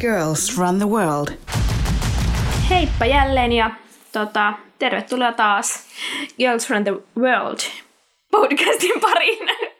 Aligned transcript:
Girls 0.00 0.58
run 0.58 0.78
the 0.78 0.88
world. 0.88 1.28
Heippa 2.70 3.06
jälleen 3.06 3.52
ja 3.52 3.70
tota, 4.12 4.52
tervetuloa 4.78 5.32
taas 5.32 5.86
Girls 6.38 6.70
run 6.70 6.84
the 6.84 6.92
world 7.18 7.58
podcastin 8.30 9.00
pariin. 9.00 9.48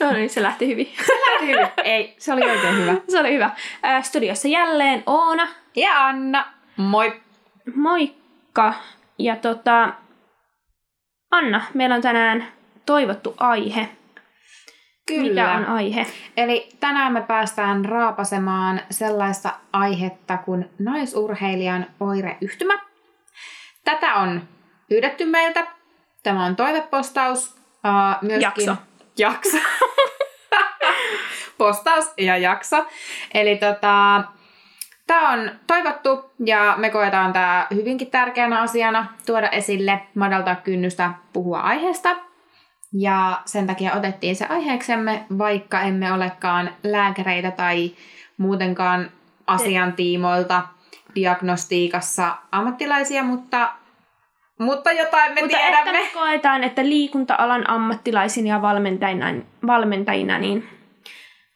No 0.00 0.12
niin, 0.12 0.30
se 0.30 0.42
lähti 0.42 0.66
hyvin. 0.66 0.92
Se 1.06 1.12
lähti 1.12 1.46
hyvin. 1.46 1.68
Ei, 1.84 2.14
se 2.18 2.32
oli 2.32 2.50
oikein 2.50 2.76
hyvä. 2.76 2.94
se 3.08 3.20
oli 3.20 3.34
hyvä. 3.34 3.50
Ää, 3.82 4.02
studiossa 4.02 4.48
jälleen 4.48 5.02
Oona. 5.06 5.48
Ja 5.76 6.06
Anna. 6.06 6.46
Moi. 6.76 7.20
Moikka. 7.74 8.74
Ja 9.18 9.36
tota, 9.36 9.92
Anna, 11.30 11.62
meillä 11.74 11.94
on 11.94 12.02
tänään 12.02 12.48
toivottu 12.86 13.34
aihe. 13.36 13.88
Kyllä. 15.06 15.42
Mikä 15.42 15.52
on 15.52 15.64
aihe? 15.66 16.06
Eli 16.36 16.68
tänään 16.80 17.12
me 17.12 17.22
päästään 17.22 17.84
raapasemaan 17.84 18.80
sellaista 18.90 19.50
aihetta 19.72 20.36
kuin 20.36 20.70
naisurheilijan 20.78 21.86
oireyhtymä. 22.00 22.78
Tätä 23.84 24.14
on 24.14 24.42
pyydetty 24.88 25.24
meiltä. 25.24 25.66
Tämä 26.22 26.44
on 26.44 26.56
toivepostaus. 26.56 27.54
Uh, 27.54 28.28
myöskin... 28.28 28.42
Jakso. 28.42 28.76
Jakso. 29.18 29.56
Postaus 31.58 32.12
ja 32.18 32.36
jakso. 32.36 32.86
Eli 33.34 33.56
tota, 33.56 34.24
Tämä 35.06 35.32
on 35.32 35.50
toivottu 35.66 36.30
ja 36.44 36.74
me 36.76 36.90
koetaan 36.90 37.32
tämä 37.32 37.66
hyvinkin 37.74 38.10
tärkeänä 38.10 38.60
asiana 38.60 39.06
tuoda 39.26 39.48
esille, 39.48 40.00
madaltaa 40.14 40.54
kynnystä 40.54 41.10
puhua 41.32 41.60
aiheesta. 41.60 42.16
Ja 42.92 43.42
sen 43.44 43.66
takia 43.66 43.92
otettiin 43.92 44.36
se 44.36 44.46
aiheeksemme, 44.46 45.26
vaikka 45.38 45.80
emme 45.80 46.12
olekaan 46.12 46.70
lääkäreitä 46.82 47.50
tai 47.50 47.90
muutenkaan 48.36 49.10
asiantiimoilta 49.46 50.62
diagnostiikassa 51.14 52.36
ammattilaisia, 52.52 53.22
mutta, 53.22 53.72
mutta 54.58 54.92
jotain 54.92 55.34
me 55.34 55.40
mutta 55.40 55.56
tiedämme. 55.56 55.92
Mutta 55.92 55.92
me 55.92 56.10
koetaan, 56.14 56.64
että 56.64 56.84
liikunta-alan 56.84 57.70
ammattilaisin 57.70 58.46
ja 58.46 58.62
valmentajina, 58.62 59.26
valmentajina 59.66 60.38
niin 60.38 60.68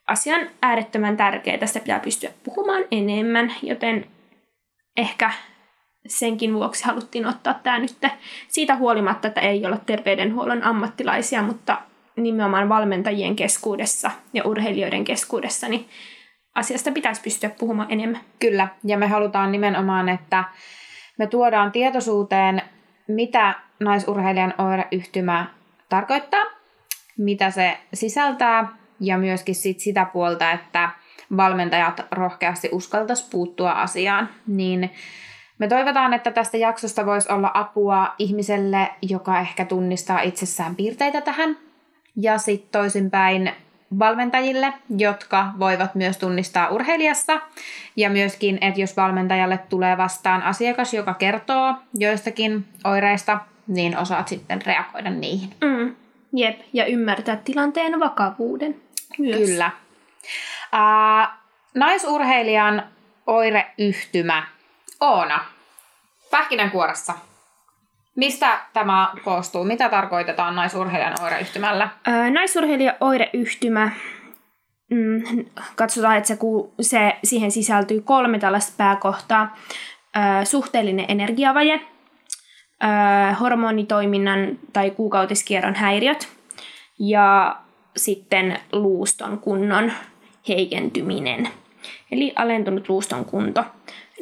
asia 0.06 0.36
on 0.36 0.46
äärettömän 0.62 1.16
tärkeä. 1.16 1.58
Tästä 1.58 1.80
pitää 1.80 2.00
pystyä 2.00 2.30
puhumaan 2.44 2.84
enemmän, 2.90 3.54
joten 3.62 4.06
ehkä 4.96 5.30
senkin 6.06 6.54
vuoksi 6.54 6.84
haluttiin 6.84 7.26
ottaa 7.26 7.54
tämä 7.54 7.78
nyt 7.78 7.96
siitä 8.48 8.76
huolimatta, 8.76 9.28
että 9.28 9.40
ei 9.40 9.66
olla 9.66 9.76
terveydenhuollon 9.76 10.62
ammattilaisia, 10.62 11.42
mutta 11.42 11.78
nimenomaan 12.16 12.68
valmentajien 12.68 13.36
keskuudessa 13.36 14.10
ja 14.32 14.44
urheilijoiden 14.44 15.04
keskuudessa, 15.04 15.68
niin 15.68 15.88
asiasta 16.54 16.92
pitäisi 16.92 17.22
pystyä 17.22 17.50
puhumaan 17.50 17.92
enemmän. 17.92 18.20
Kyllä, 18.38 18.68
ja 18.84 18.98
me 18.98 19.06
halutaan 19.06 19.52
nimenomaan, 19.52 20.08
että 20.08 20.44
me 21.18 21.26
tuodaan 21.26 21.72
tietoisuuteen, 21.72 22.62
mitä 23.08 23.54
naisurheilijan 23.80 24.54
oireyhtymä 24.58 25.46
tarkoittaa, 25.88 26.44
mitä 27.18 27.50
se 27.50 27.78
sisältää, 27.94 28.68
ja 29.00 29.18
myöskin 29.18 29.54
sit 29.54 29.80
sitä 29.80 30.06
puolta, 30.12 30.52
että 30.52 30.90
valmentajat 31.36 32.06
rohkeasti 32.10 32.68
uskaltaisi 32.72 33.30
puuttua 33.30 33.72
asiaan, 33.72 34.28
niin 34.46 34.90
me 35.60 35.68
toivotaan, 35.68 36.12
että 36.12 36.30
tästä 36.30 36.56
jaksosta 36.56 37.06
voisi 37.06 37.32
olla 37.32 37.50
apua 37.54 38.14
ihmiselle, 38.18 38.90
joka 39.02 39.40
ehkä 39.40 39.64
tunnistaa 39.64 40.20
itsessään 40.20 40.76
piirteitä 40.76 41.20
tähän, 41.20 41.56
ja 42.16 42.38
sitten 42.38 42.80
toisinpäin 42.80 43.52
valmentajille, 43.98 44.72
jotka 44.98 45.46
voivat 45.58 45.94
myös 45.94 46.18
tunnistaa 46.18 46.68
urheilijassa, 46.68 47.40
ja 47.96 48.10
myöskin, 48.10 48.58
että 48.60 48.80
jos 48.80 48.96
valmentajalle 48.96 49.58
tulee 49.68 49.96
vastaan 49.96 50.42
asiakas, 50.42 50.94
joka 50.94 51.14
kertoo 51.14 51.74
joistakin 51.94 52.64
oireista, 52.84 53.40
niin 53.66 53.98
osaat 53.98 54.28
sitten 54.28 54.62
reagoida 54.66 55.10
niihin. 55.10 55.50
Mm, 55.60 55.96
jep, 56.32 56.60
ja 56.72 56.86
ymmärtää 56.86 57.36
tilanteen 57.36 58.00
vakavuuden 58.00 58.76
myös. 59.18 59.36
Kyllä. 59.36 59.70
Uh, 60.72 61.28
naisurheilijan 61.74 62.82
oireyhtymä. 63.26 64.42
Oona, 65.00 65.44
pähkinänkuoressa. 66.30 67.14
Mistä 68.16 68.60
tämä 68.72 69.12
koostuu? 69.24 69.64
Mitä 69.64 69.88
tarkoitetaan 69.88 70.56
naisurheilijan 70.56 71.22
oireyhtymällä? 71.22 71.88
Ää, 72.04 72.30
naisurheilijan 72.30 72.94
oireyhtymä, 73.00 73.90
mm, 74.90 75.44
katsotaan, 75.76 76.16
että 76.16 76.28
se, 76.28 76.38
se, 76.80 77.16
siihen 77.24 77.50
sisältyy 77.50 78.00
kolme 78.00 78.38
tällaista 78.38 78.72
pääkohtaa. 78.76 79.56
Ää, 80.14 80.44
suhteellinen 80.44 81.04
energiavaje, 81.08 81.80
ää, 82.80 83.34
hormonitoiminnan 83.34 84.58
tai 84.72 84.90
kuukautiskierron 84.90 85.74
häiriöt 85.74 86.28
ja 86.98 87.56
sitten 87.96 88.60
luuston 88.72 89.38
kunnon 89.38 89.92
heikentyminen. 90.48 91.48
Eli 92.12 92.32
alentunut 92.36 92.88
luuston 92.88 93.24
kunto. 93.24 93.64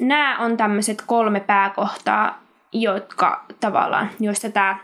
Nämä 0.01 0.39
on 0.39 0.57
tämmöiset 0.57 1.03
kolme 1.07 1.41
pääkohtaa, 1.41 2.43
jotka 2.73 3.45
tavallaan, 3.61 4.11
joista 4.21 4.51
tämä 4.51 4.79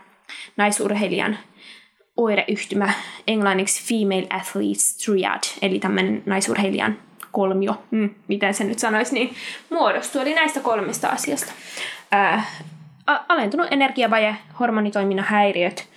naisurheilijan 0.57 1.37
oireyhtymä, 2.17 2.93
englanniksi 3.27 3.83
Female 3.93 4.27
Athletes 4.29 4.97
Triad, 4.97 5.43
eli 5.61 5.79
tämmöinen 5.79 6.23
naisurheilijan 6.25 6.97
kolmio, 7.31 7.83
mm, 7.91 8.09
miten 8.27 8.53
se 8.53 8.63
nyt 8.63 8.79
sanoisi, 8.79 9.13
niin 9.13 9.35
muodostuu. 9.69 10.21
Eli 10.21 10.33
näistä 10.33 10.59
kolmesta 10.59 11.07
asiasta. 11.07 11.51
Ää, 12.11 12.43
alentunut 13.05 13.67
energiavaje, 13.71 14.35
hormonitoiminnan 14.59 15.25
häiriöt 15.25 15.87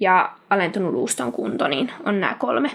ja 0.00 0.32
alentunut 0.50 0.92
luuston 0.92 1.32
kunto, 1.32 1.68
niin 1.68 1.92
on 2.04 2.20
nämä 2.20 2.34
kolme. 2.34 2.70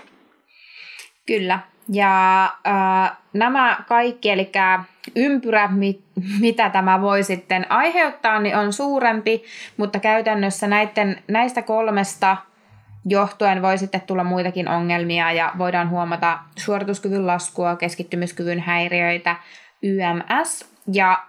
Kyllä. 1.26 1.60
Ja 1.92 2.44
äh, 2.44 3.18
nämä 3.34 3.78
kaikki, 3.88 4.30
eli 4.30 4.52
ympyrä, 5.16 5.68
mit, 5.68 6.02
mitä 6.40 6.70
tämä 6.70 7.02
voi 7.02 7.24
sitten 7.24 7.72
aiheuttaa, 7.72 8.40
niin 8.40 8.58
on 8.58 8.74
suurempi, 8.74 9.44
mutta 9.78 10.00
käytännössä 10.00 10.68
näiden, 10.68 11.24
näistä 11.28 11.62
kolmesta 11.62 12.38
johtuen 13.06 13.62
voi 13.62 13.78
sitten 13.78 14.02
tulla 14.02 14.24
muitakin 14.24 14.68
ongelmia 14.68 15.32
ja 15.32 15.52
voidaan 15.58 15.90
huomata 15.90 16.40
suorituskyvyn 16.58 17.28
laskua, 17.28 17.76
keskittymiskyvyn 17.76 18.60
häiriöitä, 18.60 19.36
YMS 19.84 20.66
ja 20.94 21.24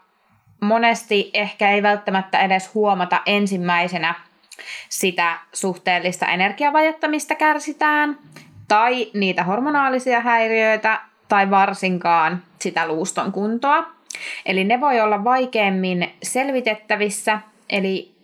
monesti 0.61 1.31
ehkä 1.35 1.71
ei 1.71 1.83
välttämättä 1.83 2.39
edes 2.39 2.75
huomata 2.75 3.23
ensimmäisenä 3.27 4.15
sitä 4.89 5.39
suhteellista 5.53 6.27
energiavajetta, 6.27 7.09
mistä 7.09 7.35
kärsitään, 7.35 8.19
tai 8.69 9.11
niitä 9.15 9.45
hormonaalisia 9.45 10.21
häiriöitä, 10.21 11.01
tai 11.31 11.51
varsinkaan 11.51 12.43
sitä 12.59 12.89
luuston 12.89 13.33
kuntoa. 13.33 13.91
Eli 14.47 14.65
ne 14.65 14.81
voi 14.81 15.01
olla 15.01 15.25
vaikeammin 15.25 16.11
selvitettävissä, 16.23 17.39
eli 17.69 18.15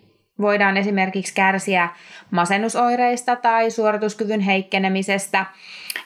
voidaan 0.40 0.76
esimerkiksi 0.76 1.34
kärsiä 1.34 1.88
masennusoireista 2.30 3.36
tai 3.36 3.70
suorituskyvyn 3.70 4.40
heikkenemisestä. 4.40 5.46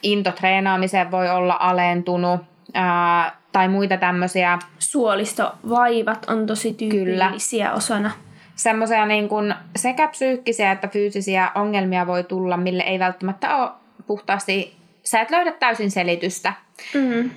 Intotreenaamiseen 0.02 1.10
voi 1.10 1.28
olla 1.28 1.56
alentunut 1.60 2.40
ää, 2.74 3.36
tai 3.52 3.68
muita 3.68 3.96
tämmöisiä. 3.96 4.58
Suolistovaivat 4.78 6.26
on 6.28 6.46
tosi 6.46 6.74
tyypillisiä 6.74 7.66
Kyllä. 7.66 7.76
osana 7.76 8.10
semmoisia 8.56 9.06
niin 9.06 9.28
kuin 9.28 9.54
sekä 9.76 10.08
psyykkisiä 10.08 10.72
että 10.72 10.88
fyysisiä 10.88 11.50
ongelmia 11.54 12.06
voi 12.06 12.24
tulla, 12.24 12.56
mille 12.56 12.82
ei 12.82 12.98
välttämättä 12.98 13.56
ole 13.56 13.70
puhtaasti, 14.06 14.76
sä 15.02 15.20
et 15.20 15.30
löydä 15.30 15.53
täysin 15.53 15.91
selitystä. 15.91 16.53
Mm. 16.94 17.30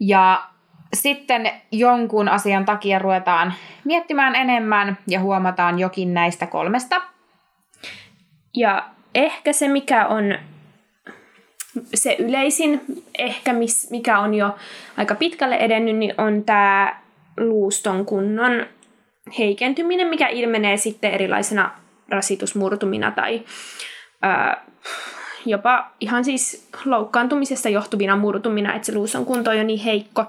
Ja 0.00 0.44
sitten 0.94 1.50
jonkun 1.72 2.28
asian 2.28 2.64
takia 2.64 2.98
ruvetaan 2.98 3.54
miettimään 3.84 4.34
enemmän 4.34 4.98
ja 5.06 5.20
huomataan 5.20 5.78
jokin 5.78 6.14
näistä 6.14 6.46
kolmesta. 6.46 7.02
Ja 8.54 8.88
ehkä 9.14 9.52
se, 9.52 9.68
mikä 9.68 10.06
on 10.06 10.38
se 11.94 12.16
yleisin, 12.18 12.80
ehkä 13.18 13.54
mikä 13.90 14.18
on 14.18 14.34
jo 14.34 14.56
aika 14.96 15.14
pitkälle 15.14 15.56
edennyt, 15.56 15.96
niin 15.96 16.14
on 16.18 16.44
tämä 16.44 17.00
luuston 17.36 18.06
kunnon 18.06 18.66
heikentyminen, 19.38 20.06
mikä 20.06 20.28
ilmenee 20.28 20.76
sitten 20.76 21.10
erilaisena 21.10 21.70
rasitusmurtumina 22.08 23.10
tai 23.10 23.42
ää, 24.22 24.64
jopa 25.46 25.90
ihan 26.00 26.24
siis 26.24 26.68
loukkaantumisesta 26.84 27.68
johtuvina 27.68 28.16
murtumina, 28.16 28.74
että 28.74 28.86
se 28.86 28.94
luuston 28.94 29.26
kunto 29.26 29.50
on 29.50 29.58
jo 29.58 29.64
niin 29.64 29.80
heikko. 29.80 30.24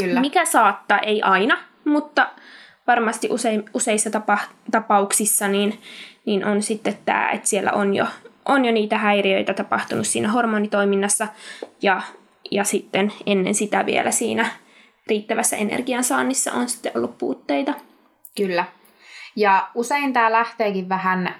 Kyllä. 0.00 0.20
Mikä 0.20 0.44
saattaa, 0.44 0.98
ei 0.98 1.22
aina, 1.22 1.58
mutta 1.84 2.28
varmasti 2.86 3.28
usein, 3.30 3.64
useissa 3.74 4.10
tapa, 4.10 4.38
tapauksissa 4.70 5.48
niin, 5.48 5.80
niin 6.26 6.44
on 6.44 6.62
sitten 6.62 6.98
tämä, 7.04 7.30
että 7.30 7.48
siellä 7.48 7.72
on 7.72 7.94
jo, 7.94 8.06
on 8.44 8.64
jo 8.64 8.72
niitä 8.72 8.98
häiriöitä 8.98 9.54
tapahtunut 9.54 10.06
siinä 10.06 10.28
hormonitoiminnassa 10.28 11.28
ja, 11.82 12.02
ja 12.50 12.64
sitten 12.64 13.12
ennen 13.26 13.54
sitä 13.54 13.86
vielä 13.86 14.10
siinä 14.10 14.46
riittävässä 15.06 15.56
energiansaannissa 15.56 16.52
on 16.52 16.68
sitten 16.68 16.92
ollut 16.94 17.18
puutteita. 17.18 17.74
Kyllä. 18.36 18.64
Ja 19.36 19.68
usein 19.74 20.12
tämä 20.12 20.32
lähteekin 20.32 20.88
vähän 20.88 21.34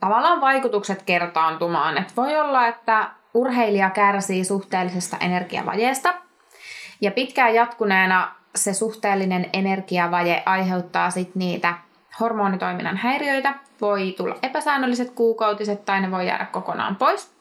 tavallaan 0.00 0.40
vaikutukset 0.40 1.02
kertaantumaan. 1.02 1.98
Et 1.98 2.16
voi 2.16 2.40
olla, 2.40 2.66
että 2.66 3.10
urheilija 3.34 3.90
kärsii 3.90 4.44
suhteellisesta 4.44 5.16
energiavajeesta 5.20 6.14
ja 7.00 7.10
pitkään 7.10 7.54
jatkuneena 7.54 8.34
se 8.54 8.74
suhteellinen 8.74 9.50
energiavaje 9.52 10.42
aiheuttaa 10.46 11.10
sit 11.10 11.34
niitä 11.34 11.74
hormonitoiminnan 12.20 12.96
häiriöitä. 12.96 13.54
Voi 13.80 14.14
tulla 14.16 14.36
epäsäännölliset 14.42 15.10
kuukautiset 15.10 15.84
tai 15.84 16.00
ne 16.00 16.10
voi 16.10 16.26
jäädä 16.26 16.44
kokonaan 16.44 16.96
pois. 16.96 17.36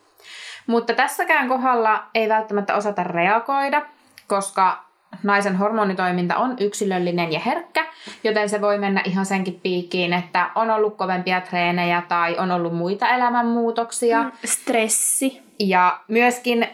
Mutta 0.68 0.94
tässäkään 0.94 1.48
kohdalla 1.50 2.04
ei 2.16 2.30
välttämättä 2.30 2.76
osata 2.76 3.04
reagoida, 3.04 3.82
koska 4.28 4.86
naisen 5.24 5.56
hormonitoiminta 5.56 6.36
on 6.36 6.56
yksilöllinen 6.60 7.32
ja 7.32 7.40
herkkä, 7.40 7.86
joten 8.24 8.50
se 8.50 8.62
voi 8.62 8.78
mennä 8.78 9.02
ihan 9.06 9.26
senkin 9.26 9.60
piikkiin, 9.64 10.14
että 10.14 10.50
on 10.56 10.72
ollut 10.72 10.98
kovempia 10.98 11.42
treenejä 11.42 12.04
tai 12.08 12.38
on 12.38 12.52
ollut 12.52 12.76
muita 12.76 13.08
elämänmuutoksia. 13.08 14.24
Mm, 14.24 14.32
stressi. 14.46 15.42
Ja 15.60 16.00
myöskin 16.08 16.68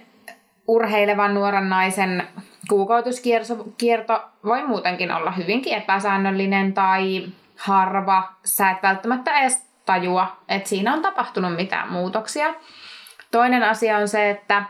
urheilevan 0.67 1.33
nuoren 1.33 1.69
naisen 1.69 2.27
kuukautuskierto 2.69 4.21
voi 4.45 4.67
muutenkin 4.67 5.11
olla 5.11 5.31
hyvinkin 5.31 5.73
epäsäännöllinen 5.73 6.73
tai 6.73 7.27
harva. 7.57 8.23
Sä 8.45 8.71
et 8.71 8.83
välttämättä 8.83 9.39
edes 9.39 9.65
tajua, 9.85 10.37
että 10.49 10.69
siinä 10.69 10.93
on 10.93 11.01
tapahtunut 11.01 11.55
mitään 11.55 11.91
muutoksia. 11.91 12.53
Toinen 13.31 13.63
asia 13.63 13.97
on 13.97 14.07
se, 14.07 14.29
että 14.29 14.63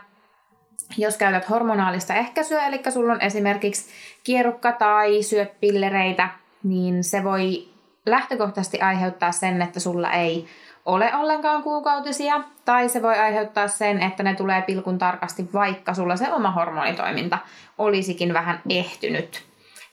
jos 0.96 1.16
käytät 1.16 1.50
hormonaalista 1.50 2.14
ehkäisyä, 2.14 2.66
eli 2.66 2.80
sulla 2.90 3.12
on 3.12 3.20
esimerkiksi 3.20 3.90
kierukka 4.24 4.72
tai 4.72 5.22
syöt 5.22 5.60
pillereitä, 5.60 6.28
niin 6.62 7.04
se 7.04 7.24
voi 7.24 7.68
lähtökohtaisesti 8.06 8.80
aiheuttaa 8.80 9.32
sen, 9.32 9.62
että 9.62 9.80
sulla 9.80 10.10
ei 10.10 10.46
ole 10.86 11.14
ollenkaan 11.14 11.62
kuukautisia, 11.62 12.40
tai 12.64 12.88
se 12.88 13.02
voi 13.02 13.18
aiheuttaa 13.18 13.68
sen, 13.68 14.02
että 14.02 14.22
ne 14.22 14.34
tulee 14.34 14.62
pilkun 14.62 14.98
tarkasti, 14.98 15.48
vaikka 15.52 15.94
sulla 15.94 16.16
se 16.16 16.32
oma 16.32 16.50
hormonitoiminta 16.50 17.38
olisikin 17.78 18.32
vähän 18.32 18.60
ehtynyt. 18.70 19.42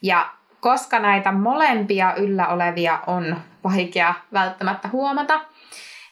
Ja 0.01 0.30
koska 0.59 1.00
näitä 1.00 1.31
molempia 1.31 2.13
yllä 2.15 2.47
olevia 2.47 3.00
on 3.07 3.38
vaikea 3.63 4.13
välttämättä 4.33 4.88
huomata, 4.88 5.42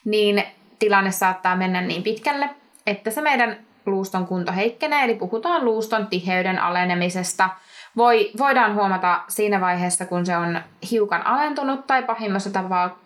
niin 0.04 0.42
tilanne 0.78 1.10
saattaa 1.10 1.56
mennä 1.56 1.80
niin 1.80 2.02
pitkälle, 2.02 2.50
että 2.86 3.10
se 3.10 3.20
meidän 3.20 3.56
luuston 3.90 4.26
kunto 4.26 4.52
heikkenee, 4.52 5.04
eli 5.04 5.14
puhutaan 5.14 5.64
luuston 5.64 6.06
tiheyden 6.06 6.58
alenemisesta. 6.58 7.48
Voi, 7.96 8.30
voidaan 8.38 8.74
huomata 8.74 9.20
siinä 9.28 9.60
vaiheessa, 9.60 10.06
kun 10.06 10.26
se 10.26 10.36
on 10.36 10.60
hiukan 10.90 11.26
alentunut, 11.26 11.86
tai 11.86 12.02
pahimmassa 12.02 12.50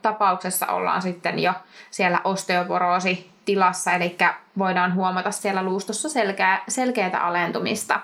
tapauksessa 0.02 0.66
ollaan 0.66 1.02
sitten 1.02 1.38
jo 1.38 1.52
siellä 1.90 2.20
osteoporoosi-tilassa, 2.24 3.92
eli 3.92 4.16
voidaan 4.58 4.94
huomata 4.94 5.30
siellä 5.30 5.62
luustossa 5.62 6.08
selkeä, 6.08 6.58
selkeää 6.68 7.20
alentumista. 7.20 8.00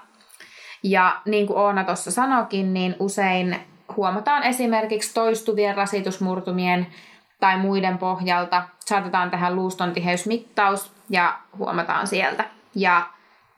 Ja 0.83 1.21
niin 1.25 1.47
kuin 1.47 1.59
Oona 1.59 1.85
tuossa 1.85 2.11
sanokin, 2.11 2.75
niin 2.75 2.97
usein 2.99 3.61
huomataan 3.97 4.43
esimerkiksi 4.43 5.15
toistuvien 5.15 5.77
rasitusmurtumien 5.77 6.87
tai 7.41 7.59
muiden 7.59 7.99
pohjalta. 7.99 8.63
Saatetaan 8.81 9.31
tehdä 9.31 9.51
luuston 9.51 9.93
tiheysmittaus 9.93 10.93
ja 11.11 11.39
huomataan 11.59 12.07
sieltä. 12.07 12.45
Ja 12.79 13.07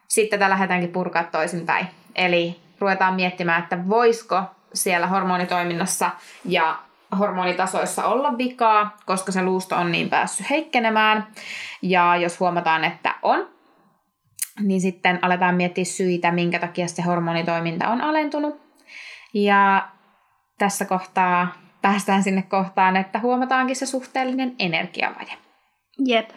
sitten 0.08 0.38
tätä 0.38 0.50
lähdetäänkin 0.50 0.93
purkaa 0.93 1.25
toisinpäin. 1.25 1.87
Eli 2.14 2.61
ruvetaan 2.78 3.14
miettimään, 3.14 3.62
että 3.62 3.88
voisiko 3.88 4.43
siellä 4.75 5.06
hormonitoiminnassa 5.06 6.11
ja 6.44 6.78
hormonitasoissa 7.19 8.05
olla 8.05 8.38
vikaa, 8.38 8.96
koska 9.06 9.32
se 9.32 9.43
luusto 9.43 9.76
on 9.76 9.93
niin 9.93 10.11
päässyt 10.11 10.50
heikkenemään. 10.50 11.26
Ja 11.82 12.17
jos 12.17 12.40
huomataan, 12.40 12.84
että 12.84 13.14
on, 13.22 13.49
niin 14.61 14.81
sitten 14.81 15.19
aletaan 15.23 15.55
miettiä 15.55 15.84
syitä, 15.84 16.32
minkä 16.32 16.58
takia 16.58 16.88
se 16.88 17.02
hormonitoiminta 17.02 17.88
on 17.88 18.00
alentunut. 18.00 18.61
Ja 19.34 19.88
tässä 20.58 20.84
kohtaa 20.84 21.49
päästään 21.82 22.23
sinne 22.23 22.43
kohtaan, 22.43 22.96
että 22.96 23.19
huomataankin 23.19 23.76
se 23.76 23.87
suhteellinen 23.87 24.55
energiavaje. 24.58 25.32
Jep. 25.99 26.31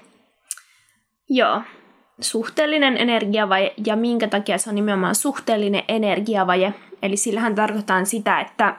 Joo, 1.29 1.62
suhteellinen 2.19 2.98
energiavaje 2.98 3.74
ja 3.86 3.95
minkä 3.95 4.27
takia 4.27 4.57
se 4.57 4.69
on 4.69 4.75
nimenomaan 4.75 5.15
suhteellinen 5.15 5.83
energiavaje. 5.88 6.74
Eli 7.01 7.18
sillähän 7.18 7.56
tarkoitetaan 7.56 8.06
sitä, 8.06 8.39
että 8.39 8.75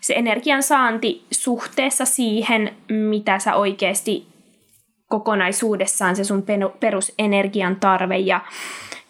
se 0.00 0.14
energian 0.14 0.62
saanti 0.62 1.26
suhteessa 1.30 2.04
siihen, 2.04 2.76
mitä 2.88 3.38
sä 3.38 3.54
oikeasti 3.54 4.26
kokonaisuudessaan 5.08 6.16
se 6.16 6.24
sun 6.24 6.44
perusenergian 6.80 7.76
tarve 7.76 8.18
ja, 8.18 8.40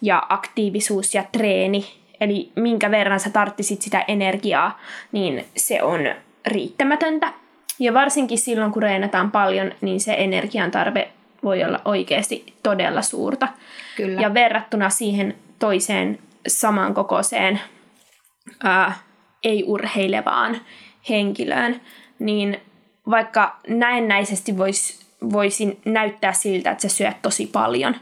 ja 0.01 0.23
aktiivisuus 0.29 1.15
ja 1.15 1.23
treeni, 1.31 1.85
eli 2.21 2.51
minkä 2.55 2.91
verran 2.91 3.19
sä 3.19 3.29
tarttisit 3.29 3.81
sitä 3.81 4.05
energiaa, 4.07 4.79
niin 5.11 5.45
se 5.55 5.83
on 5.83 5.99
riittämätöntä. 6.47 7.33
Ja 7.79 7.93
varsinkin 7.93 8.37
silloin, 8.37 8.71
kun 8.71 8.83
reenataan 8.83 9.31
paljon, 9.31 9.71
niin 9.81 9.99
se 9.99 10.15
energian 10.17 10.71
tarve 10.71 11.11
voi 11.47 11.63
olla 11.63 11.81
oikeasti 11.85 12.53
todella 12.63 13.01
suurta. 13.01 13.47
Kyllä. 13.95 14.21
Ja 14.21 14.33
verrattuna 14.33 14.89
siihen 14.89 15.35
toiseen 15.59 16.19
samankokoiseen 16.47 17.59
ää, 18.63 18.93
ei-urheilevaan 19.43 20.57
henkilöön, 21.09 21.81
niin 22.19 22.59
vaikka 23.09 23.59
näennäisesti 23.67 24.57
vois, 24.57 24.99
voisin 25.33 25.79
näyttää 25.85 26.33
siltä, 26.33 26.71
että 26.71 26.81
se 26.81 26.89
syöt 26.89 27.21
tosi 27.21 27.47
paljon, 27.47 27.95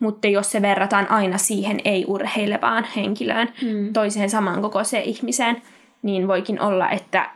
mutta 0.00 0.28
jos 0.28 0.52
se 0.52 0.62
verrataan 0.62 1.10
aina 1.10 1.38
siihen 1.38 1.80
ei-urheilevaan 1.84 2.86
henkilöön, 2.96 3.48
mm. 3.62 3.92
toiseen 3.92 4.30
samankokoiseen 4.30 5.04
ihmiseen, 5.04 5.62
niin 6.02 6.28
voikin 6.28 6.60
olla, 6.60 6.90
että 6.90 7.30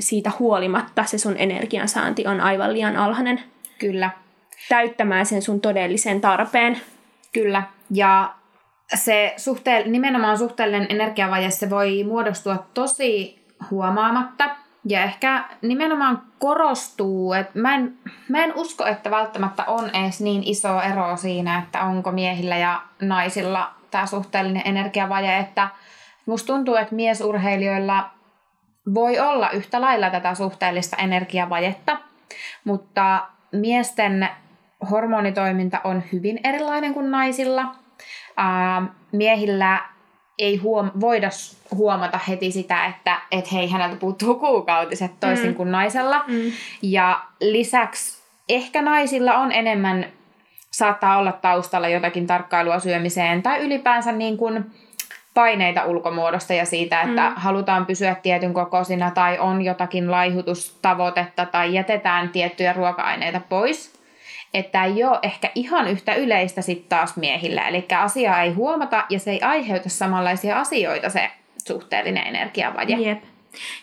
siitä 0.00 0.30
huolimatta 0.38 1.04
se 1.04 1.18
sun 1.18 1.36
energiansaanti 1.38 2.26
on 2.26 2.40
aivan 2.40 2.72
liian 2.72 2.96
alhainen. 2.96 3.40
Kyllä 3.78 4.10
täyttämään 4.68 5.26
sen 5.26 5.42
sun 5.42 5.60
todellisen 5.60 6.20
tarpeen. 6.20 6.80
Kyllä, 7.32 7.62
ja 7.90 8.34
se 8.94 9.34
suhteen, 9.36 9.92
nimenomaan 9.92 10.38
suhteellinen 10.38 10.86
energiavaje, 10.90 11.50
se 11.50 11.70
voi 11.70 12.04
muodostua 12.04 12.66
tosi 12.74 13.44
huomaamatta. 13.70 14.56
Ja 14.88 15.02
ehkä 15.02 15.44
nimenomaan 15.62 16.22
korostuu, 16.38 17.32
että 17.32 17.58
mä 17.58 17.74
en, 17.74 17.98
mä 18.28 18.44
en 18.44 18.52
usko, 18.54 18.86
että 18.86 19.10
välttämättä 19.10 19.64
on 19.64 19.90
edes 19.94 20.20
niin 20.20 20.42
iso 20.44 20.80
ero 20.80 21.16
siinä, 21.16 21.58
että 21.58 21.82
onko 21.82 22.12
miehillä 22.12 22.56
ja 22.56 22.82
naisilla 23.00 23.70
tämä 23.90 24.06
suhteellinen 24.06 24.62
energiavaje, 24.64 25.38
että 25.38 25.68
musta 26.26 26.46
tuntuu, 26.46 26.76
että 26.76 26.94
miesurheilijoilla 26.94 28.10
voi 28.94 29.18
olla 29.18 29.50
yhtä 29.50 29.80
lailla 29.80 30.10
tätä 30.10 30.34
suhteellista 30.34 30.96
energiavajetta, 30.96 31.98
mutta 32.64 33.26
miesten 33.52 34.28
hormonitoiminta 34.90 35.80
on 35.84 36.02
hyvin 36.12 36.40
erilainen 36.44 36.94
kuin 36.94 37.10
naisilla. 37.10 37.74
Miehillä 39.12 39.80
ei 40.38 40.56
huom- 40.56 40.90
voida 41.00 41.28
huomata 41.74 42.18
heti 42.28 42.50
sitä, 42.50 42.86
että 42.86 43.18
et 43.30 43.52
hei, 43.52 43.70
häneltä 43.70 43.96
puuttuu 43.96 44.34
kuukautiset 44.34 45.20
toisin 45.20 45.48
mm. 45.48 45.54
kuin 45.54 45.72
naisella. 45.72 46.24
Mm. 46.26 46.52
Ja 46.82 47.20
lisäksi 47.40 48.22
ehkä 48.48 48.82
naisilla 48.82 49.34
on 49.34 49.52
enemmän, 49.52 50.06
saattaa 50.70 51.18
olla 51.18 51.32
taustalla 51.32 51.88
jotakin 51.88 52.26
tarkkailua 52.26 52.78
syömiseen 52.78 53.42
tai 53.42 53.60
ylipäänsä 53.60 54.12
niin 54.12 54.36
kuin 54.36 54.70
paineita 55.34 55.84
ulkomuodosta 55.84 56.54
ja 56.54 56.64
siitä, 56.64 57.02
että 57.02 57.30
mm. 57.30 57.36
halutaan 57.36 57.86
pysyä 57.86 58.14
tietyn 58.14 58.54
kokoisina 58.54 59.10
tai 59.10 59.38
on 59.38 59.62
jotakin 59.62 60.10
laihutustavoitetta 60.10 61.46
tai 61.46 61.74
jätetään 61.74 62.28
tiettyjä 62.28 62.72
ruoka-aineita 62.72 63.40
pois 63.48 63.95
että 64.54 64.84
ei 64.84 65.04
ole 65.04 65.18
ehkä 65.22 65.50
ihan 65.54 65.88
yhtä 65.88 66.14
yleistä 66.14 66.62
sitten 66.62 66.88
taas 66.88 67.16
miehillä. 67.16 67.68
Eli 67.68 67.86
asiaa 67.98 68.42
ei 68.42 68.50
huomata 68.50 69.04
ja 69.10 69.18
se 69.18 69.30
ei 69.30 69.40
aiheuta 69.40 69.88
samanlaisia 69.88 70.60
asioita 70.60 71.10
se 71.10 71.30
suhteellinen 71.66 72.26
energiavaje. 72.26 72.96
Jep. 72.96 73.22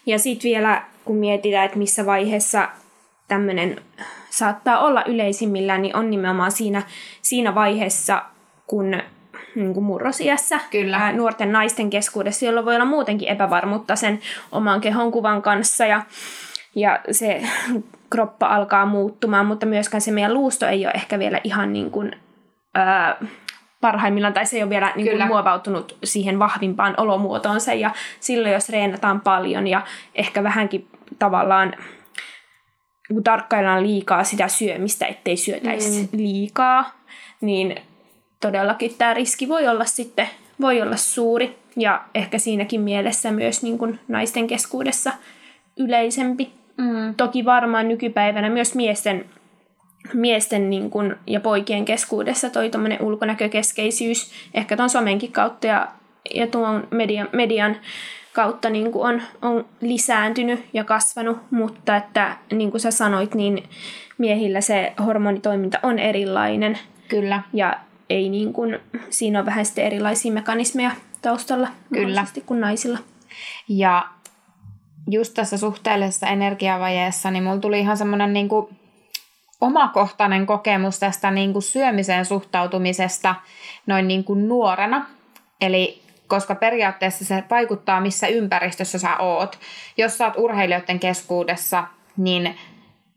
Ja 0.05 0.19
sitten 0.19 0.49
vielä, 0.49 0.83
kun 1.05 1.15
mietitään, 1.15 1.65
että 1.65 1.77
missä 1.77 2.05
vaiheessa 2.05 2.69
tämmöinen 3.27 3.81
saattaa 4.29 4.79
olla 4.79 5.03
yleisimmillään, 5.07 5.81
niin 5.81 5.95
on 5.95 6.09
nimenomaan 6.09 6.51
siinä, 6.51 6.81
siinä 7.21 7.55
vaiheessa, 7.55 8.23
kun 8.67 9.01
niin 9.55 9.73
kuin 9.73 9.83
murrosiässä 9.83 10.59
Kyllä. 10.71 10.97
Ää, 10.97 11.11
nuorten 11.11 11.51
naisten 11.51 11.89
keskuudessa, 11.89 12.45
jolloin 12.45 12.65
voi 12.65 12.75
olla 12.75 12.85
muutenkin 12.85 13.27
epävarmuutta 13.27 13.95
sen 13.95 14.19
oman 14.51 14.81
kehonkuvan 14.81 15.41
kanssa 15.41 15.85
ja, 15.85 16.01
ja 16.75 16.99
se 17.11 17.41
kroppa 18.13 18.47
alkaa 18.47 18.85
muuttumaan, 18.85 19.45
mutta 19.45 19.65
myöskään 19.65 20.01
se 20.01 20.11
meidän 20.11 20.33
luusto 20.33 20.67
ei 20.67 20.85
ole 20.85 20.93
ehkä 20.93 21.19
vielä 21.19 21.41
ihan 21.43 21.73
niin 21.73 21.91
kuin, 21.91 22.15
ää, 22.73 23.17
parhaimmillaan, 23.81 24.33
tai 24.33 24.45
se 24.45 24.57
ei 24.57 24.63
ole 24.63 24.69
vielä 24.69 24.93
niin 24.95 25.17
kuin, 25.17 25.27
muovautunut 25.27 25.97
siihen 26.03 26.39
vahvimpaan 26.39 26.93
olomuotoonsa, 26.97 27.73
ja 27.73 27.91
silloin 28.19 28.53
jos 28.53 28.69
reenataan 28.69 29.21
paljon 29.21 29.67
ja 29.67 29.81
ehkä 30.15 30.43
vähänkin 30.43 30.87
tavallaan 31.19 31.73
kun 33.07 33.23
tarkkaillaan 33.23 33.83
liikaa 33.83 34.23
sitä 34.23 34.47
syömistä, 34.47 35.05
ettei 35.05 35.37
syötäisi 35.37 36.01
mm. 36.01 36.07
liikaa, 36.11 36.91
niin 37.41 37.75
todellakin 38.41 38.95
tämä 38.97 39.13
riski 39.13 39.49
voi 39.49 39.67
olla 39.67 39.85
sitten 39.85 40.29
voi 40.61 40.81
olla 40.81 40.95
suuri 40.95 41.57
ja 41.75 42.01
ehkä 42.15 42.37
siinäkin 42.37 42.81
mielessä 42.81 43.31
myös 43.31 43.63
niin 43.63 43.77
kuin 43.77 43.99
naisten 44.07 44.47
keskuudessa 44.47 45.11
yleisempi. 45.77 46.62
Mm. 46.77 47.15
Toki 47.15 47.45
varmaan 47.45 47.87
nykypäivänä 47.87 48.49
myös 48.49 48.75
miesten, 48.75 49.25
miesten 50.13 50.69
niin 50.69 50.89
kuin, 50.89 51.15
ja 51.27 51.39
poikien 51.39 51.85
keskuudessa 51.85 52.49
toi 52.49 52.71
ulkonäkökeskeisyys 52.99 54.31
ehkä 54.53 54.77
tuon 54.77 54.89
somenkin 54.89 55.31
kautta 55.31 55.67
ja, 55.67 55.87
ja 56.33 56.47
tuon 56.47 56.87
median, 56.91 57.29
median 57.31 57.75
kautta 58.33 58.69
niin 58.69 58.91
kuin 58.91 59.07
on, 59.07 59.21
on 59.41 59.65
lisääntynyt 59.81 60.65
ja 60.73 60.83
kasvanut, 60.83 61.37
mutta 61.51 61.95
että 61.95 62.37
niin 62.51 62.71
kuin 62.71 62.81
sä 62.81 62.91
sanoit, 62.91 63.35
niin 63.35 63.63
miehillä 64.17 64.61
se 64.61 64.93
hormonitoiminta 65.05 65.79
on 65.83 65.99
erilainen. 65.99 66.79
Kyllä. 67.07 67.41
Ja 67.53 67.79
ei 68.09 68.29
niin 68.29 68.53
kuin, 68.53 68.79
siinä 69.09 69.39
on 69.39 69.45
vähän 69.45 69.65
sitten 69.65 69.85
erilaisia 69.85 70.31
mekanismeja 70.31 70.91
taustalla 71.21 71.67
Kyllä. 71.93 72.25
kuin 72.45 72.61
naisilla. 72.61 72.99
Ja 73.67 74.05
just 75.09 75.33
tässä 75.33 75.57
suhteellisessa 75.57 76.27
energiavajeessa, 76.27 77.31
niin 77.31 77.43
mulla 77.43 77.59
tuli 77.59 77.79
ihan 77.79 77.97
semmoinen 77.97 78.33
niin 78.33 78.49
omakohtainen 79.61 80.45
kokemus 80.45 80.99
tästä 80.99 81.31
niin 81.31 81.53
kuin 81.53 81.63
syömiseen 81.63 82.25
suhtautumisesta 82.25 83.35
noin 83.85 84.07
niin 84.07 84.23
kuin 84.23 84.47
nuorena. 84.47 85.05
Eli 85.61 86.03
koska 86.27 86.55
periaatteessa 86.55 87.25
se 87.25 87.43
vaikuttaa, 87.49 88.01
missä 88.01 88.27
ympäristössä 88.27 88.99
sä 88.99 89.17
oot. 89.17 89.59
Jos 89.97 90.17
sä 90.17 90.25
oot 90.25 90.37
urheilijoiden 90.37 90.99
keskuudessa, 90.99 91.83
niin 92.17 92.55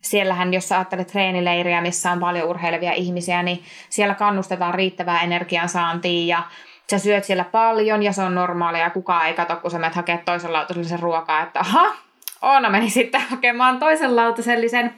siellähän, 0.01 0.55
jos 0.55 0.69
sä 0.69 0.77
ajattelet 0.77 1.07
treenileiriä, 1.07 1.81
missä 1.81 2.13
on 2.13 2.21
paljon 2.21 2.49
urheilevia 2.49 2.93
ihmisiä, 2.93 3.43
niin 3.43 3.63
siellä 3.91 4.15
kannustetaan 4.15 4.75
riittävää 4.75 5.23
energiansaantia 5.23 6.37
ja 6.37 6.43
sä 6.91 6.99
syöt 6.99 7.25
siellä 7.25 7.45
paljon 7.45 8.03
ja 8.03 8.13
se 8.13 8.23
on 8.23 8.35
normaalia 8.35 8.81
ja 8.81 8.91
kukaan 8.91 9.27
ei 9.27 9.35
katso, 9.35 9.57
kun 9.57 9.71
sä 9.71 9.79
menet 9.79 9.95
hakemaan 9.95 10.25
toisen 10.25 10.53
lautasellisen 10.53 11.01
ruokaa, 11.01 11.43
että 11.43 11.61
aha, 11.61 11.95
Oona 12.43 12.71
meni 12.71 12.91
sitten 12.91 13.21
hakemaan 13.21 13.79
toisen 13.79 14.17
lautasellisen. 14.17 14.95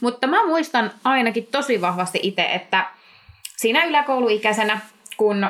Mutta 0.00 0.26
mä 0.26 0.46
muistan 0.46 0.90
ainakin 1.04 1.46
tosi 1.46 1.80
vahvasti 1.80 2.20
itse, 2.22 2.42
että 2.42 2.86
siinä 3.56 3.84
yläkouluikäisenä, 3.84 4.78
kun 5.16 5.48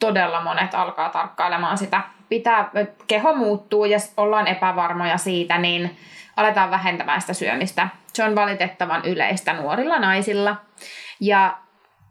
todella 0.00 0.40
monet 0.40 0.74
alkaa 0.74 1.08
tarkkailemaan 1.08 1.78
sitä. 1.78 2.02
Pitää, 2.28 2.70
keho 3.06 3.34
muuttuu 3.34 3.84
ja 3.84 3.98
ollaan 4.16 4.46
epävarmoja 4.46 5.18
siitä, 5.18 5.58
niin 5.58 5.98
aletaan 6.36 6.70
vähentämään 6.70 7.20
sitä 7.20 7.32
syömistä. 7.32 7.88
Se 8.12 8.24
on 8.24 8.34
valitettavan 8.34 9.04
yleistä 9.04 9.52
nuorilla 9.52 9.98
naisilla. 9.98 10.56
Ja 11.20 11.56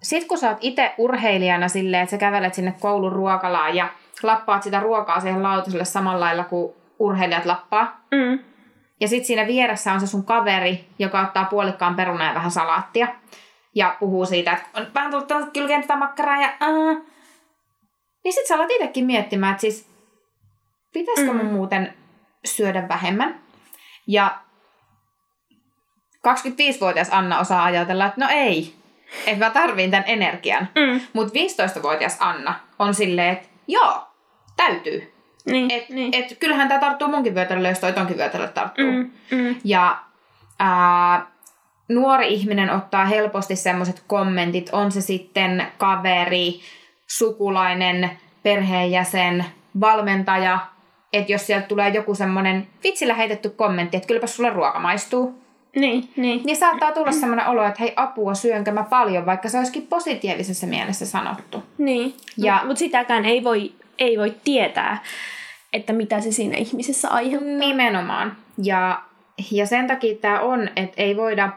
sitten 0.02 0.28
kun 0.28 0.38
sä 0.38 0.50
oot 0.50 0.58
itse 0.62 0.94
urheilijana 0.98 1.68
silleen, 1.68 2.04
että 2.04 2.12
sä 2.12 2.18
kävelet 2.18 2.54
sinne 2.54 2.74
koulun 2.80 3.12
ruokalaan 3.12 3.76
ja 3.76 3.90
lappaat 4.24 4.64
sitä 4.64 4.80
ruokaa 4.80 5.20
siihen 5.20 5.44
lautaselle 5.44 5.86
samalla 5.86 6.20
lailla 6.20 6.44
kuin 6.44 6.74
urheilijat 7.00 7.46
lappaa. 7.46 8.02
Mm. 8.12 8.40
Ja 9.00 9.08
sitten 9.08 9.28
siinä 9.28 9.48
vieressä 9.48 9.94
on 9.94 10.00
se 10.00 10.08
sun 10.08 10.26
kaveri, 10.26 10.86
joka 11.00 11.22
ottaa 11.22 11.46
puolikkaan 11.46 11.96
perunaa 11.96 12.28
ja 12.28 12.34
vähän 12.34 12.52
salaattia. 12.52 13.08
Ja 13.76 13.96
puhuu 14.00 14.26
siitä, 14.26 14.52
että 14.54 14.66
on 14.74 14.88
vähän 14.94 15.12
tullut 15.12 15.50
kylkeen 15.54 15.82
tätä 15.82 15.96
makkaraa 15.96 16.42
ja 16.42 16.54
uh, 16.70 17.06
niin 18.24 18.34
sit 18.34 18.48
sä 18.48 18.56
alat 18.56 18.72
itsekin 18.72 19.06
miettimään, 19.06 19.52
että 19.52 19.62
siis 19.62 19.90
pitäisikö 20.94 21.34
mm. 21.34 21.46
muuten 21.46 21.94
syödä 22.46 22.88
vähemmän. 22.88 23.40
Ja 24.08 24.38
25-vuotias 26.28 27.10
Anna 27.12 27.40
osaa 27.40 27.64
ajatella, 27.64 28.06
että 28.06 28.22
no 28.22 28.28
ei, 28.32 28.81
että 29.26 29.46
mä 29.46 29.50
tarviin 29.50 29.92
tämän 29.92 30.04
energian. 30.08 30.68
Mm. 30.76 31.02
Mutta 31.14 31.34
15-vuotias 31.40 32.18
Anna 32.20 32.54
on 32.80 32.94
silleen, 32.94 33.34
että 33.34 33.48
joo, 33.68 34.08
täytyy. 34.58 35.14
Niin, 35.46 35.72
et, 35.72 35.90
niin. 35.90 36.16
Et, 36.16 36.38
kyllähän 36.40 36.68
tämä 36.68 36.80
tarttuu 36.80 37.08
munkin 37.08 37.36
vyötärölle, 37.36 37.70
jos 37.70 37.80
toi 37.80 37.94
tonkin 37.94 38.18
vyötärölle 38.18 38.52
tarttuu. 38.52 38.92
Mm, 38.92 39.12
mm. 39.32 39.56
Ja 39.64 39.98
ää, 40.60 41.26
nuori 41.90 42.34
ihminen 42.34 42.70
ottaa 42.70 43.06
helposti 43.06 43.56
semmoiset 43.56 44.04
kommentit, 44.08 44.70
on 44.72 44.92
se 44.92 45.02
sitten 45.02 45.68
kaveri, 45.78 46.60
sukulainen, 47.08 48.10
perheenjäsen, 48.44 49.46
valmentaja, 49.80 50.60
että 51.14 51.32
jos 51.32 51.48
sieltä 51.48 51.68
tulee 51.68 51.90
joku 51.90 52.16
semmoinen 52.16 52.68
vitsillä 52.84 53.14
heitetty 53.14 53.50
kommentti, 53.50 53.98
että 53.98 54.08
kylläpä 54.08 54.28
sulle 54.28 54.50
ruoka 54.50 54.80
maistuu, 54.80 55.41
niin, 55.76 56.10
niin. 56.16 56.42
niin 56.44 56.58
saattaa 56.58 56.92
tulla 56.92 57.12
semmoinen 57.12 57.48
olo, 57.48 57.64
että 57.64 57.80
hei 57.80 57.94
apua, 57.96 58.34
syönkö 58.34 58.72
mä 58.72 58.84
paljon, 58.84 59.26
vaikka 59.26 59.50
se 59.50 59.58
olisikin 59.58 59.88
positiivisessa 59.88 60.68
mielessä 60.68 61.06
sanottu. 61.06 61.64
Niin, 61.78 62.14
ja, 62.38 62.62
mutta 62.66 62.80
sitäkään 62.80 63.26
ei 63.26 63.44
voi, 63.44 63.72
ei 64.00 64.18
voi 64.18 64.36
tietää, 64.44 65.04
että 65.74 65.94
mitä 65.94 66.22
se 66.22 66.32
siinä 66.32 66.58
ihmisessä 66.58 67.10
aiheuttaa. 67.10 67.58
Nimenomaan. 67.58 68.38
Ja, 68.64 69.02
ja 69.52 69.66
sen 69.66 69.88
takia 69.88 70.16
tämä 70.16 70.40
on, 70.40 70.70
että 70.76 71.02
ei 71.02 71.18
voida 71.18 71.50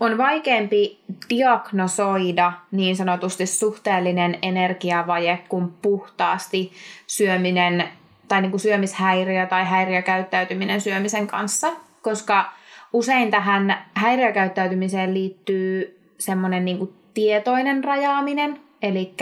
on 0.00 0.18
vaikeampi 0.18 1.00
diagnosoida 1.30 2.52
niin 2.70 2.96
sanotusti 2.96 3.46
suhteellinen 3.46 4.38
energiavaje 4.42 5.38
kuin 5.48 5.72
puhtaasti 5.82 6.72
syöminen 7.06 7.88
tai 8.28 8.40
niin 8.40 8.50
kuin 8.50 8.60
syömishäiriö 8.60 9.46
tai 9.46 9.64
häiriökäyttäytyminen 9.64 10.80
syömisen 10.80 11.26
kanssa, 11.26 11.68
koska 12.02 12.52
usein 12.92 13.30
tähän 13.30 13.78
häiriökäyttäytymiseen 13.94 15.14
liittyy 15.14 16.00
semmoinen 16.18 16.64
niin 16.64 16.94
tietoinen 17.14 17.84
rajaaminen, 17.84 18.60
Eli 18.82 19.14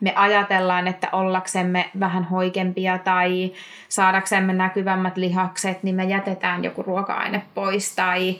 me 0.00 0.12
ajatellaan, 0.16 0.88
että 0.88 1.08
ollaksemme 1.12 1.90
vähän 2.00 2.24
hoikempia 2.24 2.98
tai 2.98 3.52
saadaksemme 3.88 4.52
näkyvämmät 4.52 5.16
lihakset, 5.16 5.82
niin 5.82 5.94
me 5.94 6.04
jätetään 6.04 6.64
joku 6.64 6.82
ruoka-aine 6.82 7.42
pois 7.54 7.94
tai 7.96 8.38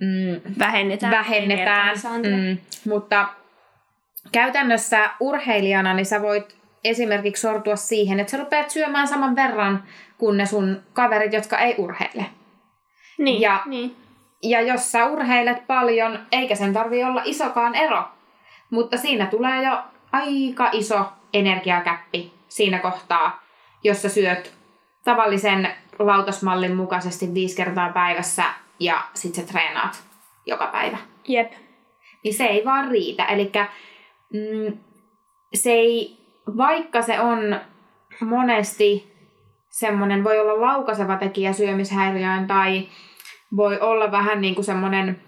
mm, 0.00 0.40
vähennetään. 0.58 1.12
vähennetään 1.12 1.96
mm, 1.96 2.58
mutta 2.90 3.28
käytännössä 4.32 5.10
urheilijana 5.20 5.94
niin 5.94 6.06
sä 6.06 6.22
voit 6.22 6.56
esimerkiksi 6.84 7.40
sortua 7.40 7.76
siihen, 7.76 8.20
että 8.20 8.30
sä 8.30 8.36
rupeat 8.36 8.70
syömään 8.70 9.08
saman 9.08 9.36
verran 9.36 9.84
kuin 10.18 10.36
ne 10.36 10.46
sun 10.46 10.82
kaverit, 10.92 11.32
jotka 11.32 11.58
ei 11.58 11.74
urheile. 11.78 12.26
Niin, 13.18 13.40
ja, 13.40 13.62
niin. 13.66 13.96
Ja 14.44 14.60
jos 14.60 14.92
sä 14.92 15.06
urheilet 15.06 15.66
paljon, 15.66 16.18
eikä 16.32 16.54
sen 16.54 16.72
tarvi 16.72 17.04
olla 17.04 17.22
isokaan 17.24 17.74
ero, 17.74 18.04
mutta 18.70 18.96
siinä 18.96 19.26
tulee 19.26 19.62
jo 19.62 19.78
aika 20.12 20.68
iso 20.72 21.04
energiakäppi 21.32 22.32
siinä 22.48 22.78
kohtaa, 22.78 23.42
jos 23.84 24.02
sä 24.02 24.08
syöt 24.08 24.54
tavallisen 25.04 25.68
lautasmallin 25.98 26.76
mukaisesti 26.76 27.34
viisi 27.34 27.56
kertaa 27.56 27.92
päivässä 27.92 28.44
ja 28.80 29.02
sit 29.14 29.34
sä 29.34 29.42
treenaat 29.42 30.04
joka 30.46 30.66
päivä. 30.66 30.98
Jep. 31.28 31.52
Niin 32.24 32.34
se 32.34 32.44
ei 32.44 32.64
vaan 32.64 32.90
riitä. 32.90 33.24
Eli 33.24 33.52
mm, 34.32 34.78
se 35.54 35.72
ei, 35.72 36.18
vaikka 36.56 37.02
se 37.02 37.20
on 37.20 37.60
monesti 38.20 39.14
semmoinen, 39.70 40.24
voi 40.24 40.40
olla 40.40 40.60
laukaseva 40.60 41.16
tekijä 41.16 41.52
syömishäiriöön 41.52 42.46
tai 42.46 42.88
voi 43.56 43.80
olla 43.80 44.10
vähän 44.10 44.40
niin 44.40 44.54
kuin 44.54 44.64
semmoinen 44.64 45.20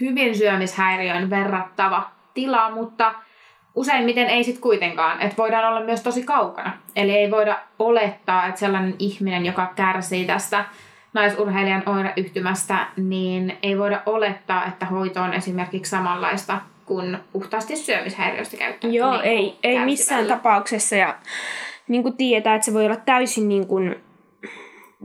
hyvin 0.00 0.38
syömishäiriöön 0.38 1.30
verrattava 1.30 2.10
tila, 2.34 2.70
mutta 2.70 3.14
useimmiten 3.74 4.26
ei 4.26 4.44
sitten 4.44 4.62
kuitenkaan, 4.62 5.20
että 5.20 5.36
voidaan 5.36 5.68
olla 5.68 5.84
myös 5.84 6.02
tosi 6.02 6.22
kaukana. 6.22 6.72
Eli 6.96 7.12
ei 7.12 7.30
voida 7.30 7.58
olettaa, 7.78 8.46
että 8.46 8.60
sellainen 8.60 8.94
ihminen, 8.98 9.46
joka 9.46 9.72
kärsii 9.76 10.24
tästä 10.24 10.64
naisurheilijan 11.12 11.82
oireyhtymästä, 11.86 12.86
niin 12.96 13.58
ei 13.62 13.78
voida 13.78 14.02
olettaa, 14.06 14.66
että 14.66 14.86
hoito 14.86 15.22
on 15.22 15.34
esimerkiksi 15.34 15.90
samanlaista 15.90 16.60
kuin 16.86 17.18
puhtaasti 17.32 17.76
syömishäiriöistä 17.76 18.56
käyttää. 18.56 18.90
Joo, 18.90 19.12
niin 19.12 19.24
ei, 19.24 19.58
ei 19.62 19.84
missään 19.84 20.26
tapauksessa. 20.26 20.96
Ja 20.96 21.16
niin 21.88 22.02
kuin 22.02 22.16
tiedetään, 22.16 22.56
että 22.56 22.66
se 22.66 22.74
voi 22.74 22.86
olla 22.86 22.96
täysin 22.96 23.48
niin 23.48 23.66
kuin, 23.66 23.96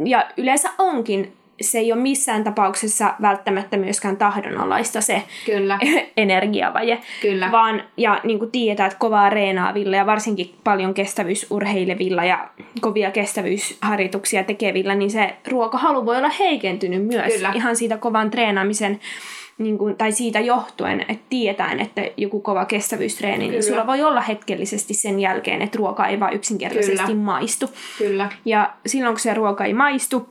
ja 0.06 0.26
yleensä 0.38 0.70
onkin 0.78 1.39
se 1.62 1.78
ei 1.78 1.92
ole 1.92 2.02
missään 2.02 2.44
tapauksessa 2.44 3.14
välttämättä 3.22 3.78
myöskään 3.78 4.18
tahdonalaista 4.18 5.02
se 5.02 5.24
Kyllä. 5.46 5.80
energiavaje. 6.18 7.00
Kyllä. 7.22 7.52
Vaan, 7.52 7.84
ja 7.98 8.22
niin 8.24 8.40
kuin 8.40 8.52
tiedetään, 8.52 8.88
että 8.88 9.00
kovaa 9.00 9.30
reenaavilla 9.30 9.96
ja 9.96 10.06
varsinkin 10.06 10.56
paljon 10.64 10.94
kestävyysurheilevilla 10.94 12.24
ja 12.24 12.50
kovia 12.82 13.12
kestävyysharjoituksia 13.12 14.44
tekevillä, 14.44 14.96
niin 14.96 15.12
se 15.12 15.36
ruokahalu 15.48 16.06
voi 16.06 16.18
olla 16.18 16.32
heikentynyt 16.40 17.06
myös 17.06 17.34
Kyllä. 17.34 17.52
ihan 17.56 17.76
siitä 17.76 17.98
kovan 17.98 18.32
treenaamisen 18.32 19.00
niin 19.60 19.78
kuin, 19.78 19.96
tai 19.96 20.12
siitä 20.12 20.40
johtuen, 20.40 21.00
että 21.02 21.26
tietäen, 21.30 21.80
että 21.80 22.02
joku 22.18 22.40
kova 22.40 22.66
kestävyystreeni, 22.66 23.38
niin 23.38 23.50
Kyllä. 23.50 23.60
niin 23.60 23.70
sulla 23.70 23.88
voi 23.88 24.04
olla 24.04 24.22
hetkellisesti 24.22 24.94
sen 24.94 25.20
jälkeen, 25.20 25.62
että 25.62 25.78
ruoka 25.78 26.08
ei 26.08 26.20
vaan 26.20 26.34
yksinkertaisesti 26.34 27.06
Kyllä. 27.06 27.24
maistu. 27.24 27.70
Kyllä. 27.98 28.30
Ja 28.46 28.74
silloin, 28.86 29.14
kun 29.14 29.20
se 29.20 29.34
ruoka 29.34 29.66
ei 29.66 29.74
maistu, 29.74 30.30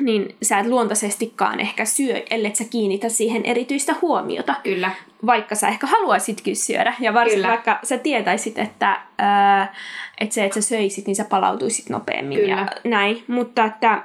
niin 0.00 0.36
sä 0.42 0.58
et 0.58 0.66
luontaisestikaan 0.66 1.60
ehkä 1.60 1.84
syö, 1.84 2.22
ellei 2.30 2.54
sä 2.54 2.64
kiinnitä 2.64 3.08
siihen 3.08 3.44
erityistä 3.44 3.94
huomiota 4.02 4.54
Kyllä. 4.62 4.90
vaikka 5.26 5.54
sä 5.54 5.68
ehkä 5.68 5.86
haluaisitkin 5.86 6.56
syödä, 6.56 6.94
ja 7.00 7.14
varsinkin 7.14 7.42
Kyllä. 7.42 7.52
vaikka 7.52 7.78
sä 7.82 7.98
tietäisit, 7.98 8.58
että, 8.58 9.00
ää, 9.18 9.74
että 10.20 10.34
se, 10.34 10.44
että 10.44 10.60
sä 10.60 10.68
söisit, 10.68 11.06
niin 11.06 11.16
sä 11.16 11.24
palautuisit 11.24 11.88
nopeammin 11.88 12.38
Kyllä. 12.38 12.54
ja 12.54 12.66
näin. 12.84 13.24
Mutta 13.28 13.64
että 13.64 14.02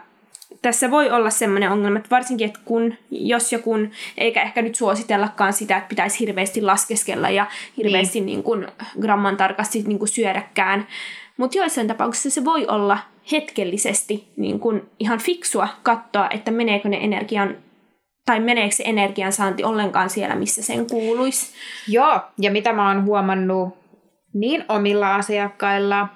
tässä 0.62 0.92
voi 0.92 1.12
olla 1.12 1.30
semmoinen 1.30 1.72
ongelma, 1.72 1.98
että 1.98 2.10
varsinkin, 2.10 2.48
että 2.48 2.60
kun, 2.66 2.94
jos 3.12 3.52
ja 3.52 3.60
kun, 3.60 3.92
eikä 4.18 4.42
ehkä 4.42 4.62
nyt 4.62 4.76
suositellakaan 4.76 5.54
sitä, 5.54 5.78
että 5.78 5.90
pitäisi 5.90 6.20
hirveästi 6.20 6.62
laskeskella 6.62 7.30
ja 7.30 7.46
hirveästi 7.78 8.22
niin. 8.22 8.44
Niin 8.46 8.68
gramman 9.02 9.38
tarkasti 9.38 9.84
niin 9.88 10.00
kuin 10.00 10.10
syödäkään, 10.10 10.88
mutta 11.38 11.58
joissain 11.58 11.88
tapauksissa 11.88 12.30
se 12.30 12.46
voi 12.46 12.68
olla 12.68 12.98
hetkellisesti 13.32 14.28
niin 14.38 14.60
kuin 14.60 14.90
ihan 15.00 15.20
fiksua 15.20 15.68
katsoa, 15.84 16.30
että 16.30 16.52
meneekö 16.52 16.90
ne 16.90 16.98
energian 16.98 17.58
tai 18.26 18.40
meneekö 18.40 18.76
se 18.76 18.84
energiansaanti 18.86 19.64
ollenkaan 19.64 20.10
siellä, 20.10 20.36
missä 20.36 20.64
sen 20.64 20.88
kuuluisi. 20.90 21.54
Joo, 21.88 22.22
ja 22.38 22.52
mitä 22.52 22.74
mä 22.74 22.88
oon 22.88 23.06
huomannut 23.06 23.78
niin 24.34 24.66
omilla 24.70 25.16
asiakkailla 25.16 26.08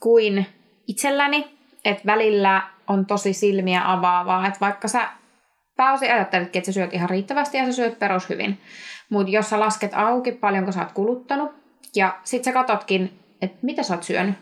kuin 0.00 0.46
itselläni, 0.86 1.46
että 1.84 2.02
välillä 2.06 2.62
on 2.88 3.06
tosi 3.06 3.32
silmiä 3.32 3.92
avaavaa, 3.92 4.46
että 4.46 4.60
vaikka 4.60 4.88
sä 4.88 5.08
pääosin 5.76 6.12
ajatteletkin, 6.12 6.60
että 6.60 6.66
sä 6.66 6.72
syöt 6.72 6.94
ihan 6.94 7.10
riittävästi 7.10 7.56
ja 7.56 7.66
sä 7.66 7.72
syöt 7.72 7.98
perushyvin, 7.98 8.58
mutta 9.10 9.32
jos 9.32 9.50
sä 9.50 9.60
lasket 9.60 9.94
auki 9.94 10.32
paljonko 10.32 10.72
sä 10.72 10.80
oot 10.80 10.92
kuluttanut 10.92 11.50
ja 11.96 12.18
sit 12.24 12.44
sä 12.44 12.52
katotkin, 12.52 13.18
että 13.42 13.58
mitä 13.62 13.82
sä 13.82 13.94
oot 13.94 14.02
syönyt, 14.02 14.34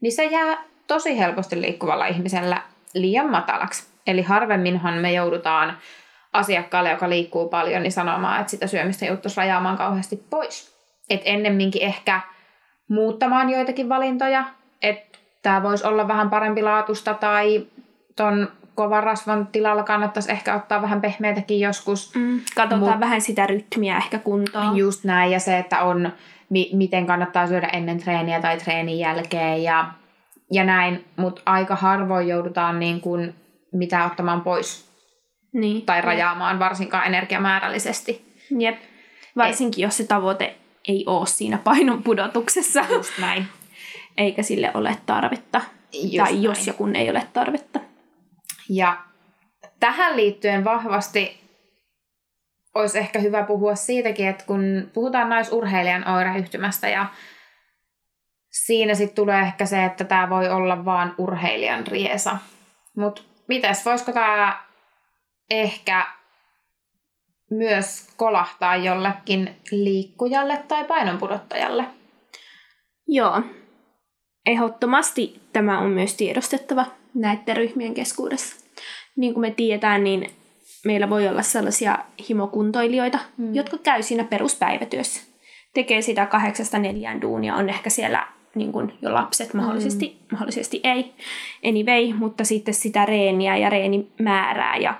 niin 0.00 0.12
se 0.12 0.24
jää 0.24 0.64
tosi 0.88 1.18
helposti 1.18 1.60
liikkuvalla 1.60 2.06
ihmisellä 2.06 2.62
liian 2.94 3.30
matalaksi. 3.30 3.88
Eli 4.06 4.22
harvemminhan 4.22 4.94
me 4.94 5.12
joudutaan 5.12 5.78
asiakkaalle, 6.32 6.90
joka 6.90 7.08
liikkuu 7.08 7.48
paljon, 7.48 7.82
niin 7.82 7.92
sanomaan, 7.92 8.40
että 8.40 8.50
sitä 8.50 8.66
syömistä 8.66 9.06
joutuisi 9.06 9.36
rajaamaan 9.36 9.76
kauheasti 9.76 10.24
pois. 10.30 10.78
Et 11.10 11.20
ennemminkin 11.24 11.82
ehkä 11.82 12.20
muuttamaan 12.88 13.50
joitakin 13.50 13.88
valintoja, 13.88 14.44
että 14.82 15.18
tämä 15.42 15.62
voisi 15.62 15.86
olla 15.86 16.08
vähän 16.08 16.30
parempi 16.30 16.62
laatusta 16.62 17.14
tai 17.14 17.66
ton 18.16 18.48
kovan 18.74 19.02
rasvan 19.02 19.46
tilalla 19.46 19.82
kannattaisi 19.82 20.32
ehkä 20.32 20.54
ottaa 20.54 20.82
vähän 20.82 21.00
pehmeitäkin 21.00 21.60
joskus. 21.60 22.14
Mm, 22.14 22.40
katsotaan 22.54 22.80
Mut- 22.80 22.90
Mut, 22.90 23.00
vähän 23.00 23.20
sitä 23.20 23.46
rytmiä 23.46 23.96
ehkä 23.96 24.18
kuntoon. 24.18 24.76
Just 24.76 25.04
näin, 25.04 25.32
ja 25.32 25.40
se, 25.40 25.58
että 25.58 25.82
on, 25.82 26.12
mi- 26.50 26.70
miten 26.72 27.06
kannattaa 27.06 27.46
syödä 27.46 27.66
ennen 27.66 27.98
treeniä 27.98 28.40
tai 28.40 28.56
treenin 28.58 28.98
jälkeen 28.98 29.62
ja, 29.62 29.84
ja 30.52 30.64
näin, 30.64 31.04
mutta 31.16 31.42
aika 31.46 31.76
harvoin 31.76 32.28
joudutaan 32.28 32.78
niin 32.80 33.00
kuin 33.00 33.34
mitä 33.72 34.04
ottamaan 34.04 34.40
pois 34.40 34.88
Niin. 35.52 35.82
tai 35.86 36.00
rajaamaan, 36.00 36.58
varsinkaan 36.58 37.06
energiamäärällisesti. 37.06 38.34
Jep. 38.58 38.76
Varsinkin, 39.36 39.82
jos 39.82 39.96
se 39.96 40.06
tavoite 40.06 40.56
ei 40.88 41.04
ole 41.06 41.26
siinä 41.26 41.58
painon 41.64 42.02
pudotuksessa, 42.02 42.84
Just 42.90 43.18
näin. 43.18 43.46
eikä 44.16 44.42
sille 44.42 44.70
ole 44.74 44.96
tarvetta. 45.06 45.60
Just 45.92 46.16
tai 46.16 46.32
näin. 46.32 46.42
jos 46.42 46.66
ja 46.66 46.72
kun 46.72 46.96
ei 46.96 47.10
ole 47.10 47.26
tarvetta. 47.32 47.80
Ja 48.68 48.96
tähän 49.80 50.16
liittyen 50.16 50.64
vahvasti 50.64 51.40
olisi 52.74 52.98
ehkä 52.98 53.18
hyvä 53.18 53.42
puhua 53.42 53.74
siitäkin, 53.74 54.28
että 54.28 54.44
kun 54.44 54.90
puhutaan 54.94 55.28
naisurheilijan 55.28 56.08
oireyhtymästä 56.08 56.88
ja 56.88 57.06
siinä 58.66 58.94
sitten 58.94 59.16
tulee 59.16 59.40
ehkä 59.40 59.66
se, 59.66 59.84
että 59.84 60.04
tämä 60.04 60.30
voi 60.30 60.48
olla 60.48 60.84
vaan 60.84 61.14
urheilijan 61.18 61.86
riesa. 61.86 62.38
Mutta 62.96 63.22
mites, 63.48 63.84
voisiko 63.84 64.12
tämä 64.12 64.62
ehkä 65.50 66.06
myös 67.50 68.08
kolahtaa 68.16 68.76
jollekin 68.76 69.56
liikkujalle 69.70 70.64
tai 70.68 70.84
painonpudottajalle? 70.84 71.84
Joo. 73.08 73.42
Ehdottomasti 74.46 75.40
tämä 75.52 75.78
on 75.78 75.90
myös 75.90 76.14
tiedostettava 76.14 76.86
näiden 77.14 77.56
ryhmien 77.56 77.94
keskuudessa. 77.94 78.64
Niin 79.16 79.34
kuin 79.34 79.40
me 79.40 79.50
tiedetään, 79.50 80.04
niin 80.04 80.30
meillä 80.84 81.10
voi 81.10 81.28
olla 81.28 81.42
sellaisia 81.42 81.98
himokuntoilijoita, 82.28 83.18
mm. 83.36 83.54
jotka 83.54 83.78
käy 83.78 84.02
siinä 84.02 84.24
peruspäivätyössä. 84.24 85.22
Tekee 85.74 86.02
sitä 86.02 86.26
kahdeksasta 86.26 86.78
neljään 86.78 87.20
duunia, 87.20 87.54
on 87.54 87.68
ehkä 87.68 87.90
siellä 87.90 88.37
niin 88.54 88.72
kuin 88.72 88.92
jo 89.02 89.14
lapset 89.14 89.54
mahdollisesti, 89.54 90.06
mm. 90.06 90.26
mahdollisesti 90.32 90.80
ei, 90.84 91.12
anyway, 91.64 92.18
mutta 92.18 92.44
sitten 92.44 92.74
sitä 92.74 93.06
reeniä 93.06 93.56
ja 93.56 93.70
reenimäärää 93.70 94.76
ja 94.76 94.94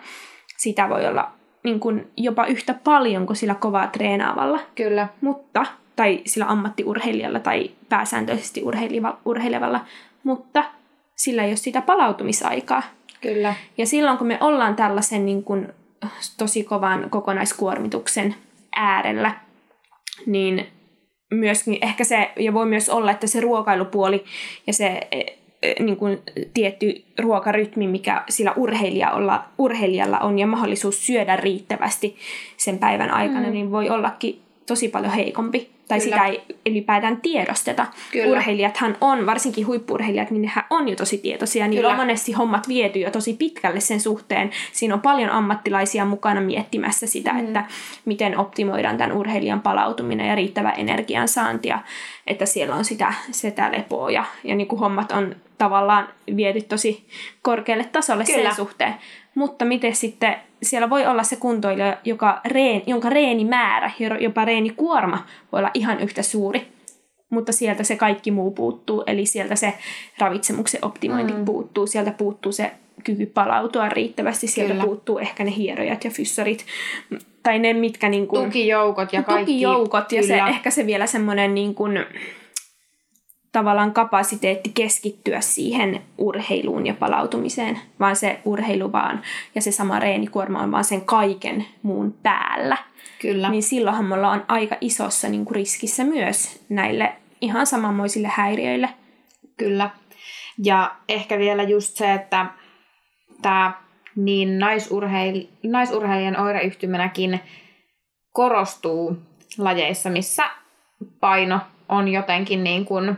sitä 0.56 0.88
voi 0.88 1.06
olla 1.06 1.30
niin 1.64 1.80
kuin 1.80 2.10
jopa 2.16 2.46
yhtä 2.46 2.74
paljon 2.74 3.26
kuin 3.26 3.36
sillä 3.36 3.54
kovaa 3.54 3.86
treenaavalla 3.86 4.60
Kyllä. 4.74 5.08
mutta, 5.20 5.66
tai 5.96 6.20
sillä 6.26 6.46
ammattiurheilijalla 6.46 7.40
tai 7.40 7.70
pääsääntöisesti 7.88 8.62
urheilevalla, 9.24 9.80
mutta 10.24 10.64
sillä 11.16 11.44
ei 11.44 11.50
ole 11.50 11.56
sitä 11.56 11.80
palautumisaikaa. 11.80 12.82
Kyllä. 13.20 13.54
Ja 13.78 13.86
silloin 13.86 14.18
kun 14.18 14.26
me 14.26 14.38
ollaan 14.40 14.76
tällaisen 14.76 15.26
niin 15.26 15.44
kuin, 15.44 15.68
tosi 16.38 16.64
kovan 16.64 17.10
kokonaiskuormituksen 17.10 18.34
äärellä, 18.76 19.32
niin 20.26 20.66
myöskin 21.30 21.78
ehkä 21.80 22.04
se, 22.04 22.30
ja 22.36 22.54
voi 22.54 22.66
myös 22.66 22.88
olla, 22.88 23.10
että 23.10 23.26
se 23.26 23.40
ruokailupuoli 23.40 24.24
ja 24.66 24.72
se 24.72 25.00
e, 25.10 25.20
e, 25.62 25.82
niin 25.82 25.96
kuin 25.96 26.18
tietty 26.54 27.04
ruokarytmi, 27.18 27.86
mikä 27.86 28.24
sillä 28.28 28.52
urheilijalla, 28.56 29.44
urheilijalla 29.58 30.18
on 30.18 30.38
ja 30.38 30.46
mahdollisuus 30.46 31.06
syödä 31.06 31.36
riittävästi 31.36 32.16
sen 32.56 32.78
päivän 32.78 33.10
aikana, 33.10 33.46
mm. 33.46 33.52
niin 33.52 33.70
voi 33.70 33.90
ollakin 33.90 34.40
tosi 34.66 34.88
paljon 34.88 35.12
heikompi. 35.12 35.77
Tai 35.88 36.00
Kyllä. 36.00 36.16
sitä 36.16 36.26
ei 36.26 36.42
ylipäätään 36.66 37.20
tiedosteta. 37.20 37.86
Kyllä. 38.12 38.30
Urheilijathan 38.30 38.96
on, 39.00 39.26
varsinkin 39.26 39.66
huippurheilijat, 39.66 40.30
niin 40.30 40.42
nehän 40.42 40.64
on 40.70 40.88
jo 40.88 40.96
tosi 40.96 41.18
tietoisia. 41.18 41.68
Niillä 41.68 41.80
Kyllä. 41.80 41.90
on 41.90 42.06
monesti 42.06 42.32
hommat 42.32 42.68
viety 42.68 42.98
jo 42.98 43.10
tosi 43.10 43.34
pitkälle 43.34 43.80
sen 43.80 44.00
suhteen. 44.00 44.50
Siinä 44.72 44.94
on 44.94 45.00
paljon 45.00 45.30
ammattilaisia 45.30 46.04
mukana 46.04 46.40
miettimässä 46.40 47.06
sitä, 47.06 47.32
mm. 47.32 47.38
että 47.38 47.64
miten 48.04 48.38
optimoidaan 48.38 48.96
tämän 48.98 49.16
urheilijan 49.16 49.60
palautuminen 49.60 50.28
ja 50.28 50.34
riittävä 50.34 50.70
energiansaanti. 50.70 51.68
Ja 51.68 51.78
että 52.26 52.46
siellä 52.46 52.74
on 52.74 52.84
sitä, 52.84 53.14
sitä 53.30 53.72
lepoa 53.72 54.10
ja, 54.10 54.24
ja 54.44 54.54
niin 54.54 54.68
kuin 54.68 54.78
hommat 54.80 55.12
on 55.12 55.36
tavallaan 55.58 56.08
viety 56.36 56.62
tosi 56.62 57.06
korkealle 57.42 57.84
tasolle 57.84 58.24
Kyllä. 58.24 58.48
sen 58.48 58.56
suhteen. 58.56 58.94
Mutta 59.34 59.64
miten 59.64 59.94
sitten, 59.94 60.36
siellä 60.62 60.90
voi 60.90 61.06
olla 61.06 61.22
se 61.22 61.36
kuntoilija, 61.36 61.96
joka 62.04 62.40
reen, 62.44 62.82
jonka 62.86 63.08
reenimäärä, 63.08 63.90
jopa 64.20 64.44
reenikuorma 64.44 65.26
voi 65.52 65.58
olla 65.58 65.70
ihan 65.74 66.00
yhtä 66.00 66.22
suuri, 66.22 66.68
mutta 67.30 67.52
sieltä 67.52 67.84
se 67.84 67.96
kaikki 67.96 68.30
muu 68.30 68.50
puuttuu, 68.50 69.04
eli 69.06 69.26
sieltä 69.26 69.56
se 69.56 69.74
ravitsemuksen 70.18 70.84
optimointi 70.84 71.32
mm. 71.32 71.44
puuttuu, 71.44 71.86
sieltä 71.86 72.10
puuttuu 72.10 72.52
se 72.52 72.70
kyky 73.04 73.26
palautua 73.26 73.88
riittävästi, 73.88 74.46
sieltä 74.46 74.72
Kyllä. 74.72 74.84
puuttuu 74.84 75.18
ehkä 75.18 75.44
ne 75.44 75.52
hierojat 75.56 76.04
ja 76.04 76.10
fyssarit, 76.10 76.66
tai 77.42 77.58
ne 77.58 77.72
mitkä 77.72 78.08
niin 78.08 78.26
kuin, 78.26 78.44
Tukijoukot 78.44 79.12
ja 79.12 79.22
kaikki. 79.22 79.52
tukijoukot 79.52 80.12
ja 80.12 80.22
se, 80.22 80.28
Kyllä. 80.28 80.48
ehkä 80.48 80.70
se 80.70 80.86
vielä 80.86 81.06
semmoinen 81.06 81.54
niin 81.54 81.74
kuin, 81.74 81.98
tavallaan 83.52 83.92
kapasiteetti 83.92 84.70
keskittyä 84.74 85.40
siihen 85.40 86.02
urheiluun 86.18 86.86
ja 86.86 86.94
palautumiseen, 86.94 87.78
vaan 88.00 88.16
se 88.16 88.40
urheilu 88.44 88.92
vaan 88.92 89.22
ja 89.54 89.62
se 89.62 89.72
sama 89.72 89.98
reenikuorma 89.98 90.62
on 90.62 90.72
vaan 90.72 90.84
sen 90.84 91.00
kaiken 91.00 91.66
muun 91.82 92.12
päällä. 92.22 92.76
Kyllä. 93.22 93.48
Niin 93.50 93.62
silloinhan 93.62 94.04
me 94.04 94.14
ollaan 94.14 94.44
aika 94.48 94.76
isossa 94.80 95.28
niin 95.28 95.44
kuin 95.44 95.54
riskissä 95.54 96.04
myös 96.04 96.64
näille 96.68 97.12
ihan 97.40 97.66
samanmoisille 97.66 98.28
häiriöille. 98.28 98.88
Kyllä. 99.56 99.90
Ja 100.64 100.96
ehkä 101.08 101.38
vielä 101.38 101.62
just 101.62 101.96
se, 101.96 102.12
että 102.12 102.46
tämä 103.42 103.72
niin 104.16 104.58
naisurheil, 104.58 105.46
naisurheilijan 105.62 106.40
oireyhtymänäkin 106.40 107.40
korostuu 108.32 109.16
lajeissa, 109.58 110.10
missä 110.10 110.44
paino 111.20 111.60
on 111.88 112.08
jotenkin 112.08 112.64
niin 112.64 112.84
kuin 112.84 113.16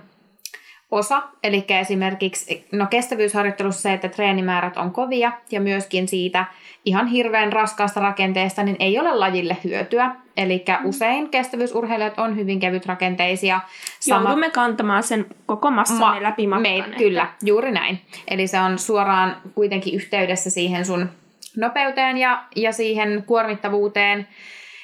osa. 0.91 1.23
Eli 1.43 1.65
esimerkiksi 1.69 2.67
no 2.73 2.87
kestävyysharjoittelussa 2.87 3.83
se, 3.83 3.93
että 3.93 4.09
treenimäärät 4.09 4.77
on 4.77 4.91
kovia 4.91 5.33
ja 5.51 5.61
myöskin 5.61 6.09
siitä 6.09 6.45
ihan 6.85 7.07
hirveän 7.07 7.53
raskaasta 7.53 8.01
rakenteesta, 8.01 8.63
niin 8.63 8.77
ei 8.79 8.99
ole 8.99 9.15
lajille 9.15 9.57
hyötyä. 9.65 10.17
Eli 10.37 10.65
usein 10.85 11.29
kestävyysurheilijat 11.29 12.19
on 12.19 12.37
hyvin 12.37 12.61
kevytrakenteisia. 12.61 13.61
Joudumme 14.07 14.51
kantamaan 14.51 15.03
sen 15.03 15.27
koko 15.47 15.71
massamme 15.71 16.05
Ma- 16.05 16.23
läpi 16.23 16.47
matkan. 16.47 16.63
Me, 16.63 16.79
että- 16.79 16.97
kyllä, 16.97 17.27
juuri 17.45 17.73
näin. 17.73 18.01
Eli 18.29 18.47
se 18.47 18.61
on 18.61 18.79
suoraan 18.79 19.37
kuitenkin 19.55 19.95
yhteydessä 19.95 20.51
siihen 20.51 20.87
sun 20.87 21.09
nopeuteen 21.57 22.19
ja, 22.19 22.45
ja 22.57 22.73
siihen 22.73 23.25
kuormittavuuteen. 23.27 24.29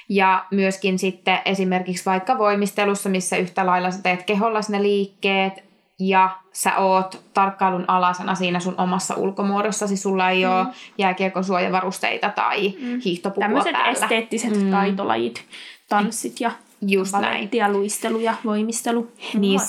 Ja 0.09 0.45
myöskin 0.51 0.99
sitten 0.99 1.39
esimerkiksi 1.45 2.05
vaikka 2.07 2.39
voimistelussa, 2.39 3.09
missä 3.09 3.37
yhtä 3.37 3.67
lailla 3.67 3.91
sä 3.91 4.03
teet 4.03 4.23
keholla 4.23 4.61
ne 4.69 4.83
liikkeet 4.83 5.67
ja 5.99 6.31
sä 6.53 6.77
oot 6.77 7.23
tarkkailun 7.35 7.85
alasena 7.89 8.35
siinä 8.35 8.61
sun 8.61 8.75
omassa 8.79 9.15
ulkomuodossasi. 9.15 9.97
Sulla 9.97 10.31
ei 10.31 10.45
mm. 10.45 10.51
ole 10.51 10.67
jääkiekon 10.99 11.45
suojavarusteita 11.45 12.29
tai 12.29 12.75
mm. 12.81 13.01
hiihtopukua 13.05 13.45
Tämmöiset 13.45 13.73
päällä. 13.73 13.91
esteettiset 13.91 14.63
mm. 14.63 14.71
taitolajit, 14.71 15.45
tanssit 15.89 16.41
ja 16.41 16.51
Just 16.81 17.13
näin. 17.13 17.49
ja 17.53 17.73
luistelu 17.73 18.19
ja 18.19 18.35
voimistelu. 18.45 19.13
Niin, 19.35 19.61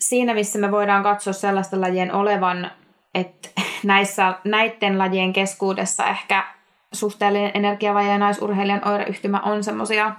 siinä, 0.00 0.34
missä 0.34 0.58
me 0.58 0.70
voidaan 0.70 1.02
katsoa 1.02 1.32
sellaista 1.32 1.80
lajien 1.80 2.14
olevan, 2.14 2.70
että 3.14 3.48
näissä, 3.84 4.34
näiden 4.44 4.98
lajien 4.98 5.32
keskuudessa 5.32 6.06
ehkä 6.06 6.44
suhteellinen 6.92 7.50
energiavaje 7.54 8.08
ja 8.08 8.18
naisurheilijan 8.18 8.88
oireyhtymä 8.88 9.40
on 9.40 9.64
semmoisia 9.64 10.12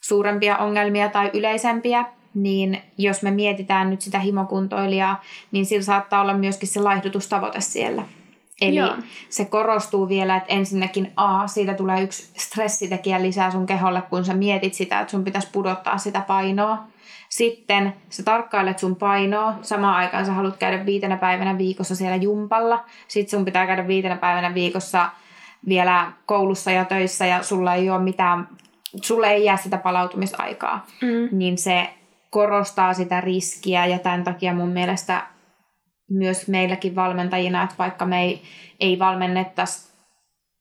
suurempia 0.00 0.56
ongelmia 0.56 1.08
tai 1.08 1.30
yleisempiä, 1.34 2.04
niin 2.34 2.82
jos 2.98 3.22
me 3.22 3.30
mietitään 3.30 3.90
nyt 3.90 4.00
sitä 4.00 4.18
himokuntoilijaa, 4.18 5.22
niin 5.52 5.66
sillä 5.66 5.82
saattaa 5.82 6.20
olla 6.20 6.34
myöskin 6.34 6.68
se 6.68 6.80
laihdutustavoite 6.80 7.60
siellä. 7.60 8.02
Eli 8.60 8.76
Joo. 8.76 8.94
se 9.28 9.44
korostuu 9.44 10.08
vielä, 10.08 10.36
että 10.36 10.52
ensinnäkin 10.52 11.12
A, 11.16 11.46
siitä 11.46 11.74
tulee 11.74 12.02
yksi 12.02 12.30
stressitekijä 12.34 13.22
lisää 13.22 13.50
sun 13.50 13.66
keholle, 13.66 14.02
kun 14.02 14.24
sä 14.24 14.34
mietit 14.34 14.74
sitä, 14.74 15.00
että 15.00 15.10
sun 15.10 15.24
pitäisi 15.24 15.48
pudottaa 15.52 15.98
sitä 15.98 16.20
painoa. 16.20 16.78
Sitten 17.28 17.94
sä 18.08 18.22
tarkkailet 18.22 18.78
sun 18.78 18.96
painoa, 18.96 19.54
samaan 19.62 19.96
aikaan 19.96 20.26
sä 20.26 20.32
haluat 20.32 20.56
käydä 20.56 20.86
viitenä 20.86 21.16
päivänä 21.16 21.58
viikossa 21.58 21.96
siellä 21.96 22.16
jumpalla. 22.16 22.84
Sitten 23.08 23.38
sun 23.38 23.44
pitää 23.44 23.66
käydä 23.66 23.88
viitenä 23.88 24.16
päivänä 24.16 24.54
viikossa 24.54 25.10
vielä 25.68 26.12
koulussa 26.26 26.70
ja 26.70 26.84
töissä 26.84 27.26
ja 27.26 27.42
sulla 27.42 27.74
ei 27.74 27.90
ole 27.90 28.02
mitään, 28.02 28.48
sulle 29.02 29.30
ei 29.30 29.44
jää 29.44 29.56
sitä 29.56 29.78
palautumisaikaa. 29.78 30.86
Mm. 31.02 31.38
Niin 31.38 31.58
se 31.58 31.88
korostaa 32.32 32.94
sitä 32.94 33.20
riskiä 33.20 33.86
ja 33.86 33.98
tämän 33.98 34.24
takia 34.24 34.54
mun 34.54 34.68
mielestä 34.68 35.26
myös 36.10 36.48
meilläkin 36.48 36.94
valmentajina, 36.94 37.62
että 37.62 37.74
vaikka 37.78 38.06
me 38.06 38.22
ei, 38.22 38.42
ei 38.80 38.98
valmennettaisi 38.98 39.92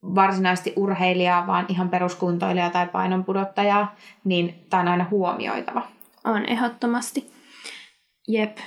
varsinaisesti 0.03 0.73
urheilijaa, 0.75 1.47
vaan 1.47 1.65
ihan 1.69 1.89
peruskuntoilijaa 1.89 2.69
tai 2.69 2.88
painonpudottajaa, 2.88 3.95
niin 4.23 4.65
tämä 4.69 4.81
on 4.81 4.88
aina 4.88 5.07
huomioitava. 5.12 5.88
On 6.23 6.45
ehdottomasti. 6.45 7.31
Jep, 8.27 8.57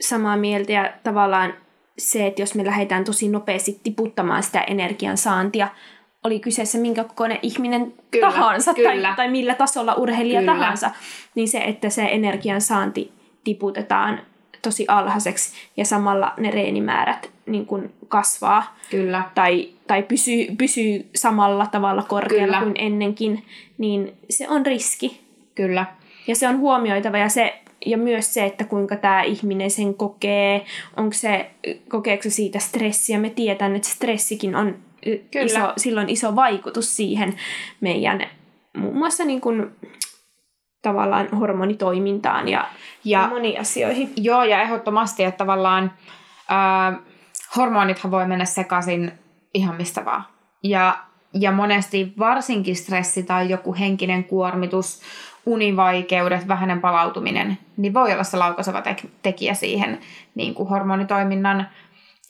samaa 0.00 0.36
mieltä 0.36 0.72
ja 0.72 0.92
tavallaan 1.02 1.54
se, 1.98 2.26
että 2.26 2.42
jos 2.42 2.54
me 2.54 2.66
lähdetään 2.66 3.04
tosi 3.04 3.28
nopeasti 3.28 3.80
tiputtamaan 3.82 4.42
sitä 4.42 4.60
energian 4.60 5.16
saantia, 5.16 5.68
oli 6.24 6.40
kyseessä 6.40 6.78
minkä 6.78 7.04
kokoinen 7.04 7.38
ihminen 7.42 7.94
kyllä, 8.10 8.26
tahansa 8.26 8.74
kyllä. 8.74 9.08
Tai, 9.08 9.16
tai 9.16 9.30
millä 9.30 9.54
tasolla 9.54 9.94
urheilija 9.94 10.40
kyllä. 10.40 10.52
tahansa, 10.52 10.90
niin 11.34 11.48
se, 11.48 11.58
että 11.58 11.90
se 11.90 12.02
energian 12.02 12.60
saanti 12.60 13.12
tiputetaan 13.44 14.20
tosi 14.62 14.84
alhaiseksi 14.88 15.52
ja 15.76 15.84
samalla 15.84 16.32
ne 16.36 16.50
reenimäärät 16.50 17.30
niin 17.46 17.66
kuin 17.66 17.92
kasvaa. 18.08 18.76
Kyllä. 18.90 19.22
Tai, 19.34 19.68
tai 19.86 20.02
pysyy, 20.02 20.46
pysyy 20.58 21.10
samalla 21.14 21.66
tavalla 21.66 22.02
korkealla 22.02 22.58
Kyllä. 22.58 22.72
kuin 22.72 22.86
ennenkin, 22.86 23.44
niin 23.78 24.12
se 24.30 24.48
on 24.48 24.66
riski. 24.66 25.20
Kyllä. 25.54 25.86
Ja 26.26 26.36
se 26.36 26.48
on 26.48 26.58
huomioitava 26.58 27.18
ja, 27.18 27.28
se, 27.28 27.60
ja 27.86 27.98
myös 27.98 28.34
se, 28.34 28.44
että 28.44 28.64
kuinka 28.64 28.96
tämä 28.96 29.22
ihminen 29.22 29.70
sen 29.70 29.94
kokee, 29.94 30.64
onko 30.96 31.12
se, 31.12 31.50
kokeeko 31.88 32.22
se 32.22 32.30
siitä 32.30 32.58
stressiä. 32.58 33.18
Me 33.18 33.30
tiedän, 33.30 33.76
että 33.76 33.88
stressikin 33.88 34.56
on 34.56 34.76
Kyllä. 35.30 35.44
Iso, 35.44 35.72
silloin 35.76 36.08
iso 36.08 36.36
vaikutus 36.36 36.96
siihen 36.96 37.34
meidän 37.80 38.26
muun 38.76 38.96
muassa 38.96 39.24
niin 39.24 39.40
kuin, 39.40 39.70
tavallaan 40.82 41.28
hormonitoimintaan 41.28 42.48
ja, 42.48 42.68
ja 43.04 43.28
moniin 43.28 43.60
asioihin. 43.60 44.12
Joo, 44.16 44.44
ja 44.44 44.62
ehdottomasti, 44.62 45.24
että 45.24 45.38
tavallaan 45.38 45.92
äh, 46.50 47.00
hormonithan 47.56 48.10
voi 48.10 48.26
mennä 48.26 48.44
sekaisin 48.44 49.12
ihan 49.54 49.76
mistä 49.76 50.04
vaan. 50.04 50.24
Ja, 50.62 50.98
ja 51.34 51.52
monesti 51.52 52.12
varsinkin 52.18 52.76
stressi 52.76 53.22
tai 53.22 53.50
joku 53.50 53.74
henkinen 53.74 54.24
kuormitus, 54.24 55.02
univaikeudet, 55.46 56.48
vähäinen 56.48 56.80
palautuminen, 56.80 57.58
niin 57.76 57.94
voi 57.94 58.12
olla 58.12 58.24
se 58.24 58.36
laukaiseva 58.36 58.80
tek- 58.80 59.08
tekijä 59.22 59.54
siihen 59.54 59.98
niin 60.34 60.54
kuin 60.54 60.68
hormonitoiminnan 60.68 61.68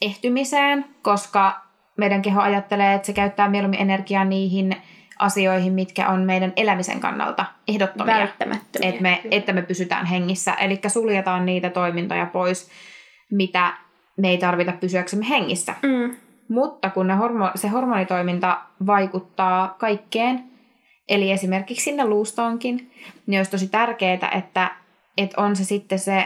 ehtymiseen, 0.01 0.85
koska 1.03 1.72
meidän 2.03 2.23
keho 2.23 2.41
ajattelee, 2.41 2.95
että 2.95 3.07
se 3.07 3.13
käyttää 3.13 3.49
mieluummin 3.49 3.81
energiaa 3.81 4.25
niihin 4.25 4.77
asioihin, 5.19 5.73
mitkä 5.73 6.09
on 6.09 6.21
meidän 6.21 6.53
elämisen 6.57 7.01
kannalta 7.01 7.45
ehdottomia. 7.69 8.15
Välttämättömiä. 8.15 8.89
Että 8.89 9.03
me, 9.03 9.21
että 9.31 9.53
me 9.53 9.63
pysytään 9.63 10.07
hengissä. 10.07 10.53
Eli 10.53 10.81
suljetaan 10.89 11.47
niitä 11.47 11.71
toimintoja 11.71 12.27
pois, 12.27 12.71
mitä 13.31 13.73
me 14.17 14.29
ei 14.29 14.39
tarvita 14.39 14.73
pysyäksemme 14.73 15.29
hengissä. 15.29 15.75
Mm. 15.83 16.17
Mutta 16.49 16.91
kun 16.91 17.07
ne 17.07 17.15
hormo- 17.15 17.53
se 17.55 17.69
hormonitoiminta 17.69 18.61
vaikuttaa 18.87 19.77
kaikkeen, 19.79 20.45
eli 21.09 21.31
esimerkiksi 21.31 21.85
sinne 21.85 22.05
luustoonkin, 22.05 22.91
niin 23.27 23.39
olisi 23.39 23.51
tosi 23.51 23.69
tärkeää, 23.69 24.31
että, 24.35 24.71
että 25.17 25.43
on 25.43 25.57
se 25.57 25.65
sitten 25.65 25.99
se 25.99 26.25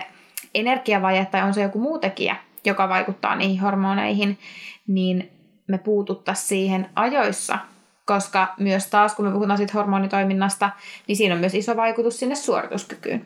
energiavaje 0.54 1.24
tai 1.24 1.42
on 1.42 1.54
se 1.54 1.62
joku 1.62 1.78
muu 1.78 1.98
tekijä, 1.98 2.36
joka 2.64 2.88
vaikuttaa 2.88 3.36
niihin 3.36 3.60
hormoneihin, 3.60 4.38
niin 4.86 5.35
me 5.66 5.78
puututtaisiin 5.78 6.48
siihen 6.48 6.88
ajoissa, 6.94 7.58
koska 8.04 8.54
myös 8.58 8.86
taas 8.86 9.14
kun 9.14 9.24
me 9.24 9.32
puhutaan 9.32 9.56
siitä 9.56 9.72
hormonitoiminnasta, 9.74 10.70
niin 11.06 11.16
siinä 11.16 11.34
on 11.34 11.40
myös 11.40 11.54
iso 11.54 11.76
vaikutus 11.76 12.18
sinne 12.18 12.34
suorituskykyyn. 12.34 13.24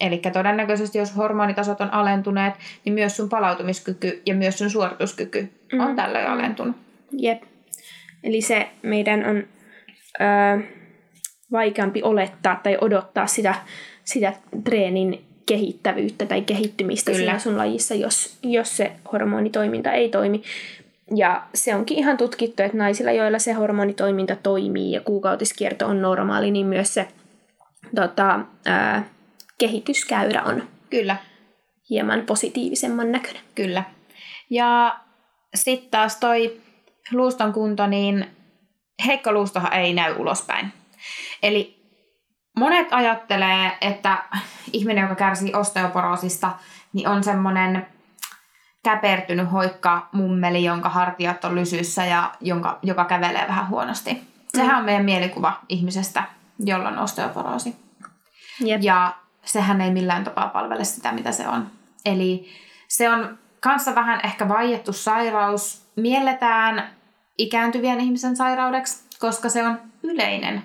Eli 0.00 0.18
todennäköisesti 0.32 0.98
jos 0.98 1.16
hormonitasot 1.16 1.80
on 1.80 1.92
alentuneet, 1.92 2.54
niin 2.84 2.92
myös 2.92 3.16
sun 3.16 3.28
palautumiskyky 3.28 4.22
ja 4.26 4.34
myös 4.34 4.58
sun 4.58 4.70
suorituskyky 4.70 5.52
mm. 5.72 5.80
on 5.80 5.96
tällöin 5.96 6.26
alentunut. 6.26 6.76
Jep. 7.12 7.42
Eli 8.24 8.40
se 8.40 8.68
meidän 8.82 9.26
on 9.26 9.36
ö, 10.20 10.62
vaikeampi 11.52 12.02
olettaa 12.02 12.60
tai 12.62 12.78
odottaa 12.80 13.26
sitä, 13.26 13.54
sitä 14.04 14.32
treenin 14.64 15.24
kehittävyyttä 15.46 16.26
tai 16.26 16.42
kehittymistä 16.42 17.10
Kyllä. 17.10 17.24
siinä 17.24 17.38
sun 17.38 17.58
lajissa, 17.58 17.94
jos, 17.94 18.38
jos 18.42 18.76
se 18.76 18.92
hormonitoiminta 19.12 19.92
ei 19.92 20.08
toimi. 20.08 20.42
Ja 21.16 21.42
se 21.54 21.74
onkin 21.74 21.98
ihan 21.98 22.16
tutkittu, 22.16 22.62
että 22.62 22.76
naisilla, 22.76 23.12
joilla 23.12 23.38
se 23.38 23.52
hormonitoiminta 23.52 24.36
toimii 24.36 24.92
ja 24.92 25.00
kuukautiskierto 25.00 25.86
on 25.86 26.02
normaali, 26.02 26.50
niin 26.50 26.66
myös 26.66 26.94
se 26.94 27.08
tota, 27.94 28.40
ää, 28.66 29.04
kehityskäyrä 29.58 30.42
on 30.42 30.62
Kyllä. 30.90 31.16
hieman 31.90 32.20
positiivisemman 32.20 33.12
näköinen. 33.12 33.42
Kyllä. 33.54 33.84
Ja 34.50 34.98
sitten 35.54 35.90
taas 35.90 36.16
toi 36.16 36.60
luuston 37.12 37.52
kunto, 37.52 37.86
niin 37.86 38.26
heikko 39.06 39.32
luustohan 39.32 39.72
ei 39.72 39.94
näy 39.94 40.14
ulospäin. 40.18 40.72
Eli 41.42 41.82
monet 42.58 42.88
ajattelee, 42.90 43.72
että 43.80 44.24
ihminen, 44.72 45.02
joka 45.02 45.14
kärsii 45.14 45.54
osteoporoosista, 45.54 46.50
niin 46.92 47.08
on 47.08 47.24
semmoinen 47.24 47.86
käpertynyt 48.84 49.52
hoikka 49.52 50.08
mummeli, 50.12 50.64
jonka 50.64 50.88
hartiat 50.88 51.44
on 51.44 51.54
lysyssä 51.54 52.04
ja 52.04 52.30
jonka, 52.40 52.78
joka 52.82 53.04
kävelee 53.04 53.48
vähän 53.48 53.68
huonosti. 53.68 54.22
Sehän 54.48 54.78
on 54.78 54.84
meidän 54.84 55.04
mielikuva 55.04 55.60
ihmisestä, 55.68 56.24
jolla 56.58 56.88
on 56.88 56.98
osteoporoosi. 56.98 57.76
Jep. 58.60 58.82
Ja 58.82 59.14
sehän 59.44 59.80
ei 59.80 59.90
millään 59.90 60.24
tapaa 60.24 60.48
palvele 60.48 60.84
sitä, 60.84 61.12
mitä 61.12 61.32
se 61.32 61.48
on. 61.48 61.66
Eli 62.04 62.48
se 62.88 63.10
on 63.10 63.38
kanssa 63.60 63.94
vähän 63.94 64.20
ehkä 64.24 64.48
vaiettu 64.48 64.92
sairaus. 64.92 65.82
Mielletään 65.96 66.90
ikääntyvien 67.38 68.00
ihmisen 68.00 68.36
sairaudeksi, 68.36 69.04
koska 69.18 69.48
se 69.48 69.66
on 69.66 69.80
yleinen 70.02 70.62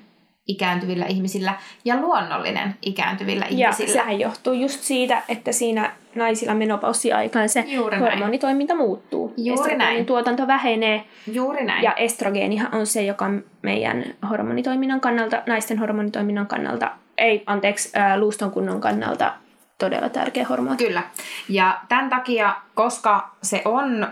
ikääntyvillä 0.47 1.05
ihmisillä 1.05 1.53
ja 1.85 1.97
luonnollinen 1.97 2.77
ikääntyvillä 2.81 3.45
ihmisillä. 3.45 3.89
Ja 3.89 3.93
sehän 3.93 4.19
johtuu 4.19 4.53
just 4.53 4.83
siitä, 4.83 5.21
että 5.29 5.51
siinä 5.51 5.91
naisilla 6.17 6.53
menopausiaikaan 6.53 7.49
se 7.49 7.65
Juuri 7.67 7.97
hormonitoiminta 7.97 8.73
näin. 8.73 8.85
muuttuu. 8.85 9.33
Juuri 9.37 9.75
näin. 9.75 10.05
tuotanto 10.05 10.47
vähenee. 10.47 11.03
Juuri 11.31 11.65
näin. 11.65 11.83
Ja 11.83 11.93
estrogeenihan 11.93 12.75
on 12.75 12.85
se, 12.85 13.03
joka 13.03 13.25
meidän 13.61 14.03
hormonitoiminnan 14.29 15.01
kannalta, 15.01 15.43
naisten 15.45 15.79
hormonitoiminnan 15.79 16.47
kannalta, 16.47 16.91
ei 17.17 17.43
anteeksi, 17.45 17.89
ää, 17.93 18.19
luuston 18.19 18.51
kunnon 18.51 18.81
kannalta 18.81 19.33
todella 19.79 20.09
tärkeä 20.09 20.45
hormoni. 20.49 20.77
Kyllä. 20.77 21.03
Ja 21.49 21.79
tämän 21.89 22.09
takia, 22.09 22.55
koska 22.75 23.35
se 23.43 23.61
on 23.65 24.07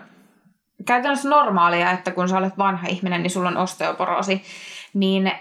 käytännössä 0.86 1.30
normaalia, 1.30 1.92
että 1.92 2.12
kun 2.12 2.30
sä 2.30 2.38
olet 2.38 2.58
vanha 2.58 2.88
ihminen, 2.88 3.24
niin 3.24 3.32
sulla 3.32 3.50
on 3.50 3.58
osteoporoosi, 3.58 4.42
niin 4.94 5.32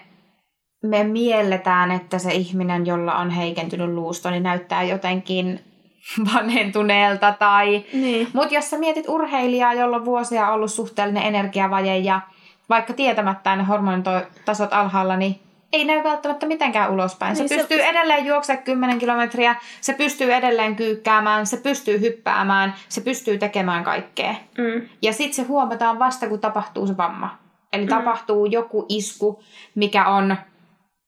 me 0.82 1.04
mielletään, 1.04 1.90
että 1.90 2.18
se 2.18 2.32
ihminen, 2.32 2.86
jolla 2.86 3.14
on 3.14 3.30
heikentynyt 3.30 3.88
luusto, 3.88 4.30
niin 4.30 4.42
näyttää 4.42 4.82
jotenkin 4.82 5.60
vanhentuneelta. 6.34 7.34
Tai... 7.38 7.84
Niin. 7.92 8.28
Mutta 8.32 8.54
jos 8.54 8.70
sä 8.70 8.78
mietit 8.78 9.08
urheilijaa, 9.08 9.74
jolla 9.74 9.96
on 9.96 10.04
vuosia 10.04 10.50
ollut 10.50 10.72
suhteellinen 10.72 11.22
energiavaje 11.22 11.98
ja 11.98 12.20
vaikka 12.68 12.92
tietämättään 12.92 13.58
ne 13.58 13.64
hormonitasot 13.64 14.72
alhaalla, 14.72 15.16
niin 15.16 15.40
ei 15.72 15.84
näy 15.84 16.04
välttämättä 16.04 16.46
mitenkään 16.46 16.90
ulospäin. 16.90 17.36
Se 17.36 17.42
Niin 17.42 17.48
se- 17.48 17.56
pystyy 17.56 17.82
edelleen 17.82 18.26
juoksemaan 18.26 18.64
10 18.64 18.98
kilometriä, 18.98 19.56
se 19.80 19.92
pystyy 19.92 20.34
edelleen 20.34 20.76
kyykkäämään, 20.76 21.46
se 21.46 21.56
pystyy 21.56 22.00
hyppäämään, 22.00 22.74
se 22.88 23.00
pystyy 23.00 23.38
tekemään 23.38 23.84
kaikkea. 23.84 24.34
Mm. 24.58 24.88
Ja 25.02 25.12
sitten 25.12 25.34
se 25.34 25.42
huomataan 25.42 25.98
vasta, 25.98 26.28
kun 26.28 26.40
tapahtuu 26.40 26.86
se 26.86 26.96
vamma. 26.96 27.38
Eli 27.72 27.82
mm. 27.82 27.88
tapahtuu 27.88 28.46
joku 28.46 28.86
isku, 28.88 29.42
mikä 29.74 30.06
on 30.06 30.36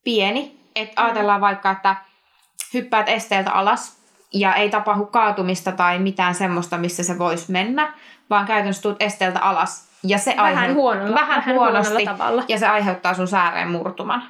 pieni. 0.05 0.57
Et 0.77 0.93
ajatellaan 0.97 1.41
vaikka, 1.41 1.71
että 1.71 1.97
hyppäät 2.75 3.09
esteeltä 3.09 3.53
alas 3.53 4.06
ja 4.38 4.55
ei 4.55 4.70
tapahdu 4.70 5.07
kaatumista 5.07 5.72
tai 5.72 5.99
mitään 5.99 6.35
semmoista, 6.35 6.79
missä 6.79 7.03
se 7.05 7.18
voisi 7.18 7.53
mennä, 7.53 7.92
vaan 8.31 8.46
käytännössä 8.46 8.83
tuut 8.83 9.03
esteeltä 9.03 9.40
alas. 9.40 9.87
Ja 10.05 10.18
se 10.18 10.35
Vähän 10.37 10.59
aiheut- 10.59 10.75
huonolla- 10.77 11.14
vähän, 11.14 11.29
vähän 11.40 11.55
huonosti, 11.55 11.92
huonolla 11.94 12.12
tavalla. 12.18 12.44
ja 12.49 12.59
se 12.59 12.66
aiheuttaa 12.66 13.14
sun 13.14 13.29
sääreen 13.29 13.70
murtuman. 13.70 14.22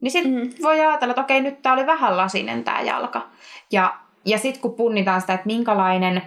Niin 0.00 0.10
sitten 0.10 0.32
Mm. 0.34 0.50
voi 0.62 0.80
ajatella, 0.80 1.12
että 1.12 1.20
okei, 1.22 1.40
nyt 1.40 1.62
tää 1.62 1.72
oli 1.72 1.86
vähän 1.86 2.16
lasinen 2.16 2.64
tää 2.64 2.80
jalka. 2.80 3.26
Ja, 3.72 3.94
ja 4.24 4.38
sitten 4.38 4.62
kun 4.62 4.74
punnitaan 4.74 5.20
sitä, 5.20 5.34
että 5.34 5.46
minkälainen 5.46 6.22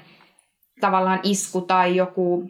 tavallaan 0.82 1.20
isku 1.24 1.62
tai 1.62 1.96
joku 1.96 2.50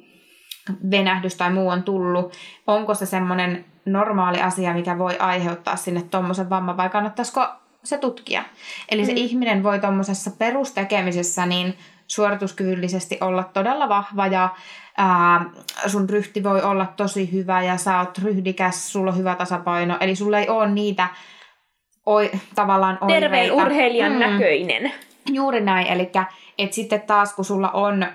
venähdys 0.91 1.35
tai 1.35 1.51
muu 1.53 1.69
on 1.69 1.83
tullut, 1.83 2.33
onko 2.67 2.93
se 2.93 3.05
semmoinen 3.05 3.65
normaali 3.85 4.41
asia, 4.41 4.73
mikä 4.73 4.97
voi 4.97 5.17
aiheuttaa 5.19 5.75
sinne 5.75 6.01
tuommoisen 6.01 6.49
vamman 6.49 6.77
vai 6.77 6.89
kannattaisiko 6.89 7.47
se 7.83 7.97
tutkia. 7.97 8.43
Eli 8.89 9.05
se 9.05 9.11
Mm. 9.11 9.17
ihminen 9.17 9.63
voi 9.63 9.79
tuommoisessa 9.79 10.31
perustekemisessä 10.31 11.45
niin 11.45 11.77
suorituskyvyllisesti 12.07 13.17
olla 13.21 13.43
todella 13.43 13.89
vahva 13.89 14.27
ja 14.27 14.49
ää, 14.97 15.45
sun 15.87 16.09
ryhti 16.09 16.43
voi 16.43 16.61
olla 16.61 16.85
tosi 16.97 17.31
hyvä 17.31 17.61
ja 17.63 17.77
sä 17.77 17.99
oot 17.99 18.17
ryhdikäs, 18.17 18.91
sulla 18.91 19.11
on 19.11 19.17
hyvä 19.17 19.35
tasapaino. 19.35 19.97
Eli 19.99 20.15
sulla 20.15 20.39
ei 20.39 20.49
ole 20.49 20.71
niitä 20.71 21.07
oi, 22.05 22.31
tavallaan 22.55 22.97
oireita. 23.01 23.19
Terveen 23.21 23.51
urheilijan 23.51 24.11
Mm. 24.11 24.19
näköinen. 24.19 24.91
Juuri 25.31 25.61
näin, 25.61 25.87
eli 25.87 26.11
että 26.57 26.75
sitten 26.75 27.01
taas 27.01 27.33
kun 27.35 27.45
sulla 27.45 27.69
on 27.69 28.05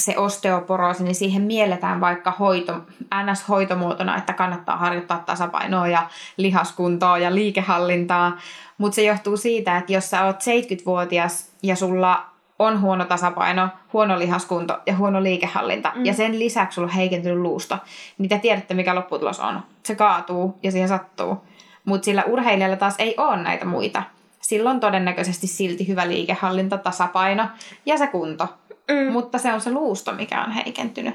se 0.00 0.18
osteoporoosi, 0.18 1.04
niin 1.04 1.14
siihen 1.14 1.42
mielletään 1.42 2.00
vaikka 2.00 2.30
hoito, 2.38 2.72
NS-hoitomuotona, 3.14 4.18
että 4.18 4.32
kannattaa 4.32 4.76
harjoittaa 4.76 5.22
tasapainoa 5.26 5.88
ja 5.88 6.06
lihaskuntoa 6.36 7.18
ja 7.18 7.34
liikehallintaa. 7.34 8.38
Mutta 8.78 8.94
se 8.94 9.02
johtuu 9.02 9.36
siitä, 9.36 9.76
että 9.76 9.92
jos 9.92 10.10
sä 10.10 10.24
oot 10.24 10.36
70-vuotias 10.36 11.50
ja 11.62 11.76
sulla 11.76 12.30
on 12.58 12.80
huono 12.80 13.04
tasapaino, 13.04 13.68
huono 13.92 14.18
lihaskunto 14.18 14.78
ja 14.86 14.96
huono 14.96 15.22
liikehallinta, 15.22 15.92
mm. 15.94 16.04
ja 16.04 16.14
sen 16.14 16.38
lisäksi 16.38 16.74
sulla 16.74 16.88
on 16.88 16.94
heikentynyt 16.94 17.38
luusto, 17.38 17.78
niin 18.18 18.28
te 18.28 18.38
tiedätte, 18.38 18.74
mikä 18.74 18.94
lopputulos 18.94 19.40
on. 19.40 19.60
Se 19.82 19.94
kaatuu 19.94 20.58
ja 20.62 20.70
siihen 20.70 20.88
sattuu. 20.88 21.44
Mutta 21.84 22.04
sillä 22.04 22.24
urheilijalla 22.26 22.76
taas 22.76 22.94
ei 22.98 23.14
ole 23.16 23.42
näitä 23.42 23.64
muita. 23.64 24.02
Silloin 24.40 24.80
todennäköisesti 24.80 25.46
silti 25.46 25.88
hyvä 25.88 26.08
liikehallinta, 26.08 26.78
tasapaino 26.78 27.48
ja 27.86 27.98
se 27.98 28.06
kunto. 28.06 28.48
Mm. 28.90 29.12
Mutta 29.12 29.38
se 29.38 29.52
on 29.52 29.60
se 29.60 29.70
luusto, 29.70 30.12
mikä 30.12 30.44
on 30.44 30.52
heikentynyt. 30.52 31.14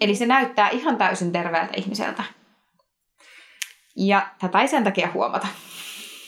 Eli 0.00 0.14
se 0.14 0.26
näyttää 0.26 0.68
ihan 0.68 0.96
täysin 0.96 1.32
terveeltä 1.32 1.72
ihmiseltä. 1.76 2.22
Ja 3.96 4.26
tätä 4.40 4.60
ei 4.60 4.68
sen 4.68 4.84
takia 4.84 5.08
huomata. 5.14 5.46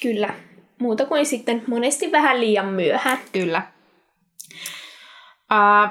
Kyllä. 0.02 0.34
Muuta 0.80 1.06
kuin 1.06 1.26
sitten 1.26 1.64
monesti 1.66 2.12
vähän 2.12 2.40
liian 2.40 2.66
myöhään. 2.66 3.18
Kyllä. 3.32 3.62
Uh, 5.52 5.90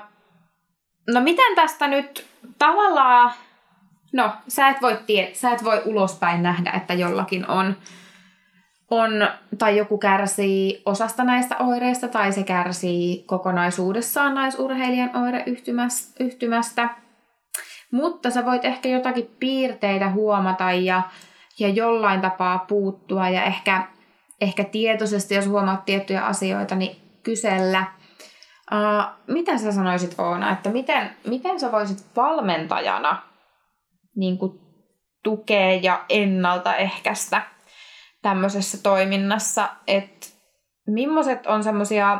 no 1.13 1.21
miten 1.21 1.55
tästä 1.55 1.87
nyt 1.87 2.27
tavallaan... 2.59 3.33
No, 4.13 4.31
sä 4.47 4.69
et, 4.69 4.81
voi 4.81 4.99
tie, 5.07 5.31
sä 5.33 5.51
et 5.51 5.63
voi 5.63 5.81
ulospäin 5.85 6.43
nähdä, 6.43 6.71
että 6.71 6.93
jollakin 6.93 7.49
on, 7.49 7.77
on, 8.91 9.11
tai 9.57 9.77
joku 9.77 9.97
kärsii 9.97 10.81
osasta 10.85 11.23
näistä 11.23 11.57
oireista, 11.57 12.07
tai 12.07 12.31
se 12.31 12.43
kärsii 12.43 13.23
kokonaisuudessaan 13.23 14.35
naisurheilijan 14.35 15.11
oireyhtymästä. 15.15 16.89
Mutta 17.91 18.29
sä 18.29 18.45
voit 18.45 18.65
ehkä 18.65 18.89
jotakin 18.89 19.35
piirteitä 19.39 20.09
huomata 20.09 20.71
ja, 20.71 21.01
ja 21.59 21.69
jollain 21.69 22.21
tapaa 22.21 22.59
puuttua 22.59 23.29
ja 23.29 23.43
ehkä, 23.43 23.87
ehkä 24.41 24.63
tietoisesti, 24.63 25.35
jos 25.35 25.47
huomaat 25.47 25.85
tiettyjä 25.85 26.25
asioita, 26.25 26.75
niin 26.75 26.95
kysellä. 27.23 27.85
Uh, 28.71 29.05
mitä 29.27 29.57
sä 29.57 29.71
sanoisit 29.71 30.15
Oona, 30.17 30.51
että 30.51 30.69
miten, 30.69 31.09
miten 31.27 31.59
sä 31.59 31.71
voisit 31.71 32.05
valmentajana 32.15 33.21
niin 34.15 34.37
kuin, 34.37 34.59
tukea 35.23 35.79
ja 35.81 36.05
ennaltaehkäistä 36.09 37.41
tämmöisessä 38.25 38.77
toiminnassa, 38.83 39.69
että 39.87 40.27
millaiset 40.87 41.47
on 41.47 41.63
semmoisia 41.63 42.19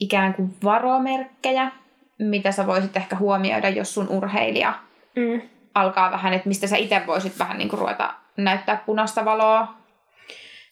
ikään 0.00 0.34
kuin 0.34 0.56
varomerkkejä, 0.64 1.72
mitä 2.18 2.52
sä 2.52 2.66
voisit 2.66 2.96
ehkä 2.96 3.16
huomioida, 3.16 3.68
jos 3.68 3.94
sun 3.94 4.08
urheilija 4.08 4.74
Mm. 5.16 5.42
alkaa 5.74 6.10
vähän, 6.10 6.32
että 6.34 6.48
mistä 6.48 6.66
sä 6.66 6.76
itse 6.76 7.02
voisit 7.06 7.38
vähän 7.38 7.58
niin 7.58 7.68
kuin 7.68 7.80
ruveta 7.80 8.14
näyttää 8.36 8.82
punaista 8.86 9.24
valoa. 9.24 9.74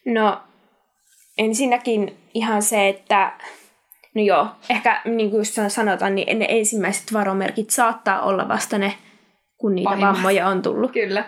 No, 0.07 0.41
ensinnäkin 1.39 2.19
ihan 2.35 2.63
se, 2.63 2.89
että 2.89 3.33
no 4.15 4.23
joo, 4.23 4.47
ehkä 4.71 5.01
niin 5.05 5.31
kuin 5.31 5.41
just 5.41 5.59
sanotaan, 5.69 6.15
niin 6.15 6.39
ne 6.39 6.47
ensimmäiset 6.49 7.13
varomerkit 7.13 7.71
saattaa 7.71 8.23
olla 8.23 8.49
vasta 8.49 8.79
ne, 8.79 8.95
kun 9.57 9.75
niitä 9.75 9.91
Pahimmat. 9.91 10.15
vammoja 10.15 10.47
on 10.49 10.63
tullut. 10.63 10.93
Kyllä. 10.93 11.25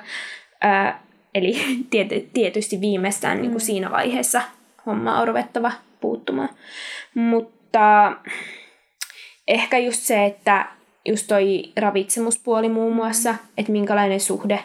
Eli 1.35 1.53
tiety, 1.91 2.29
tietysti 2.33 2.81
viimeistään 2.81 3.37
mm. 3.37 3.43
niin 3.43 3.51
kuin 3.51 3.61
siinä 3.61 3.91
vaiheessa 3.91 4.43
homma 4.87 5.21
on 5.21 5.29
ruvettava 5.29 5.73
puuttumaan. 6.01 6.49
Mutta 7.15 8.13
ehkä 9.49 9.79
just 9.79 10.01
se, 10.01 10.25
että 10.25 10.67
just 11.09 11.27
toi 11.27 11.63
ravitsemuspuoli 11.77 12.69
muun 12.69 12.97
muassa, 12.97 13.35
että 13.59 13.73
minkälainen 13.73 14.21
suhde 14.21 14.61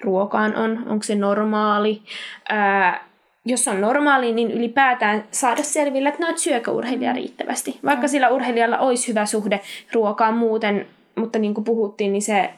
ruokaan 0.00 0.56
on, 0.56 0.84
onko 0.86 1.02
se 1.02 1.14
normaali. 1.14 2.02
Ää, 2.48 3.06
jos 3.44 3.68
on 3.68 3.80
normaali, 3.80 4.32
niin 4.32 4.50
ylipäätään 4.50 5.24
saada 5.30 5.62
selville, 5.62 6.08
että 6.08 6.22
no, 6.22 6.30
et 6.30 6.38
syökö 6.38 6.70
urheilija 6.70 7.12
riittävästi. 7.12 7.78
Vaikka 7.84 8.08
sillä 8.08 8.28
urheilijalla 8.28 8.78
olisi 8.78 9.08
hyvä 9.08 9.26
suhde 9.26 9.60
ruokaan 9.92 10.34
muuten, 10.34 10.86
mutta 11.14 11.38
niin 11.38 11.54
kuin 11.54 11.64
puhuttiin, 11.64 12.12
niin 12.12 12.22
se, 12.22 12.50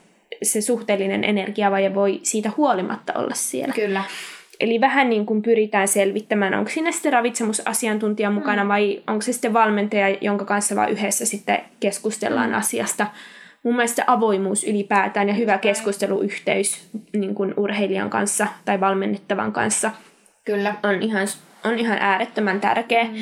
se 0.43 0.61
suhteellinen 0.61 1.23
energiavaje 1.23 1.95
voi 1.95 2.19
siitä 2.23 2.51
huolimatta 2.57 3.13
olla 3.15 3.35
siellä. 3.35 3.73
Kyllä. 3.73 4.03
Eli 4.59 4.81
vähän 4.81 5.09
niin 5.09 5.25
kuin 5.25 5.41
pyritään 5.41 5.87
selvittämään, 5.87 6.53
onko 6.53 6.69
siinä 6.71 6.91
sitten 6.91 7.13
ravitsemusasiantuntija 7.13 8.29
mukana 8.31 8.63
Mm. 8.63 8.67
vai 8.67 9.01
onko 9.07 9.21
se 9.21 9.33
sitten 9.33 9.53
valmentaja, 9.53 10.17
jonka 10.21 10.45
kanssa 10.45 10.75
vaan 10.75 10.89
yhdessä 10.89 11.25
sitten 11.25 11.59
keskustellaan 11.79 12.49
Mm. 12.49 12.55
asiasta. 12.55 13.07
Mun 13.63 13.75
mielestä 13.75 14.03
avoimuus 14.07 14.63
ylipäätään 14.63 15.27
ja 15.27 15.33
hyvä 15.33 15.57
keskusteluyhteys 15.57 16.89
niin 17.13 17.35
kuin 17.35 17.53
urheilijan 17.57 18.09
kanssa 18.09 18.47
tai 18.65 18.79
valmennettavan 18.79 19.51
kanssa 19.51 19.91
Kyllä. 20.45 20.75
on 20.83 21.01
ihan, 21.01 21.27
on 21.63 21.79
ihan 21.79 21.97
äärettömän 22.01 22.61
tärkeä 22.61 23.03
mm. 23.03 23.15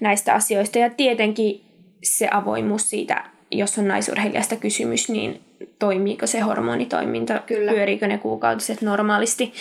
näistä 0.00 0.34
asioista. 0.34 0.78
Ja 0.78 0.90
tietenkin 0.90 1.60
se 2.02 2.28
avoimuus 2.30 2.90
siitä, 2.90 3.24
jos 3.50 3.78
on 3.78 3.88
naisurheilijasta 3.88 4.56
kysymys, 4.56 5.08
niin 5.08 5.40
toimiiko 5.78 6.26
se 6.26 6.40
hormonitoiminta, 6.40 7.38
Kyllä. 7.46 7.72
pyöriikö 7.72 8.06
ne 8.06 8.18
kuukautiset 8.18 8.82
normaalisti, 8.82 9.52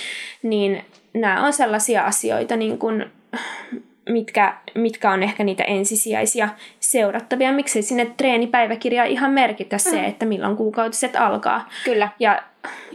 niin 0.44 0.84
nämä 1.14 1.46
on 1.46 1.54
sellaisia 1.54 2.04
asioita, 2.04 2.56
niin 2.56 2.78
kun, 2.78 3.06
mitkä, 4.10 4.58
mitkä 4.76 5.12
on 5.12 5.24
ehkä 5.24 5.44
niitä 5.44 5.64
ensisijaisia 5.64 6.50
seurattavia. 6.80 7.52
Miksei 7.52 7.82
sinne 7.82 8.06
treenipäiväkirjaan 8.18 9.08
ihan 9.10 9.32
merkitä 9.32 9.78
se, 9.78 10.06
että 10.06 10.26
milloin 10.26 10.58
kuukautiset 10.58 11.16
alkaa. 11.16 11.70
Kyllä. 11.86 12.10
Ja 12.20 12.44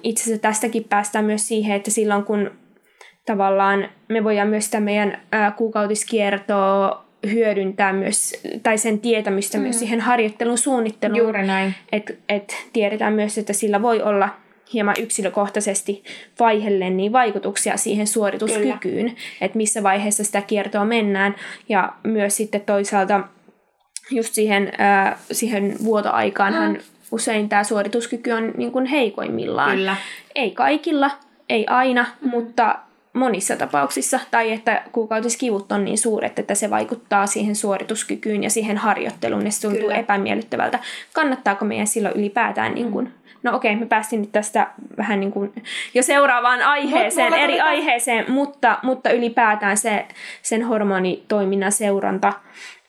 itse 0.03 0.23
asiassa 0.23 0.43
tästäkin 0.43 0.85
päästään 0.85 1.25
myös 1.25 1.49
siihen, 1.49 1.77
että 1.77 1.91
silloin 1.91 2.25
kun 2.25 2.51
tavallaan 3.27 3.89
me 4.09 4.25
voidaan 4.25 4.49
myös 4.49 4.65
sitä 4.65 4.81
meidän 4.81 5.23
kuukautiskiertoa 5.57 7.05
hyödyntää 7.31 7.93
myös, 7.93 8.35
tai 8.63 8.79
sen 8.79 9.01
tietämystä 9.01 9.59
mm. 9.59 9.63
myös 9.63 9.79
siihen 9.79 10.01
harjoittelun 10.01 10.59
suunnitteluun. 10.59 11.19
Juuri 11.19 11.47
näin. 11.47 11.75
Että 11.93 12.13
et 12.29 12.57
tiedetään 12.73 13.13
myös, 13.13 13.39
että 13.39 13.53
sillä 13.53 13.83
voi 13.83 14.03
olla 14.03 14.29
hieman 14.73 14.95
yksilökohtaisesti 14.99 16.05
vaihellen 16.41 16.97
niin 16.97 17.13
vaikutuksia 17.13 17.77
siihen 17.77 18.07
suorituskykyyn, 18.07 19.17
että 19.41 19.57
missä 19.57 19.83
vaiheessa 19.83 20.25
sitä 20.25 20.43
kiertoa 20.43 20.85
mennään. 20.85 21.35
Ja 21.69 21.93
myös 22.05 22.37
sitten 22.37 22.61
toisaalta 22.61 23.21
just 24.11 24.35
siihen, 24.35 24.73
ää, 24.79 25.19
siihen 25.33 25.75
vuotoaikaanhan 25.85 26.79
usein 27.11 27.49
tämä 27.49 27.65
suorituskyky 27.65 28.31
on 28.31 28.53
niin 28.57 28.73
kuin 28.73 28.87
heikoimmillaan. 28.87 29.77
Kyllä. 29.77 29.97
Ei 30.35 30.51
kaikilla, 30.51 31.11
ei 31.49 31.67
aina, 31.67 32.07
mm. 32.21 32.31
mutta 32.31 32.79
monissa 33.13 33.57
tapauksissa, 33.57 34.21
tai 34.31 34.53
että 34.53 34.83
kuukautiskivut 34.93 35.73
on 35.73 35.85
niin 35.85 35.99
suuret, 35.99 36.39
että 36.39 36.55
se 36.55 36.71
vaikuttaa 36.71 37.27
siihen 37.27 37.57
suorituskykyyn 37.57 38.43
ja 38.43 38.51
siihen 38.51 38.77
harjoitteluun, 38.77 39.45
ja 39.45 39.53
se 39.53 39.61
tuntuu 39.61 39.81
Kyllä. 39.81 39.95
epämiellyttävältä. 39.95 40.79
Kannattaako 41.13 41.65
meidän 41.65 41.87
silloin 41.87 42.17
ylipäätään, 42.17 42.75
niin 42.75 42.93
kuin, 42.93 43.13
no 43.43 43.57
okei, 43.57 43.77
me 43.77 43.87
päästiin 43.87 44.21
nyt 44.21 44.33
tästä 44.33 44.67
vähän 44.97 45.21
niin 45.21 45.33
kuin 45.33 45.53
jo 45.95 46.03
seuraavaan 46.03 46.63
aiheeseen, 46.63 47.35
eri 47.35 47.53
tätä. 47.53 47.65
aiheeseen, 47.65 48.25
mutta, 48.29 48.79
mutta 48.83 49.11
ylipäätään 49.11 49.77
se, 49.77 50.07
sen 50.43 50.63
hormonitoiminnan 50.63 51.73
seuranta, 51.73 52.33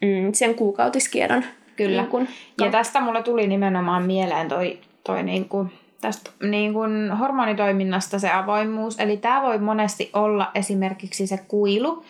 mm, 0.02 0.34
sen 0.34 0.56
kuukautiskierron. 0.56 1.44
Kyllä, 1.76 2.02
niin 2.02 2.12
kuin, 2.12 2.28
ja 2.62 2.72
tästä 2.72 3.00
mulle 3.00 3.24
tuli 3.24 3.48
nimenomaan 3.48 4.04
mieleen 4.04 4.48
toi, 4.48 4.80
toi 5.04 5.24
niin 5.24 5.50
kuin 5.50 5.72
tästä 6.04 6.32
niin 6.44 6.74
kuin 6.74 7.12
hormonitoiminnasta 7.12 8.20
se 8.20 8.32
avoimuus. 8.32 9.00
Eli 9.00 9.18
tämä 9.18 9.42
voi 9.42 9.58
monesti 9.58 10.10
olla 10.14 10.52
esimerkiksi 10.56 11.28
se 11.28 11.38
kuilu, 11.48 12.06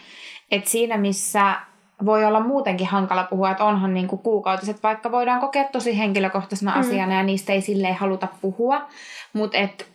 että 0.51 0.69
siinä 0.69 0.97
missä 0.97 1.56
voi 2.06 2.25
olla 2.25 2.39
muutenkin 2.39 2.88
hankala 2.88 3.23
puhua, 3.23 3.51
että 3.51 3.63
onhan 3.63 3.93
niin 3.93 4.08
kuin 4.08 4.21
kuukautiset, 4.21 4.84
vaikka 4.84 5.12
voidaan 5.12 5.39
kokea 5.39 5.63
tosi 5.63 5.97
henkilökohtaisena 5.97 6.71
mm. 6.71 6.79
asiana 6.79 7.13
ja 7.13 7.23
niistä 7.23 7.53
ei 7.53 7.62
silleen 7.62 7.95
haluta 7.95 8.27
puhua, 8.41 8.88
mutta 9.34 9.58
et 9.58 9.88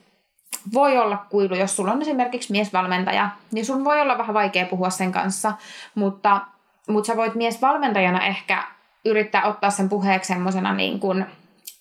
voi 0.74 0.98
olla 0.98 1.16
kuilu, 1.30 1.54
jos 1.54 1.76
sulla 1.76 1.92
on 1.92 2.02
esimerkiksi 2.02 2.52
miesvalmentaja, 2.52 3.30
niin 3.50 3.66
sun 3.66 3.84
voi 3.84 4.00
olla 4.00 4.18
vähän 4.18 4.34
vaikea 4.34 4.66
puhua 4.66 4.90
sen 4.90 5.12
kanssa, 5.12 5.52
mutta, 5.94 6.40
mutta 6.88 7.06
sä 7.06 7.16
voit 7.16 7.34
miesvalmentajana 7.34 8.26
ehkä 8.26 8.62
yrittää 9.04 9.44
ottaa 9.44 9.70
sen 9.70 9.88
puheeksi 9.88 10.28
semmoisena 10.28 10.74
niin 10.74 11.00
kuin 11.00 11.26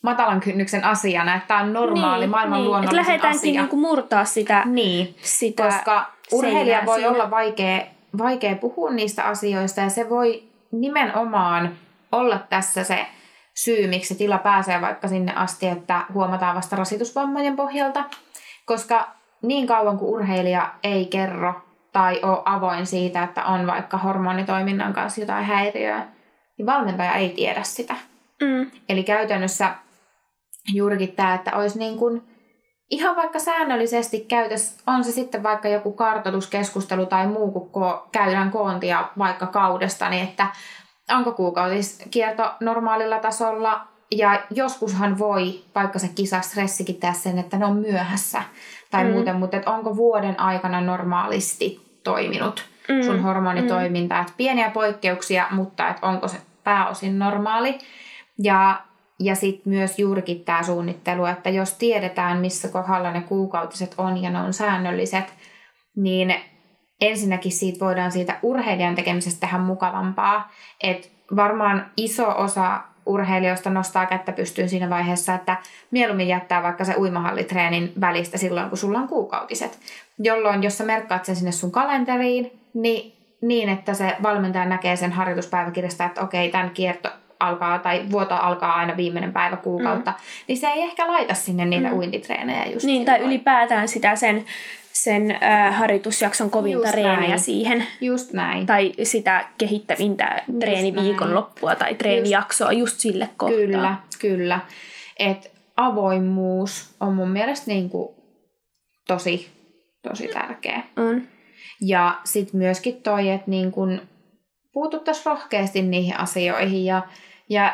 matalan 0.03 0.39
kynnyksen 0.39 0.83
asiana, 0.83 1.35
että 1.35 1.47
tämä 1.47 1.59
on 1.59 1.73
normaali 1.73 2.23
niin, 2.23 2.29
maailman 2.29 2.57
niin. 2.57 2.67
luonnollisin 2.67 2.99
asia. 2.99 3.13
Lähdetäänkin 3.13 3.55
niinku 3.55 3.75
murtaa 3.75 4.25
sitä. 4.25 4.63
Niin, 4.65 5.15
sitä 5.21 5.63
koska 5.63 6.11
urheilija 6.31 6.85
voi 6.85 6.95
siinä. 6.95 7.11
olla 7.11 7.31
vaikea, 7.31 7.81
vaikea 8.17 8.55
puhua 8.55 8.91
niistä 8.91 9.23
asioista 9.23 9.81
ja 9.81 9.89
se 9.89 10.09
voi 10.09 10.43
nimenomaan 10.71 11.75
olla 12.11 12.39
tässä 12.49 12.83
se 12.83 13.05
syy, 13.55 13.87
miksi 13.87 14.13
se 14.13 14.17
tila 14.17 14.37
pääsee 14.37 14.81
vaikka 14.81 15.07
sinne 15.07 15.33
asti, 15.35 15.67
että 15.67 16.01
huomataan 16.13 16.55
vasta 16.55 16.75
rasitusvammojen 16.75 17.55
pohjalta. 17.55 18.03
Koska 18.65 19.07
niin 19.41 19.67
kauan 19.67 19.97
kuin 19.97 20.09
urheilija 20.09 20.73
ei 20.83 21.05
kerro 21.05 21.53
tai 21.91 22.19
ole 22.23 22.41
avoin 22.45 22.85
siitä, 22.85 23.23
että 23.23 23.45
on 23.45 23.67
vaikka 23.67 23.97
hormonitoiminnan 23.97 24.93
kanssa 24.93 25.21
jotain 25.21 25.45
häiriöä, 25.45 26.07
niin 26.57 26.65
valmentaja 26.65 27.13
ei 27.13 27.29
tiedä 27.29 27.63
sitä. 27.63 27.95
Mm. 28.41 28.71
Eli 28.89 29.03
käytännössä 29.03 29.71
juurikin 30.73 31.11
tämä, 31.15 31.33
että 31.33 31.55
olisi 31.55 31.79
niin 31.79 31.97
kuin 31.97 32.23
ihan 32.91 33.15
vaikka 33.15 33.39
säännöllisesti 33.39 34.19
käytössä, 34.19 34.83
on 34.87 35.03
se 35.03 35.11
sitten 35.11 35.43
vaikka 35.43 35.67
joku 35.67 35.91
kartoituskeskustelu 35.91 37.05
tai 37.05 37.27
muu, 37.27 37.51
kun 37.51 37.83
ko- 37.83 38.07
käydään 38.11 38.51
koontia 38.51 39.09
vaikka 39.17 39.47
kaudesta, 39.47 40.09
niin 40.09 40.23
että 40.23 40.47
onko 41.11 41.31
kuukautiskierto 41.31 42.51
normaalilla 42.59 43.19
tasolla, 43.19 43.87
ja 44.11 44.41
joskushan 44.49 45.19
voi, 45.19 45.61
vaikka 45.75 45.99
se 45.99 46.07
kisastressikin 46.07 46.95
tehdä 46.95 47.13
sen, 47.13 47.37
että 47.37 47.57
ne 47.57 47.65
on 47.65 47.75
myöhässä 47.75 48.41
tai 48.91 49.03
mm. 49.03 49.11
muuten, 49.11 49.35
mutta 49.35 49.57
että 49.57 49.71
onko 49.71 49.95
vuoden 49.95 50.39
aikana 50.39 50.81
normaalisti 50.81 51.99
toiminut 52.03 52.65
mm. 52.89 53.01
sun 53.01 53.21
hormonitoiminta. 53.21 54.15
Mm. 54.15 54.21
Että 54.21 54.33
pieniä 54.37 54.69
poikkeuksia, 54.69 55.47
mutta 55.51 55.89
että 55.89 56.07
onko 56.07 56.27
se 56.27 56.37
pääosin 56.63 57.19
normaali. 57.19 57.79
Ja 58.43 58.81
ja 59.19 59.35
sitten 59.35 59.73
myös 59.73 59.99
juurikin 59.99 60.43
tämä 60.43 60.63
suunnittelu, 60.63 61.25
että 61.25 61.49
jos 61.49 61.73
tiedetään, 61.73 62.37
missä 62.37 62.67
kohdalla 62.67 63.11
ne 63.11 63.21
kuukautiset 63.21 63.95
on 63.97 64.21
ja 64.23 64.29
ne 64.29 64.39
on 64.39 64.53
säännölliset, 64.53 65.33
niin 65.95 66.35
ensinnäkin 67.01 67.51
siitä 67.51 67.85
voidaan 67.85 68.11
siitä 68.11 68.39
urheilijan 68.41 68.95
tekemisestä 68.95 69.39
tehdä 69.39 69.57
mukavampaa. 69.57 70.51
Et 70.83 71.11
varmaan 71.35 71.91
iso 71.97 72.33
osa 72.37 72.81
urheilijoista 73.05 73.69
nostaa 73.69 74.05
kättä 74.05 74.31
pystyyn 74.31 74.69
siinä 74.69 74.89
vaiheessa, 74.89 75.33
että 75.33 75.57
mieluummin 75.91 76.27
jättää 76.27 76.63
vaikka 76.63 76.83
se 76.83 76.95
uimahallitreenin 76.97 77.93
välistä 78.01 78.37
silloin, 78.37 78.69
kun 78.69 78.77
sulla 78.77 78.99
on 78.99 79.07
kuukautiset. 79.07 79.79
Jolloin, 80.19 80.63
jos 80.63 80.77
sä 80.77 80.83
merkkaat 80.83 81.25
sen 81.25 81.35
sinne 81.35 81.51
sun 81.51 81.71
kalenteriin, 81.71 82.59
niin, 82.73 83.13
niin 83.41 83.69
että 83.69 83.93
se 83.93 84.17
valmentaja 84.23 84.65
näkee 84.65 84.95
sen 84.95 85.11
harjoituspäiväkirjasta, 85.11 86.05
että 86.05 86.21
okei, 86.21 86.51
tämän 86.51 86.69
kierto, 86.69 87.09
alkaa 87.39 87.79
tai 87.79 88.05
vuoto 88.11 88.35
alkaa 88.35 88.73
aina 88.73 88.97
viimeinen 88.97 89.33
päivä 89.33 89.57
kuukautta, 89.57 90.11
mm. 90.11 90.17
niin 90.47 90.57
se 90.57 90.67
ei 90.67 90.81
ehkä 90.81 91.07
laita 91.07 91.33
sinne 91.33 91.65
niitä 91.65 91.87
mm. 91.87 91.97
uintitreenejä 91.97 92.65
just 92.65 92.85
Niin, 92.85 93.05
tai 93.05 93.19
ylipäätään 93.19 93.87
sitä 93.87 94.15
sen, 94.15 94.45
sen 94.93 95.37
äh, 95.43 95.75
harjoitusjakson 95.75 96.49
kovinta 96.49 96.91
treeniä 96.91 97.37
siihen. 97.37 97.83
Just 98.01 98.33
näin. 98.33 98.65
Tai 98.65 98.93
sitä 99.03 99.45
kehittävintä 99.57 100.43
treeniviikonloppua 100.59 101.75
tai 101.75 101.95
treenijaksoa 101.95 102.71
just, 102.71 102.79
just 102.79 102.99
sille 102.99 103.29
kohtaan. 103.37 103.61
Kyllä, 103.67 103.95
kyllä. 104.19 104.59
Et 105.19 105.51
avoimuus 105.77 106.95
on 106.99 107.13
mun 107.13 107.29
mielestä 107.29 107.65
niinku 107.67 108.15
tosi, 109.07 109.47
tosi 110.09 110.27
tärkeä. 110.27 110.83
On. 110.97 111.21
Ja 111.81 112.19
sitten 112.23 112.57
myöskin 112.57 113.01
toi, 113.01 113.29
että 113.29 113.51
niin 113.51 113.71
kun 113.71 114.01
puututtaisiin 114.77 115.25
rohkeasti 115.25 115.81
niihin 115.81 116.19
asioihin 116.19 116.85
ja, 116.85 117.01
ja 117.49 117.73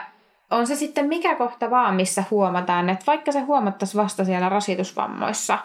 on 0.51 0.67
se 0.67 0.75
sitten 0.75 1.07
mikä 1.07 1.35
kohta 1.35 1.69
vaan, 1.69 1.95
missä 1.95 2.23
huomataan, 2.31 2.89
että 2.89 3.05
vaikka 3.07 3.31
se 3.31 3.39
huomattaisiin 3.39 4.03
vasta 4.03 4.25
siellä 4.25 4.49
rasitusvammoissa, 4.49 5.59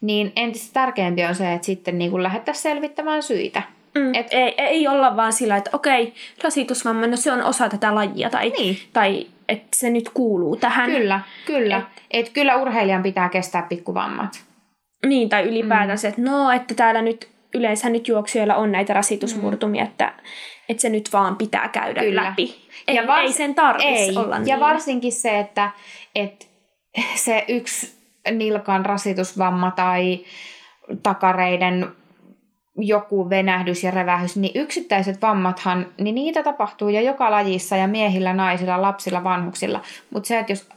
niin 0.00 0.32
entistä 0.36 0.72
tärkeämpi 0.72 1.24
on 1.24 1.34
se, 1.34 1.52
että 1.52 1.66
sitten 1.66 1.98
niin 1.98 2.10
kuin 2.10 2.22
lähdettäisiin 2.22 2.62
selvittämään 2.62 3.22
syitä. 3.22 3.62
Mm, 3.94 4.14
et, 4.14 4.26
ei, 4.30 4.54
ei 4.58 4.88
olla 4.88 5.16
vaan 5.16 5.32
sillä, 5.32 5.56
että 5.56 5.70
okei, 5.72 6.14
rasitusvamma, 6.44 7.06
no 7.06 7.16
se 7.16 7.32
on 7.32 7.42
osa 7.42 7.68
tätä 7.68 7.94
lajia, 7.94 8.30
tai, 8.30 8.50
niin. 8.58 8.76
tai 8.92 9.26
että 9.48 9.76
se 9.76 9.90
nyt 9.90 10.08
kuuluu 10.08 10.56
tähän. 10.56 10.90
Kyllä, 10.90 11.20
kyllä. 11.46 11.76
Et, 11.76 11.84
et 12.10 12.28
kyllä 12.28 12.56
urheilijan 12.56 13.02
pitää 13.02 13.28
kestää 13.28 13.62
pikkuvammat. 13.62 14.44
Niin, 15.06 15.28
tai 15.28 15.42
ylipäätään 15.42 15.90
mm. 15.90 16.00
se, 16.00 16.08
että 16.08 16.22
no, 16.22 16.50
että 16.50 16.74
täällä 16.74 17.02
nyt 17.02 17.28
yleensä 17.54 17.90
nyt 17.90 18.08
juoksijoilla 18.08 18.54
on 18.54 18.72
näitä 18.72 18.92
rasitusmurtumia, 18.92 19.84
mm. 19.84 19.90
että, 19.90 20.12
että 20.68 20.80
se 20.80 20.88
nyt 20.88 21.08
vaan 21.12 21.36
pitää 21.36 21.68
käydä 21.68 22.00
Kyllä. 22.00 22.24
läpi. 22.24 22.56
Ei, 22.88 22.96
ja 22.96 23.02
vars- 23.02 23.20
ei 23.20 23.32
sen 23.32 23.54
tarvitsisi 23.54 24.18
olla 24.18 24.38
niin. 24.38 24.48
Ja 24.48 24.60
varsinkin 24.60 25.12
se, 25.12 25.38
että, 25.38 25.70
että 26.14 26.46
se 27.14 27.44
yksi 27.48 28.00
nilkan 28.30 28.86
rasitusvamma 28.86 29.70
tai 29.70 30.24
takareiden 31.02 31.86
joku 32.76 33.30
venähdys 33.30 33.84
ja 33.84 33.90
revähys, 33.90 34.36
niin 34.36 34.52
yksittäiset 34.54 35.22
vammathan, 35.22 35.86
niin 35.98 36.14
niitä 36.14 36.42
tapahtuu 36.42 36.88
jo 36.88 37.00
joka 37.00 37.30
lajissa 37.30 37.76
ja 37.76 37.88
miehillä, 37.88 38.32
naisilla, 38.32 38.82
lapsilla, 38.82 39.24
vanhuksilla. 39.24 39.80
Mutta 40.10 40.26
se, 40.26 40.38
että 40.38 40.52
jos 40.52 40.68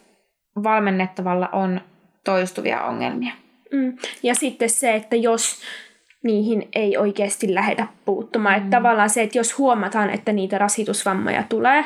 valmennettavalla 0.63 1.49
on 1.51 1.81
toistuvia 2.23 2.83
ongelmia. 2.83 3.33
Mm. 3.71 3.97
Ja 4.23 4.35
sitten 4.35 4.69
se, 4.69 4.95
että 4.95 5.15
jos 5.15 5.61
niihin 6.23 6.67
ei 6.75 6.97
oikeasti 6.97 7.53
lähdetä 7.53 7.87
puuttumaan. 8.05 8.55
Mm. 8.55 8.63
Että 8.63 8.77
tavallaan 8.77 9.09
se, 9.09 9.21
että 9.21 9.37
jos 9.37 9.57
huomataan, 9.57 10.09
että 10.09 10.31
niitä 10.31 10.57
rasitusvammoja 10.57 11.43
tulee, 11.49 11.85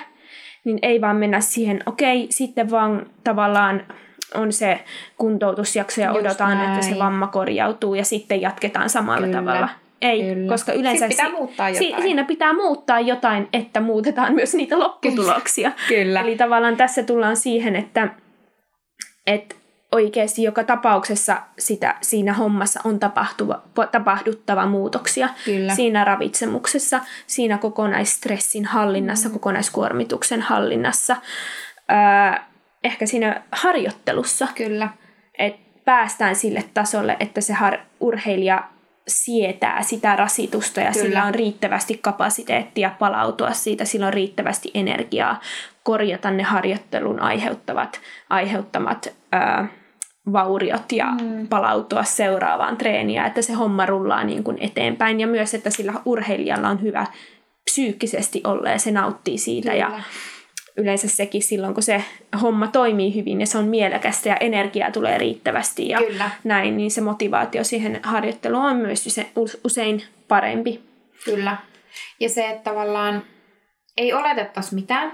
niin 0.66 0.80
ei 0.82 1.02
vaan 1.02 1.16
mennä 1.16 1.40
siihen, 1.42 1.84
okei, 1.86 2.28
sitten 2.30 2.72
vaan 2.72 3.06
tavallaan 3.24 3.84
on 4.36 4.54
se 4.54 4.80
kuntoutusjakso 5.18 6.02
ja 6.02 6.08
Just 6.08 6.20
odotaan, 6.20 6.58
näin. 6.58 6.74
että 6.74 6.86
se 6.86 7.00
vamma 7.00 7.28
korjautuu 7.28 7.96
ja 7.96 8.04
sitten 8.06 8.42
jatketaan 8.42 8.90
samalla 8.90 9.28
Kyllä. 9.28 9.40
tavalla. 9.40 9.70
Ei, 10.02 10.24
Kyllä. 10.24 10.52
koska 10.52 10.74
yleensä 10.74 11.08
pitää 11.08 11.26
si- 11.26 11.32
muuttaa 11.32 11.70
jotain. 11.70 11.96
Si- 11.96 12.02
siinä 12.02 12.24
pitää 12.24 12.54
muuttaa 12.54 13.00
jotain, 13.00 13.48
että 13.54 13.80
muutetaan 13.80 14.34
myös 14.36 14.56
niitä 14.56 14.80
lopputuloksia. 14.80 15.72
Kyllä. 15.88 16.22
Eli 16.22 16.36
tavallaan 16.36 16.78
tässä 16.78 17.04
tullaan 17.04 17.38
siihen, 17.38 17.76
että, 17.76 18.08
että 19.28 19.56
oikeasti 19.92 20.44
joka 20.44 20.64
tapauksessa 20.64 21.42
sitä, 21.60 21.96
siinä 22.02 22.34
hommassa 22.34 22.80
on 22.84 23.00
tapahtuva, 23.00 23.62
tapahduttava 23.92 24.66
muutoksia. 24.66 25.30
Kyllä. 25.46 25.76
Siinä 25.76 26.04
ravitsemuksessa, 26.04 27.00
siinä 27.28 27.58
kokonaisstressin 27.58 28.66
hallinnassa, 28.66 29.30
mm. 29.30 29.34
kokonaiskuormituksen 29.34 30.42
hallinnassa, 30.42 31.16
öö, 31.92 32.40
ehkä 32.84 33.06
siinä 33.06 33.42
harjoittelussa. 33.52 34.48
Kyllä. 34.56 34.90
Et 35.38 35.56
päästään 35.86 36.36
sille 36.36 36.64
tasolle, 36.74 37.18
että 37.20 37.42
se 37.42 37.54
har- 37.54 37.80
urheilija 38.00 38.64
sietää 39.08 39.82
sitä 39.82 40.16
rasitusta 40.16 40.82
ja 40.82 40.92
Kyllä. 40.92 41.06
sillä 41.06 41.24
on 41.24 41.36
riittävästi 41.36 42.00
kapasiteettia 42.02 42.92
palautua 43.00 43.52
siitä, 43.52 43.86
sillä 43.86 44.08
on 44.08 44.14
riittävästi 44.14 44.72
energiaa 44.74 45.40
korjata 45.84 46.32
ne 46.32 46.44
harjoittelun 46.44 47.20
aiheuttavat, 47.20 48.02
aiheuttamat 48.30 49.14
ää, 49.32 49.68
vauriot 50.34 50.92
ja 50.92 51.06
mm. 51.06 51.48
palautua 51.48 52.04
seuraavaan 52.04 52.78
treeniin, 52.78 53.26
että 53.26 53.42
se 53.42 53.54
homma 53.54 53.86
rullaa 53.86 54.24
niin 54.24 54.44
kuin 54.44 54.58
eteenpäin 54.60 55.20
ja 55.20 55.28
myös, 55.28 55.54
että 55.54 55.70
sillä 55.70 55.94
urheilijalla 56.06 56.70
on 56.70 56.82
hyvä 56.82 57.06
psyykkisesti 57.64 58.42
olla 58.44 58.70
ja 58.70 58.80
se 58.80 58.92
nauttii 58.92 59.38
siitä 59.38 59.70
Kyllä. 59.70 59.82
ja 59.82 60.02
yleensä 60.78 61.08
sekin 61.08 61.42
silloin, 61.42 61.74
kun 61.74 61.84
se 61.84 62.04
homma 62.42 62.68
toimii 62.68 63.16
hyvin 63.16 63.40
ja 63.40 63.48
se 63.48 63.58
on 63.58 63.66
mielekästä 63.66 64.30
ja 64.30 64.38
energiaa 64.38 64.92
tulee 64.92 65.18
riittävästi 65.18 65.90
ja 65.90 65.98
Kyllä. 65.98 66.30
näin, 66.44 66.78
niin 66.78 66.92
se 66.92 67.02
motivaatio 67.02 67.64
siihen 67.64 68.00
harjoitteluun 68.04 68.66
on 68.66 68.78
myös 68.78 69.20
usein 69.64 70.04
parempi. 70.28 70.82
Kyllä. 71.26 71.58
Ja 72.20 72.30
se, 72.30 72.50
että 72.50 72.72
tavallaan 72.72 73.24
ei 73.98 74.14
oletettaisi 74.14 74.76
mitään. 74.76 75.12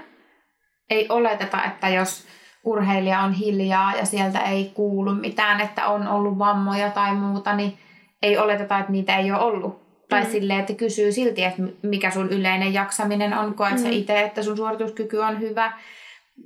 Ei 0.90 1.06
oleteta, 1.08 1.64
että 1.64 1.88
jos 1.88 2.24
urheilija 2.64 3.20
on 3.20 3.32
hiljaa 3.32 3.92
ja 3.96 4.04
sieltä 4.04 4.38
ei 4.38 4.70
kuulu 4.74 5.14
mitään, 5.14 5.60
että 5.60 5.86
on 5.86 6.08
ollut 6.08 6.38
vammoja 6.38 6.90
tai 6.90 7.14
muuta, 7.14 7.56
niin 7.56 7.78
ei 8.22 8.38
oleteta, 8.38 8.78
että 8.78 8.92
niitä 8.92 9.16
ei 9.16 9.32
ole 9.32 9.40
ollut. 9.40 9.84
Tai 10.08 10.22
mm. 10.22 10.30
silleen, 10.30 10.60
että 10.60 10.72
kysyy 10.72 11.12
silti, 11.12 11.44
että 11.44 11.62
mikä 11.82 12.10
sun 12.10 12.28
yleinen 12.28 12.74
jaksaminen 12.74 13.38
on, 13.38 13.54
koet 13.54 13.74
mm. 13.74 13.78
sä 13.78 13.88
itse, 13.88 14.20
että 14.20 14.42
sun 14.42 14.56
suorituskyky 14.56 15.18
on 15.18 15.40
hyvä. 15.40 15.72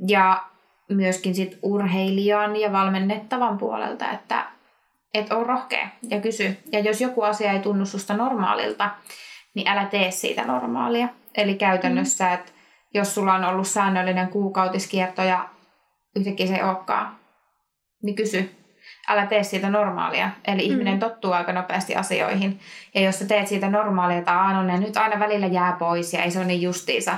Ja 0.09 0.45
myöskin 0.89 1.35
sit 1.35 1.59
urheilijan 1.62 2.57
ja 2.57 2.73
valmennettavan 2.73 3.59
puolelta, 3.59 4.11
että 4.11 4.47
et 5.14 5.33
on 5.33 5.47
rohkea 5.47 5.89
ja 6.11 6.21
kysy. 6.21 6.57
Ja 6.73 6.81
jos 6.81 7.01
joku 7.01 7.23
asia 7.23 7.53
ei 7.53 7.59
tunnu 7.59 7.87
susta 7.87 8.16
normaalilta, 8.16 8.91
niin 9.55 9.69
älä 9.69 9.85
tee 9.85 10.11
siitä 10.11 10.45
normaalia. 10.45 11.09
Eli 11.37 11.55
käytännössä, 11.55 12.27
mm. 12.27 12.35
että 12.35 12.53
jos 12.95 13.14
sulla 13.14 13.35
on 13.35 13.45
ollut 13.45 13.66
säännöllinen 13.66 14.29
kuukautiskierto 14.29 15.23
ja 15.23 15.49
yhtäkkiä 16.19 16.47
se 16.47 16.55
ei 16.55 16.62
olekaan, 16.62 17.16
niin 18.03 18.16
kysy. 18.16 18.55
Älä 19.09 19.27
tee 19.27 19.43
siitä 19.43 19.71
normaalia. 19.71 20.31
Eli 20.47 20.62
mm. 20.62 20.71
ihminen 20.71 20.99
tottuu 20.99 21.33
aika 21.33 21.53
nopeasti 21.53 21.97
asioihin. 21.97 22.61
Ja 22.95 23.01
jos 23.01 23.19
sä 23.19 23.25
teet 23.27 23.49
siitä 23.49 23.71
normaalia, 23.71 24.23
tai 24.23 24.55
no 24.55 24.62
ne 24.62 24.79
nyt 24.79 24.97
aina 24.97 25.19
välillä 25.19 25.47
jää 25.47 25.77
pois 25.79 26.12
ja 26.12 26.23
ei 26.23 26.31
se 26.31 26.39
ole 26.39 26.47
niin 26.47 26.62
justiisa, 26.62 27.16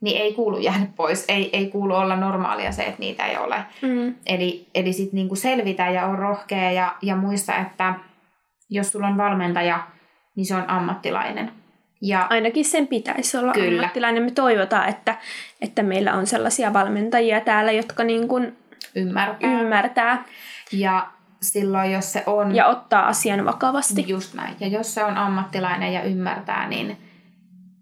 niin 0.00 0.22
ei 0.22 0.34
kuulu 0.34 0.58
jäädä 0.58 0.86
pois. 0.96 1.24
Ei, 1.28 1.56
ei 1.56 1.66
kuulu 1.66 1.94
olla 1.94 2.16
normaalia 2.16 2.72
se, 2.72 2.82
että 2.82 3.00
niitä 3.00 3.26
ei 3.26 3.36
ole. 3.36 3.56
Mm. 3.82 4.14
Eli, 4.26 4.66
eli 4.74 4.92
sitten 4.92 5.16
niinku 5.16 5.36
selvitä 5.36 5.90
ja 5.90 6.06
on 6.06 6.18
rohkea 6.18 6.70
ja, 6.70 6.96
ja 7.02 7.16
muista, 7.16 7.56
että 7.56 7.94
jos 8.70 8.88
sulla 8.88 9.06
on 9.06 9.16
valmentaja, 9.16 9.86
niin 10.36 10.46
se 10.46 10.56
on 10.56 10.70
ammattilainen. 10.70 11.63
Ja 12.00 12.26
Ainakin 12.30 12.64
sen 12.64 12.86
pitäisi 12.86 13.36
olla 13.36 13.52
kyllä. 13.52 13.80
ammattilainen. 13.80 14.22
Me 14.22 14.30
toivotaan, 14.30 14.88
että, 14.88 15.16
että 15.60 15.82
meillä 15.82 16.14
on 16.14 16.26
sellaisia 16.26 16.72
valmentajia 16.72 17.40
täällä, 17.40 17.72
jotka 17.72 18.04
niin 18.04 18.28
kuin 18.28 18.56
ymmärtää. 18.94 19.50
ymmärtää. 19.50 20.24
Ja 20.72 21.08
silloin, 21.42 21.92
jos 21.92 22.12
se 22.12 22.22
on... 22.26 22.54
Ja 22.54 22.66
ottaa 22.66 23.06
asian 23.06 23.44
vakavasti. 23.44 24.04
Just 24.08 24.34
näin. 24.34 24.56
Ja 24.60 24.68
jos 24.68 24.94
se 24.94 25.04
on 25.04 25.16
ammattilainen 25.16 25.92
ja 25.92 26.02
ymmärtää, 26.02 26.68
niin, 26.68 26.96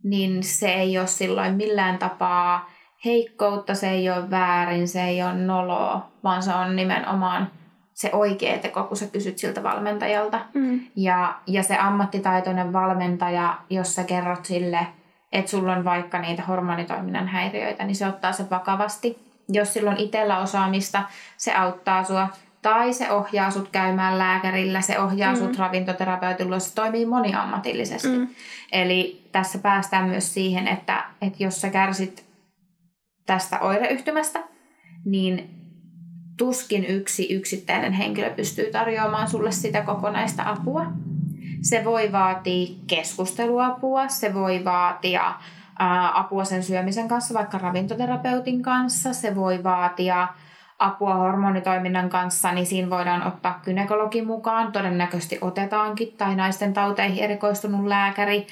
niin 0.04 0.42
se 0.42 0.74
ei 0.74 0.98
ole 0.98 1.06
silloin 1.06 1.54
millään 1.54 1.98
tapaa 1.98 2.70
heikkoutta, 3.04 3.74
se 3.74 3.90
ei 3.90 4.10
ole 4.10 4.30
väärin, 4.30 4.88
se 4.88 5.04
ei 5.04 5.22
ole 5.22 5.34
noloa, 5.34 6.12
vaan 6.24 6.42
se 6.42 6.54
on 6.54 6.76
nimenomaan 6.76 7.50
se 8.02 8.10
oikea 8.12 8.58
teko, 8.58 8.84
kun 8.84 8.96
sä 8.96 9.06
kysyt 9.06 9.38
siltä 9.38 9.62
valmentajalta. 9.62 10.40
Mm. 10.54 10.80
Ja, 10.96 11.34
ja 11.46 11.62
se 11.62 11.76
ammattitaitoinen 11.76 12.72
valmentaja, 12.72 13.58
jos 13.70 13.94
sä 13.94 14.04
kerrot 14.04 14.44
sille, 14.44 14.86
että 15.32 15.50
sulla 15.50 15.72
on 15.72 15.84
vaikka 15.84 16.18
niitä 16.18 16.42
hormonitoiminnan 16.42 17.28
häiriöitä, 17.28 17.84
niin 17.84 17.96
se 17.96 18.06
ottaa 18.06 18.32
sen 18.32 18.50
vakavasti. 18.50 19.18
Jos 19.48 19.72
sillä 19.72 19.90
on 19.90 19.96
itsellä 19.96 20.38
osaamista, 20.38 21.02
se 21.36 21.54
auttaa 21.54 22.04
sua. 22.04 22.28
Tai 22.62 22.92
se 22.92 23.10
ohjaa 23.10 23.50
sut 23.50 23.68
käymään 23.68 24.18
lääkärillä, 24.18 24.80
se 24.80 24.98
ohjaa 24.98 25.32
mm. 25.32 25.38
sut 25.38 25.58
ravintoterapeutilla, 25.58 26.58
se 26.58 26.74
toimii 26.74 27.06
moniammatillisesti. 27.06 28.08
Mm. 28.08 28.28
Eli 28.72 29.28
tässä 29.32 29.58
päästään 29.58 30.08
myös 30.08 30.34
siihen, 30.34 30.68
että, 30.68 31.04
että 31.22 31.44
jos 31.44 31.60
sä 31.60 31.70
kärsit 31.70 32.24
tästä 33.26 33.60
oireyhtymästä, 33.60 34.40
niin 35.04 35.61
tuskin 36.36 36.84
yksi 36.84 37.34
yksittäinen 37.34 37.92
henkilö 37.92 38.30
pystyy 38.30 38.70
tarjoamaan 38.70 39.28
sulle 39.28 39.52
sitä 39.52 39.82
kokonaista 39.82 40.42
apua. 40.46 40.86
Se 41.62 41.84
voi 41.84 42.12
vaatia 42.12 42.74
keskusteluapua, 42.86 44.08
se 44.08 44.34
voi 44.34 44.64
vaatia 44.64 45.34
apua 46.14 46.44
sen 46.44 46.62
syömisen 46.62 47.08
kanssa, 47.08 47.34
vaikka 47.34 47.58
ravintoterapeutin 47.58 48.62
kanssa, 48.62 49.12
se 49.12 49.34
voi 49.34 49.64
vaatia 49.64 50.28
apua 50.78 51.14
hormonitoiminnan 51.14 52.10
kanssa, 52.10 52.52
niin 52.52 52.66
siinä 52.66 52.90
voidaan 52.90 53.26
ottaa 53.26 53.60
kynekologi 53.64 54.22
mukaan, 54.22 54.72
todennäköisesti 54.72 55.38
otetaankin, 55.40 56.12
tai 56.18 56.36
naisten 56.36 56.72
tauteihin 56.72 57.24
erikoistunut 57.24 57.86
lääkäri. 57.86 58.46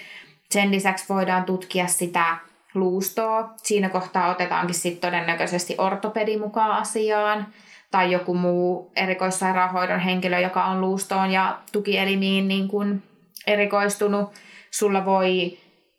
Sen 0.50 0.70
lisäksi 0.70 1.04
voidaan 1.08 1.44
tutkia 1.44 1.86
sitä 1.86 2.36
luustoa. 2.74 3.54
Siinä 3.56 3.88
kohtaa 3.88 4.30
otetaankin 4.30 4.74
sitten 4.74 5.10
todennäköisesti 5.10 5.74
ortopedi 5.78 6.38
mukaan 6.38 6.70
asiaan 6.70 7.46
tai 7.90 8.12
joku 8.12 8.34
muu 8.34 8.92
erikoissairaanhoidon 8.96 10.00
henkilö, 10.00 10.40
joka 10.40 10.64
on 10.64 10.80
luustoon 10.80 11.30
ja 11.30 11.58
tukielimiin 11.72 12.48
niin 12.48 12.68
kuin 12.68 13.02
erikoistunut. 13.46 14.32
Sulla 14.70 15.04
voi 15.04 15.58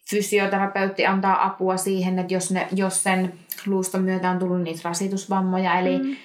fysioterapeutti 0.09 1.05
antaa 1.05 1.45
apua 1.45 1.77
siihen, 1.77 2.19
että 2.19 2.33
jos, 2.33 2.51
ne, 2.51 2.67
jos 2.75 3.03
sen 3.03 3.33
luuston 3.65 4.03
myötä 4.03 4.29
on 4.29 4.39
tullut 4.39 4.61
niitä 4.61 4.81
rasitusvammoja. 4.83 5.79
Eli 5.79 5.99
mm. 5.99 6.15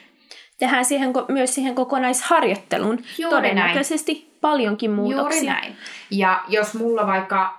Tehdään 0.58 0.84
siihen, 0.84 1.12
myös 1.28 1.54
siihen 1.54 1.74
kokonaisharjoitteluun 1.74 2.98
Juuri 3.18 3.36
todennäköisesti 3.36 4.12
näin. 4.12 4.38
paljonkin 4.40 4.90
muutoksia. 4.90 5.42
Juuri 5.42 5.46
näin. 5.46 5.76
Ja 6.10 6.44
jos 6.48 6.74
mulla 6.74 7.06
vaikka 7.06 7.58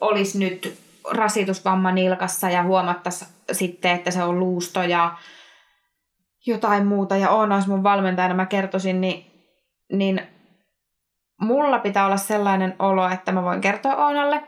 olisi 0.00 0.38
nyt 0.38 0.78
rasitusvamma 1.10 1.92
nilkassa 1.92 2.50
ja 2.50 2.62
huomattaisiin 2.62 3.30
sitten, 3.52 3.90
että 3.90 4.10
se 4.10 4.22
on 4.22 4.38
luusto 4.38 4.82
ja 4.82 5.16
jotain 6.46 6.86
muuta 6.86 7.16
ja 7.16 7.30
Oona 7.30 7.54
olisi 7.54 7.68
mun 7.68 7.82
valmentajana, 7.82 8.34
mä 8.34 8.46
kertoisin, 8.46 9.00
niin, 9.00 9.26
niin 9.92 10.22
mulla 11.40 11.78
pitää 11.78 12.06
olla 12.06 12.16
sellainen 12.16 12.74
olo, 12.78 13.08
että 13.08 13.32
mä 13.32 13.42
voin 13.42 13.60
kertoa 13.60 14.06
Oonalle. 14.06 14.42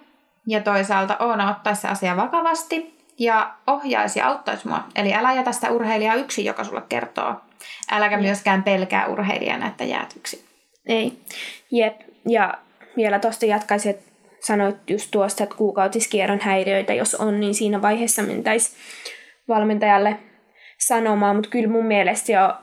Ja 0.49 0.61
toisaalta 0.61 1.17
Oona 1.19 1.51
ottaisi 1.51 1.81
se 1.81 1.89
asia 1.89 2.17
vakavasti 2.17 2.95
ja 3.19 3.55
ohjaisi 3.67 4.19
ja 4.19 4.29
auttaisi 4.29 4.69
mua. 4.69 4.85
Eli 4.95 5.15
älä 5.15 5.33
jätä 5.33 5.53
sitä 5.53 5.71
urheilijaa 5.71 6.15
yksin, 6.15 6.45
joka 6.45 6.65
sulle 6.65 6.83
kertoo. 6.89 7.35
Äläkä 7.91 8.17
myöskään 8.17 8.63
pelkää 8.63 9.07
urheilijana, 9.07 9.67
että 9.67 9.85
jäät 9.85 10.17
yksin. 10.17 10.41
Ei. 10.87 11.19
Jep. 11.71 12.01
Ja 12.29 12.55
vielä 12.97 13.19
tuosta 13.19 13.47
jatkaisin, 13.47 13.91
että 13.91 14.11
sanoit 14.41 14.91
just 14.91 15.11
tuosta, 15.11 15.43
että 15.43 15.57
kuukautiskierron 15.57 16.41
häiriöitä, 16.41 16.95
jos 16.95 17.15
on, 17.15 17.41
niin 17.41 17.55
siinä 17.55 17.83
vaiheessa 17.83 18.23
mentäisi 18.23 18.77
valmentajalle 19.49 20.19
sanomaan, 20.79 21.37
mutta 21.37 21.51
kyllä 21.51 21.69
mun 21.69 21.87
mielestä 21.87 22.33
jo 22.33 22.55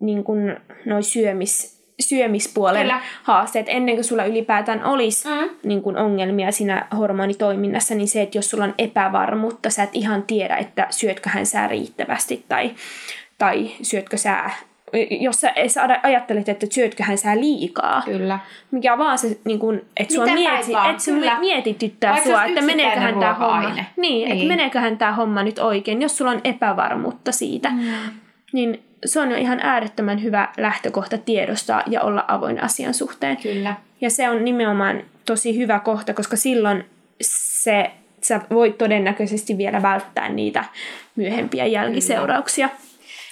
niin 0.00 0.24
kuin 0.24 0.56
noi 0.86 1.02
syömis, 1.02 1.84
syömispuolen 2.00 2.82
kyllä. 2.82 3.00
haasteet, 3.22 3.66
ennen 3.68 3.94
kuin 3.94 4.04
sulla 4.04 4.24
ylipäätään 4.24 4.84
olisi 4.84 5.28
mm. 5.28 5.50
niin 5.62 5.82
kuin 5.82 5.96
ongelmia 5.96 6.52
siinä 6.52 6.86
hormonitoiminnassa, 6.98 7.94
niin 7.94 8.08
se, 8.08 8.22
että 8.22 8.38
jos 8.38 8.50
sulla 8.50 8.64
on 8.64 8.74
epävarmuutta, 8.78 9.70
sä 9.70 9.82
et 9.82 9.90
ihan 9.92 10.22
tiedä, 10.22 10.56
että 10.56 10.86
syötköhän 10.90 11.46
sä 11.46 11.68
riittävästi 11.68 12.44
tai, 12.48 12.70
tai 13.38 13.70
syötkö 13.82 14.16
sä 14.16 14.50
jos 15.20 15.40
sä, 15.40 15.52
sä 15.66 15.88
ajattelet, 16.02 16.48
että 16.48 16.66
syötköhän 16.70 17.18
sä 17.18 17.36
liikaa. 17.36 18.02
Kyllä. 18.04 18.38
Mikä 18.70 18.92
on 18.92 18.98
vaan 18.98 19.18
se, 19.18 19.38
niin 19.44 19.58
kun, 19.58 19.80
että 19.96 20.14
sua 20.14 20.24
mieti, 20.24 20.72
et 20.90 21.00
sua 21.00 21.38
mietityttää 21.40 22.12
Vaikka 22.12 22.28
sua, 22.28 22.44
että 22.44 22.62
meneeköhän 22.62 23.18
tämä 23.18 23.34
homma. 23.34 23.70
Niin, 23.70 23.86
niin, 23.96 24.32
että 24.32 24.44
meneeköhän 24.44 24.98
tämä 24.98 25.12
homma 25.12 25.42
nyt 25.42 25.58
oikein, 25.58 26.02
jos 26.02 26.16
sulla 26.16 26.30
on 26.30 26.40
epävarmuutta 26.44 27.32
siitä. 27.32 27.70
Mm. 27.70 27.92
Niin 28.52 28.82
se 29.06 29.20
on 29.20 29.30
jo 29.30 29.36
ihan 29.36 29.60
äärettömän 29.62 30.22
hyvä 30.22 30.48
lähtökohta 30.56 31.18
tiedostaa 31.18 31.82
ja 31.86 32.02
olla 32.02 32.24
avoin 32.28 32.62
asian 32.62 32.94
suhteen. 32.94 33.36
Kyllä. 33.36 33.74
Ja 34.00 34.10
se 34.10 34.30
on 34.30 34.44
nimenomaan 34.44 35.02
tosi 35.26 35.58
hyvä 35.58 35.78
kohta, 35.78 36.14
koska 36.14 36.36
silloin 36.36 36.84
se, 37.20 37.90
sä 38.20 38.40
voit 38.50 38.78
todennäköisesti 38.78 39.58
vielä 39.58 39.82
välttää 39.82 40.28
niitä 40.28 40.64
myöhempiä 41.16 41.66
jälkiseurauksia. 41.66 42.68
Kyllä. 42.68 42.87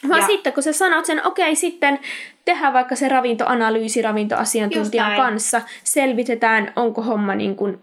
Vaan 0.09 0.21
ja. 0.21 0.27
sitten 0.27 0.53
kun 0.53 0.63
sä 0.63 0.73
sanot 0.73 1.05
sen, 1.05 1.27
okei 1.27 1.45
okay, 1.45 1.55
sitten 1.55 1.99
tehdään 2.45 2.73
vaikka 2.73 2.97
se 2.97 3.09
ravintoanalyysi 3.09 4.03
ravintoasiantuntijan 4.03 5.17
kanssa, 5.17 5.63
selvitetään 5.85 6.73
onko 6.77 7.03
homma 7.03 7.35
niin 7.35 7.57
kuin 7.57 7.79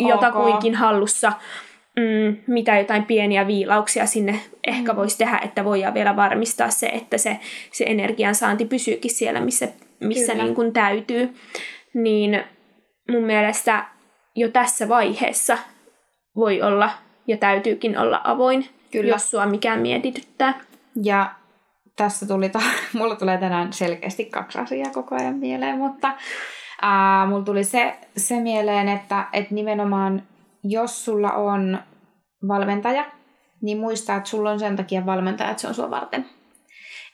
jotakuinkin 0.00 0.74
hallussa, 0.74 1.32
mm, 1.96 2.36
mitä 2.46 2.78
jotain 2.78 3.04
pieniä 3.04 3.46
viilauksia 3.46 4.06
sinne 4.06 4.40
ehkä 4.66 4.92
mm. 4.92 4.96
voisi 4.96 5.18
tehdä, 5.18 5.40
että 5.44 5.64
voidaan 5.64 5.94
vielä 5.94 6.16
varmistaa 6.16 6.70
se, 6.70 6.86
että 6.86 7.18
se, 7.18 7.38
se 7.72 7.84
energiansaanti 7.84 8.64
pysyykin 8.64 9.10
siellä, 9.10 9.40
missä, 9.40 9.68
missä 10.00 10.34
niin 10.34 10.54
kuin 10.54 10.72
täytyy. 10.72 11.34
Niin 11.94 12.44
mun 13.10 13.24
mielestä 13.24 13.84
jo 14.36 14.48
tässä 14.48 14.88
vaiheessa 14.88 15.58
voi 16.36 16.62
olla 16.62 16.90
ja 17.26 17.36
täytyykin 17.36 17.98
olla 17.98 18.20
avoin, 18.24 18.68
Kyllä. 18.90 19.10
jos 19.10 19.30
sua 19.30 19.46
mikään 19.46 19.80
mietityttää. 19.80 20.60
Ja 21.02 21.34
tässä 21.96 22.26
tuli, 22.26 22.48
ta- 22.48 22.60
mulla 22.98 23.16
tulee 23.16 23.38
tänään 23.38 23.72
selkeästi 23.72 24.24
kaksi 24.24 24.58
asiaa 24.58 24.90
koko 24.90 25.14
ajan 25.14 25.36
mieleen, 25.36 25.78
mutta 25.78 26.14
ää, 26.82 27.26
mulla 27.26 27.44
tuli 27.44 27.64
se, 27.64 27.98
se 28.16 28.40
mieleen, 28.40 28.88
että 28.88 29.26
et 29.32 29.50
nimenomaan 29.50 30.22
jos 30.64 31.04
sulla 31.04 31.32
on 31.32 31.78
valmentaja, 32.48 33.04
niin 33.62 33.78
muista, 33.78 34.16
että 34.16 34.30
sulla 34.30 34.50
on 34.50 34.58
sen 34.58 34.76
takia 34.76 35.06
valmentaja, 35.06 35.50
että 35.50 35.60
se 35.60 35.68
on 35.68 35.74
sua 35.74 35.90
varten. 35.90 36.26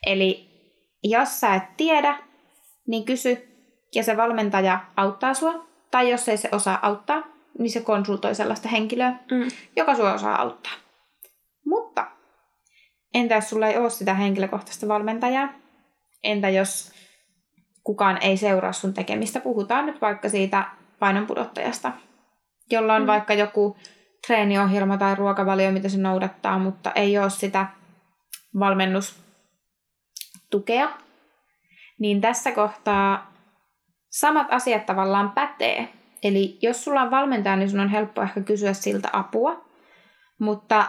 Eli 0.06 0.48
jos 1.04 1.40
sä 1.40 1.54
et 1.54 1.76
tiedä, 1.76 2.18
niin 2.86 3.04
kysy 3.04 3.48
ja 3.94 4.02
se 4.02 4.16
valmentaja 4.16 4.80
auttaa 4.96 5.34
sua. 5.34 5.68
Tai 5.90 6.10
jos 6.10 6.28
ei 6.28 6.36
se 6.36 6.48
osaa 6.52 6.78
auttaa, 6.82 7.22
niin 7.58 7.70
se 7.70 7.80
konsultoi 7.80 8.34
sellaista 8.34 8.68
henkilöä, 8.68 9.10
mm. 9.10 9.48
joka 9.76 9.94
sua 9.94 10.14
osaa 10.14 10.42
auttaa. 10.42 10.72
Mutta 11.66 12.07
entä 13.14 13.34
jos 13.34 13.50
sulla 13.50 13.66
ei 13.66 13.78
ole 13.78 13.90
sitä 13.90 14.14
henkilökohtaista 14.14 14.88
valmentajaa? 14.88 15.48
Entä 16.22 16.48
jos 16.48 16.92
kukaan 17.84 18.22
ei 18.22 18.36
seuraa 18.36 18.72
sun 18.72 18.94
tekemistä? 18.94 19.40
Puhutaan 19.40 19.86
nyt 19.86 20.00
vaikka 20.00 20.28
siitä 20.28 20.64
painonpudottajasta, 20.98 21.92
jolla 22.70 22.94
on 22.94 23.02
mm. 23.02 23.06
vaikka 23.06 23.34
joku 23.34 23.76
treeniohjelma 24.26 24.96
tai 24.96 25.14
ruokavalio, 25.14 25.72
mitä 25.72 25.88
se 25.88 25.98
noudattaa, 25.98 26.58
mutta 26.58 26.92
ei 26.92 27.18
ole 27.18 27.30
sitä 27.30 27.66
valmennustukea. 28.58 30.88
Niin 32.00 32.20
tässä 32.20 32.52
kohtaa 32.52 33.32
samat 34.10 34.46
asiat 34.50 34.86
tavallaan 34.86 35.30
pätee. 35.30 35.88
Eli 36.22 36.58
jos 36.62 36.84
sulla 36.84 37.02
on 37.02 37.10
valmentaja, 37.10 37.56
niin 37.56 37.70
sun 37.70 37.80
on 37.80 37.88
helppo 37.88 38.22
ehkä 38.22 38.40
kysyä 38.40 38.72
siltä 38.72 39.08
apua. 39.12 39.64
Mutta 40.38 40.86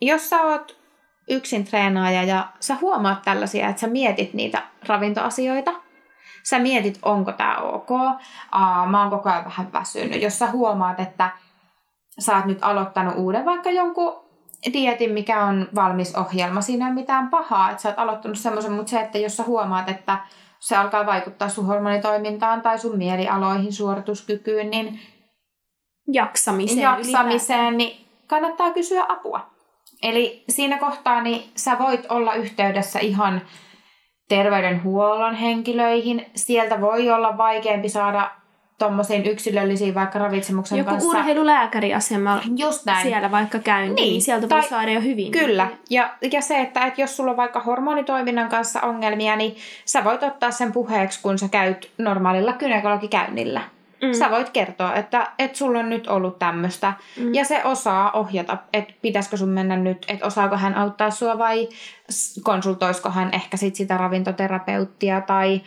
jos 0.00 0.30
sä 0.30 0.42
oot 0.42 0.81
yksin 1.28 1.64
treenaaja 1.64 2.22
ja 2.22 2.48
sä 2.60 2.76
huomaat 2.80 3.22
tällaisia, 3.22 3.68
että 3.68 3.80
sä 3.80 3.86
mietit 3.86 4.34
niitä 4.34 4.62
ravintoasioita, 4.86 5.72
sä 6.42 6.58
mietit, 6.58 6.98
onko 7.02 7.32
tämä 7.32 7.56
ok, 7.56 7.90
Aa, 8.52 8.86
mä 8.86 9.00
oon 9.00 9.10
koko 9.10 9.30
ajan 9.30 9.44
vähän 9.44 9.72
väsynyt. 9.72 10.22
Jos 10.22 10.38
sä 10.38 10.50
huomaat, 10.50 11.00
että 11.00 11.30
sä 12.18 12.36
oot 12.36 12.44
nyt 12.44 12.58
aloittanut 12.62 13.14
uuden 13.16 13.44
vaikka 13.44 13.70
jonkun 13.70 14.22
dietin, 14.72 15.12
mikä 15.12 15.44
on 15.44 15.68
valmis 15.74 16.16
ohjelma, 16.16 16.60
siinä 16.60 16.86
ei 16.86 16.90
ole 16.92 17.00
mitään 17.00 17.28
pahaa, 17.28 17.70
että 17.70 17.82
sä 17.82 17.88
oot 17.88 17.98
aloittanut 17.98 18.38
semmoisen, 18.38 18.72
mutta 18.72 18.90
se, 18.90 19.00
että 19.00 19.18
jos 19.18 19.36
sä 19.36 19.42
huomaat, 19.42 19.88
että 19.88 20.18
se 20.58 20.76
alkaa 20.76 21.06
vaikuttaa 21.06 21.48
sun 21.48 21.66
hormonitoimintaan 21.66 22.62
tai 22.62 22.78
sun 22.78 22.98
mielialoihin, 22.98 23.72
suorituskykyyn, 23.72 24.70
niin 24.70 25.00
jaksamiseen, 26.12 26.82
jaksamiseen 26.82 27.76
niin 27.76 28.06
kannattaa 28.26 28.70
kysyä 28.70 29.04
apua. 29.08 29.50
Eli 30.02 30.44
siinä 30.48 30.78
kohtaa 30.78 31.22
niin 31.22 31.42
sä 31.56 31.78
voit 31.78 32.06
olla 32.08 32.34
yhteydessä 32.34 32.98
ihan 32.98 33.42
terveydenhuollon 34.28 35.34
henkilöihin. 35.34 36.26
Sieltä 36.34 36.80
voi 36.80 37.10
olla 37.10 37.38
vaikeampi 37.38 37.88
saada 37.88 38.30
tuommoisiin 38.78 39.26
yksilöllisiin 39.26 39.94
vaikka 39.94 40.18
ravitsemuksen 40.18 40.78
Joku 40.78 40.90
kanssa. 40.90 41.08
Joku 41.08 41.18
urheilulääkäriasema 41.18 42.40
Just 42.56 42.86
näin. 42.86 43.02
siellä 43.02 43.30
vaikka 43.30 43.58
käyntiin, 43.58 43.94
niin, 43.94 44.12
niin 44.12 44.22
sieltä 44.22 44.48
tai, 44.48 44.60
voi 44.60 44.68
saada 44.68 44.90
jo 44.90 45.00
hyvin. 45.00 45.32
Kyllä, 45.32 45.68
ja, 45.90 46.14
ja 46.32 46.42
se, 46.42 46.60
että, 46.60 46.86
että 46.86 47.00
jos 47.00 47.16
sulla 47.16 47.30
on 47.30 47.36
vaikka 47.36 47.60
hormonitoiminnan 47.60 48.48
kanssa 48.48 48.80
ongelmia, 48.80 49.36
niin 49.36 49.56
sä 49.84 50.04
voit 50.04 50.22
ottaa 50.22 50.50
sen 50.50 50.72
puheeksi, 50.72 51.20
kun 51.22 51.38
sä 51.38 51.48
käyt 51.48 51.90
normaalilla 51.98 52.52
kynekologikäynnillä. 52.52 53.60
Mm. 54.02 54.12
Sä 54.12 54.30
voit 54.30 54.50
kertoa, 54.50 54.94
että, 54.94 55.32
että 55.38 55.58
sulla 55.58 55.78
on 55.78 55.90
nyt 55.90 56.06
ollut 56.06 56.38
tämmöistä. 56.38 56.92
Mm. 57.20 57.34
Ja 57.34 57.44
se 57.44 57.64
osaa 57.64 58.10
ohjata, 58.12 58.56
että 58.72 58.94
pitäisikö 59.02 59.36
sun 59.36 59.48
mennä 59.48 59.76
nyt, 59.76 60.04
että 60.08 60.26
osaako 60.26 60.56
hän 60.56 60.74
auttaa 60.74 61.10
sua 61.10 61.38
vai 61.38 61.68
konsultoisiko 62.42 63.10
hän 63.10 63.34
ehkä 63.34 63.56
sit 63.56 63.74
sitä 63.74 63.96
ravintoterapeuttia 63.96 65.20
tai 65.20 65.60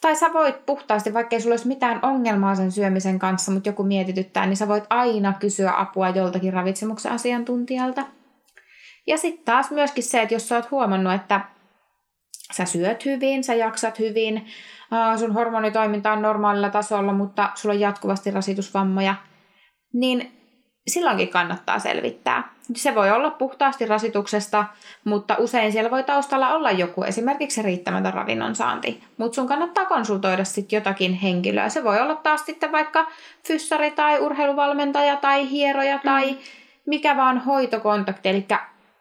tai 0.00 0.16
sä 0.16 0.32
voit 0.32 0.66
puhtaasti, 0.66 1.14
vaikka 1.14 1.36
ei 1.36 1.40
sulla 1.40 1.52
olisi 1.52 1.68
mitään 1.68 1.98
ongelmaa 2.02 2.54
sen 2.54 2.72
syömisen 2.72 3.18
kanssa, 3.18 3.52
mutta 3.52 3.68
joku 3.68 3.82
mietityttää, 3.82 4.46
niin 4.46 4.56
sä 4.56 4.68
voit 4.68 4.84
aina 4.90 5.32
kysyä 5.40 5.72
apua 5.76 6.08
joltakin 6.08 6.52
ravitsemuksen 6.52 7.12
asiantuntijalta. 7.12 8.04
Ja 9.06 9.18
sitten 9.18 9.44
taas 9.44 9.70
myöskin 9.70 10.04
se, 10.04 10.22
että 10.22 10.34
jos 10.34 10.48
sä 10.48 10.56
oot 10.56 10.70
huomannut, 10.70 11.12
että 11.12 11.40
sä 12.52 12.64
syöt 12.64 13.04
hyvin, 13.04 13.44
sä 13.44 13.54
jaksat 13.54 13.98
hyvin, 13.98 14.46
sun 15.18 15.34
hormonitoiminta 15.34 16.12
on 16.12 16.22
normaalilla 16.22 16.70
tasolla, 16.70 17.12
mutta 17.12 17.50
sulla 17.54 17.74
on 17.74 17.80
jatkuvasti 17.80 18.30
rasitusvammoja, 18.30 19.14
niin 19.92 20.32
silloinkin 20.88 21.28
kannattaa 21.28 21.78
selvittää. 21.78 22.52
Se 22.76 22.94
voi 22.94 23.10
olla 23.10 23.30
puhtaasti 23.30 23.86
rasituksesta, 23.86 24.64
mutta 25.04 25.36
usein 25.38 25.72
siellä 25.72 25.90
voi 25.90 26.04
taustalla 26.04 26.54
olla 26.54 26.70
joku, 26.70 27.02
esimerkiksi 27.02 27.62
riittämätön 27.62 28.14
ravinnon 28.14 28.54
saanti. 28.54 29.04
Mutta 29.16 29.34
sun 29.34 29.48
kannattaa 29.48 29.84
konsultoida 29.84 30.44
sitten 30.44 30.76
jotakin 30.76 31.14
henkilöä. 31.14 31.68
Se 31.68 31.84
voi 31.84 32.00
olla 32.00 32.14
taas 32.14 32.46
sitten 32.46 32.72
vaikka 32.72 33.06
fyssari 33.46 33.90
tai 33.90 34.20
urheiluvalmentaja 34.20 35.16
tai 35.16 35.50
hieroja 35.50 35.96
mm. 35.96 36.02
tai 36.04 36.38
mikä 36.86 37.16
vaan 37.16 37.38
hoitokontakti. 37.38 38.28
Eli 38.28 38.46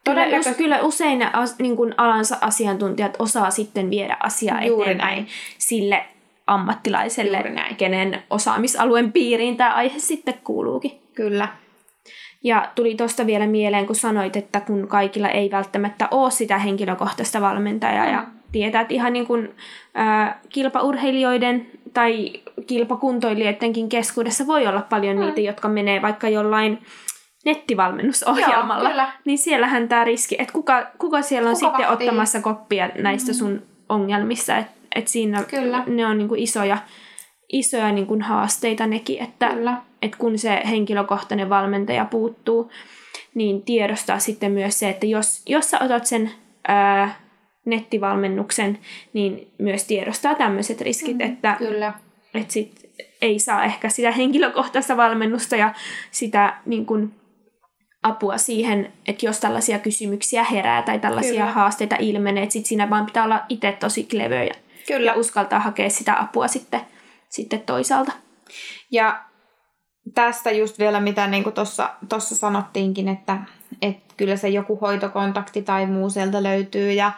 Kyllä, 0.03 0.39
us, 0.39 0.47
kyllä 0.57 0.79
usein 0.81 1.19
ne 1.19 1.29
as, 1.33 1.59
niin 1.59 1.75
kuin 1.75 1.93
alansa 1.97 2.37
asiantuntijat 2.41 3.15
osaa 3.19 3.51
sitten 3.51 3.89
viedä 3.89 4.17
asiaa 4.23 4.65
Juuri 4.65 4.83
eteenpäin 4.83 5.15
näin. 5.15 5.27
sille 5.57 6.05
ammattilaiselle, 6.47 7.43
kenen 7.77 8.23
osaamisalueen 8.29 9.11
piiriin 9.11 9.57
tämä 9.57 9.73
aihe 9.73 9.99
sitten 9.99 10.33
kuuluukin. 10.43 10.91
Kyllä. 11.13 11.47
Ja 12.43 12.69
tuli 12.75 12.95
tuosta 12.95 13.25
vielä 13.25 13.47
mieleen, 13.47 13.87
kun 13.87 13.95
sanoit, 13.95 14.35
että 14.35 14.61
kun 14.61 14.87
kaikilla 14.87 15.29
ei 15.29 15.51
välttämättä 15.51 16.07
ole 16.11 16.31
sitä 16.31 16.57
henkilökohtaista 16.57 17.41
valmentajaa 17.41 18.05
mm. 18.05 18.11
ja 18.11 18.25
tietää, 18.51 18.81
että 18.81 18.93
ihan 18.93 19.13
niin 19.13 19.27
kuin 19.27 19.55
äh, 19.99 20.35
kilpaurheilijoiden 20.49 21.67
tai 21.93 22.33
kilpakuntoilijoidenkin 22.67 23.89
keskuudessa 23.89 24.47
voi 24.47 24.67
olla 24.67 24.81
paljon 24.81 25.17
mm. 25.17 25.25
niitä, 25.25 25.41
jotka 25.41 25.67
menee 25.67 26.01
vaikka 26.01 26.29
jollain 26.29 26.79
nettivalmennusohjelmalla, 27.45 28.89
Joo, 28.89 29.07
niin 29.25 29.37
siellähän 29.37 29.87
tämä 29.87 30.03
riski, 30.03 30.35
että 30.39 30.53
kuka, 30.53 30.87
kuka 30.97 31.21
siellä 31.21 31.49
on 31.49 31.55
kuka 31.55 31.69
sitten 31.69 31.87
vahtii? 31.87 32.07
ottamassa 32.07 32.41
koppia 32.41 32.89
näistä 32.97 33.31
mm. 33.31 33.35
sun 33.35 33.61
ongelmissa, 33.89 34.57
että 34.57 34.71
et 34.95 35.07
siinä 35.07 35.43
kyllä. 35.43 35.83
ne 35.87 36.05
on 36.05 36.17
niinku 36.17 36.35
isoja, 36.37 36.77
isoja 37.53 37.91
niinku 37.91 38.17
haasteita 38.21 38.87
nekin, 38.87 39.23
että 39.23 39.49
kyllä. 39.49 39.81
et 40.01 40.15
kun 40.15 40.37
se 40.37 40.61
henkilökohtainen 40.69 41.49
valmentaja 41.49 42.05
puuttuu, 42.05 42.71
niin 43.33 43.61
tiedostaa 43.61 44.19
sitten 44.19 44.51
myös 44.51 44.79
se, 44.79 44.89
että 44.89 45.05
jos, 45.05 45.41
jos 45.49 45.69
sä 45.69 45.79
otat 45.81 46.05
sen 46.05 46.31
ää, 46.67 47.15
nettivalmennuksen, 47.65 48.79
niin 49.13 49.51
myös 49.57 49.83
tiedostaa 49.83 50.35
tämmöiset 50.35 50.81
riskit, 50.81 51.17
mm, 51.17 51.21
että, 51.21 51.55
kyllä. 51.57 51.93
että 52.33 52.53
sit 52.53 52.91
ei 53.21 53.39
saa 53.39 53.63
ehkä 53.63 53.89
sitä 53.89 54.11
henkilökohtaista 54.11 54.97
valmennusta 54.97 55.55
ja 55.55 55.73
sitä 56.11 56.53
niin 56.65 56.85
kun, 56.85 57.13
apua 58.03 58.37
siihen, 58.37 58.93
että 59.07 59.25
jos 59.25 59.39
tällaisia 59.39 59.79
kysymyksiä 59.79 60.43
herää 60.43 60.81
tai 60.81 60.99
tällaisia 60.99 61.31
Kyllä. 61.31 61.51
haasteita 61.51 61.95
ilmenee, 61.99 62.43
että 62.43 62.53
sit 62.53 62.65
siinä 62.65 62.89
vaan 62.89 63.05
pitää 63.05 63.23
olla 63.23 63.41
itse 63.49 63.71
tosi 63.71 64.03
klevö 64.03 64.43
ja, 64.43 64.53
Kyllä. 64.87 65.11
ja 65.11 65.17
uskaltaa 65.17 65.59
hakea 65.59 65.89
sitä 65.89 66.19
apua 66.19 66.47
sitten, 66.47 66.81
sitten 67.29 67.61
toisaalta. 67.61 68.11
Ja 68.91 69.23
tästä 70.13 70.51
just 70.51 70.79
vielä, 70.79 70.99
mitä 70.99 71.27
niin 71.27 71.43
tuossa 72.09 72.35
sanottiinkin, 72.35 73.07
että, 73.07 73.37
että 73.81 74.13
kyllä 74.17 74.35
se 74.35 74.49
joku 74.49 74.75
hoitokontakti 74.75 75.61
tai 75.61 75.85
muu 75.85 76.09
sieltä 76.09 76.43
löytyy 76.43 76.91
ja 76.91 77.11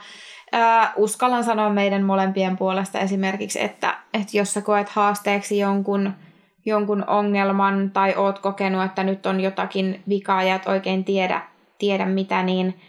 ää, 0.51 0.93
uskallan 0.95 1.43
sanoa 1.43 1.69
meidän 1.69 2.03
molempien 2.03 2.57
puolesta 2.57 2.99
esimerkiksi, 2.99 3.63
että, 3.63 3.97
että 4.13 4.37
jos 4.37 4.53
sä 4.53 4.61
koet 4.61 4.89
haasteeksi 4.89 5.59
jonkun 5.59 6.13
jonkun 6.65 7.03
ongelman 7.07 7.91
tai 7.91 8.13
oot 8.15 8.39
kokenut, 8.39 8.83
että 8.83 9.03
nyt 9.03 9.25
on 9.25 9.39
jotakin 9.39 10.03
vikaa 10.09 10.43
ja 10.43 10.55
et 10.55 10.67
oikein 10.67 11.03
tiedä, 11.03 11.41
tiedä 11.77 12.05
mitä, 12.05 12.43
niin 12.43 12.79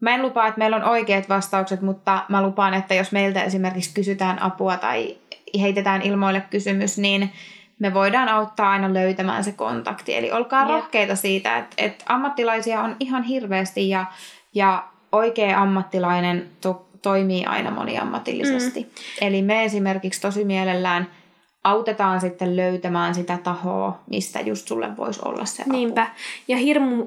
mä 0.00 0.14
en 0.14 0.22
lupaa, 0.22 0.46
että 0.46 0.58
meillä 0.58 0.76
on 0.76 0.84
oikeat 0.84 1.28
vastaukset, 1.28 1.82
mutta 1.82 2.24
mä 2.28 2.42
lupaan, 2.42 2.74
että 2.74 2.94
jos 2.94 3.12
meiltä 3.12 3.42
esimerkiksi 3.42 3.94
kysytään 3.94 4.42
apua 4.42 4.76
tai 4.76 5.16
heitetään 5.60 6.02
ilmoille 6.02 6.42
kysymys, 6.50 6.98
niin 6.98 7.32
me 7.78 7.94
voidaan 7.94 8.28
auttaa 8.28 8.70
aina 8.70 8.94
löytämään 8.94 9.44
se 9.44 9.52
kontakti. 9.52 10.16
Eli 10.16 10.32
olkaa 10.32 10.66
yeah. 10.66 10.70
rohkeita 10.70 11.16
siitä, 11.16 11.58
että, 11.58 11.76
että 11.78 12.04
ammattilaisia 12.08 12.80
on 12.80 12.96
ihan 13.00 13.22
hirveästi 13.22 13.88
ja, 13.88 14.06
ja 14.54 14.84
oikea 15.12 15.62
ammattilainen 15.62 16.48
to, 16.60 16.86
toimii 17.02 17.44
aina 17.44 17.70
moniammatillisesti. 17.70 18.82
Mm. 18.82 18.88
Eli 19.26 19.42
me 19.42 19.64
esimerkiksi 19.64 20.20
tosi 20.20 20.44
mielellään– 20.44 21.06
autetaan 21.64 22.20
sitten 22.20 22.56
löytämään 22.56 23.14
sitä 23.14 23.38
tahoa, 23.42 24.00
mistä 24.10 24.40
just 24.40 24.68
sulle 24.68 24.96
voisi 24.96 25.20
olla 25.24 25.44
se 25.44 25.62
apu. 25.62 25.72
Niinpä. 25.72 26.06
Ja 26.48 26.56
hirmu 26.56 27.06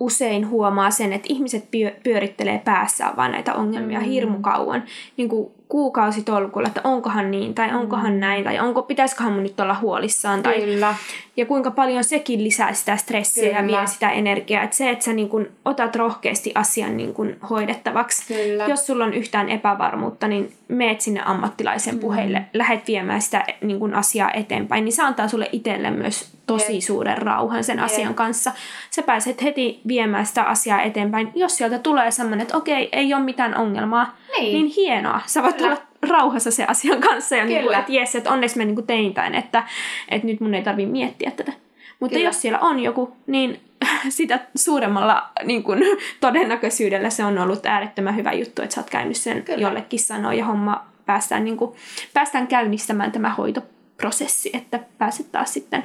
usein 0.00 0.48
huomaa 0.48 0.90
sen, 0.90 1.12
että 1.12 1.32
ihmiset 1.32 1.68
pyörittelee 2.02 2.62
päässään 2.64 3.16
vaan 3.16 3.32
näitä 3.32 3.54
ongelmia 3.54 4.00
mm. 4.00 4.04
hirmu 4.04 4.38
kauan. 4.40 4.84
Niin 5.16 5.28
kuin 5.28 5.52
kuukausitolkulla, 5.68 6.68
että 6.68 6.80
onkohan 6.84 7.30
niin 7.30 7.54
tai 7.54 7.74
onkohan 7.74 8.12
mm. 8.12 8.18
näin 8.18 8.44
tai 8.44 8.58
onko, 8.58 8.82
pitäisiköhän 8.82 9.32
mun 9.32 9.42
nyt 9.42 9.60
olla 9.60 9.74
huolissaan. 9.74 10.42
Tai, 10.42 10.60
Kyllä. 10.60 10.94
Ja 11.36 11.46
kuinka 11.46 11.70
paljon 11.70 12.04
sekin 12.04 12.44
lisää 12.44 12.72
sitä 12.72 12.96
stressiä 12.96 13.44
Kyllä. 13.44 13.58
ja 13.58 13.66
vie 13.66 13.86
sitä 13.86 14.10
energiaa. 14.10 14.62
Että 14.62 14.76
se, 14.76 14.90
että 14.90 15.04
sä 15.04 15.12
niin 15.12 15.28
kun 15.28 15.48
otat 15.64 15.96
rohkeasti 15.96 16.52
asian 16.54 16.96
niin 16.96 17.14
kun 17.14 17.36
hoidettavaksi. 17.50 18.34
Kyllä. 18.34 18.66
Jos 18.66 18.86
sulla 18.86 19.04
on 19.04 19.14
yhtään 19.14 19.48
epävarmuutta, 19.48 20.28
niin 20.28 20.52
meet 20.68 21.00
sinne 21.00 21.22
ammattilaisen 21.24 21.94
mm. 21.94 22.00
puheille, 22.00 22.44
lähet 22.54 22.86
viemään 22.86 23.22
sitä 23.22 23.44
niin 23.60 23.78
kun 23.78 23.94
asiaa 23.94 24.32
eteenpäin, 24.32 24.84
niin 24.84 24.92
se 24.92 25.02
antaa 25.02 25.28
sulle 25.28 25.48
itselle 25.52 25.90
myös 25.90 26.38
tosi 26.46 26.74
Jep. 26.74 26.82
suuren 26.82 27.18
rauhan 27.18 27.64
sen 27.64 27.78
Jep. 27.78 27.84
asian 27.84 28.14
kanssa. 28.14 28.52
Sä 28.90 29.02
pääset 29.02 29.42
heti 29.42 29.80
viemään 29.88 30.26
sitä 30.26 30.42
asiaa 30.42 30.82
eteenpäin. 30.82 31.32
Jos 31.34 31.56
sieltä 31.56 31.78
tulee 31.78 32.10
semmoinen, 32.10 32.42
että 32.42 32.56
okei, 32.56 32.88
ei 32.92 33.14
ole 33.14 33.22
mitään 33.22 33.56
ongelmaa, 33.56 34.16
niin, 34.38 34.52
niin 34.52 34.66
hienoa. 34.76 35.20
Sä 35.26 35.42
voit 35.42 35.57
Kyllä. 35.58 35.76
olla 35.76 35.82
rauhassa 36.08 36.50
sen 36.50 36.70
asian 36.70 37.00
kanssa 37.00 37.36
ja 37.36 37.44
niin 37.44 37.62
kuin, 37.62 37.78
että 37.78 37.92
jes, 37.92 38.14
että 38.14 38.32
onneksi 38.32 38.58
mä 38.58 38.64
niin 38.64 38.74
kuin 38.74 38.86
tein 38.86 39.14
tämän, 39.14 39.34
että, 39.34 39.64
että 40.08 40.26
nyt 40.26 40.40
mun 40.40 40.54
ei 40.54 40.62
tarvi 40.62 40.86
miettiä 40.86 41.30
tätä. 41.30 41.52
Mutta 42.00 42.14
Kyllä. 42.14 42.28
jos 42.28 42.42
siellä 42.42 42.58
on 42.58 42.80
joku, 42.80 43.16
niin 43.26 43.60
sitä 44.08 44.40
suuremmalla 44.54 45.30
niin 45.44 45.62
kuin, 45.62 45.84
todennäköisyydellä 46.20 47.10
se 47.10 47.24
on 47.24 47.38
ollut 47.38 47.66
äärettömän 47.66 48.16
hyvä 48.16 48.32
juttu, 48.32 48.62
että 48.62 48.74
sä 48.74 48.80
oot 48.80 48.90
käynyt 48.90 49.16
sen 49.16 49.42
Kyllä. 49.42 49.60
jollekin 49.60 50.00
sanoa 50.00 50.34
ja 50.34 50.44
homma 50.44 50.86
päästään, 51.06 51.44
niin 51.44 51.56
kuin, 51.56 51.76
päästään 52.14 52.46
käynnistämään 52.46 53.12
tämä 53.12 53.28
hoitoprosessi, 53.28 54.50
että 54.52 54.80
pääset 54.98 55.32
taas 55.32 55.54
sitten 55.54 55.84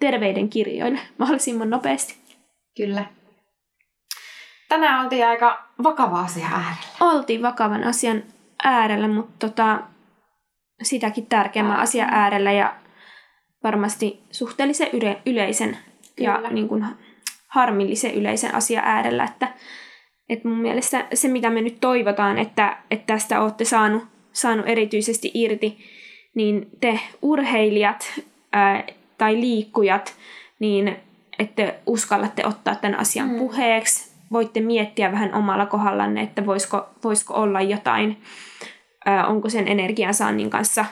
terveiden 0.00 0.48
kirjoille 0.48 0.98
mahdollisimman 1.18 1.70
nopeasti. 1.70 2.16
Kyllä. 2.76 3.04
Tänään 4.68 5.04
oltiin 5.04 5.26
aika 5.26 5.64
vakava 5.82 6.20
asia 6.20 6.46
äärellä. 6.46 6.82
Oltiin 7.00 7.42
vakavan 7.42 7.84
asian 7.84 8.22
äärellä, 8.64 9.08
mutta 9.08 9.48
tota, 9.48 9.82
sitäkin 10.82 11.26
tärkeämmän 11.26 11.76
asian 11.76 12.08
äärellä 12.10 12.52
ja 12.52 12.74
varmasti 13.64 14.20
suhteellisen 14.30 14.88
yle- 14.92 15.22
yleisen 15.26 15.78
Kyllä. 16.16 16.40
ja 16.42 16.50
niin 16.50 16.68
kuin 16.68 16.86
harmillisen 17.48 18.14
yleisen 18.14 18.54
asian 18.54 18.84
äärellä. 18.84 19.24
Että, 19.24 19.48
että 20.28 20.48
mun 20.48 20.58
mielestä 20.58 21.06
se, 21.14 21.28
mitä 21.28 21.50
me 21.50 21.60
nyt 21.60 21.80
toivotaan, 21.80 22.38
että, 22.38 22.76
että 22.90 23.06
tästä 23.06 23.40
olette 23.40 23.64
saanut, 23.64 24.04
saanut 24.32 24.68
erityisesti 24.68 25.30
irti, 25.34 25.78
niin 26.34 26.66
te 26.80 27.00
urheilijat 27.22 28.20
ää, 28.52 28.84
tai 29.18 29.40
liikkujat, 29.40 30.14
niin 30.58 30.96
että 31.38 31.74
uskallatte 31.86 32.46
ottaa 32.46 32.74
tämän 32.74 33.00
asian 33.00 33.28
mm. 33.28 33.38
puheeksi. 33.38 34.11
Voitte 34.32 34.60
miettiä 34.60 35.12
vähän 35.12 35.34
omalla 35.34 35.66
kohdallanne, 35.66 36.22
että 36.22 36.46
voisiko, 36.46 36.88
voisiko 37.04 37.34
olla 37.34 37.60
jotain, 37.60 38.22
ää, 39.04 39.26
onko 39.26 39.48
sen 39.48 39.68
energiansaannin 39.68 40.50
kanssa 40.50 40.84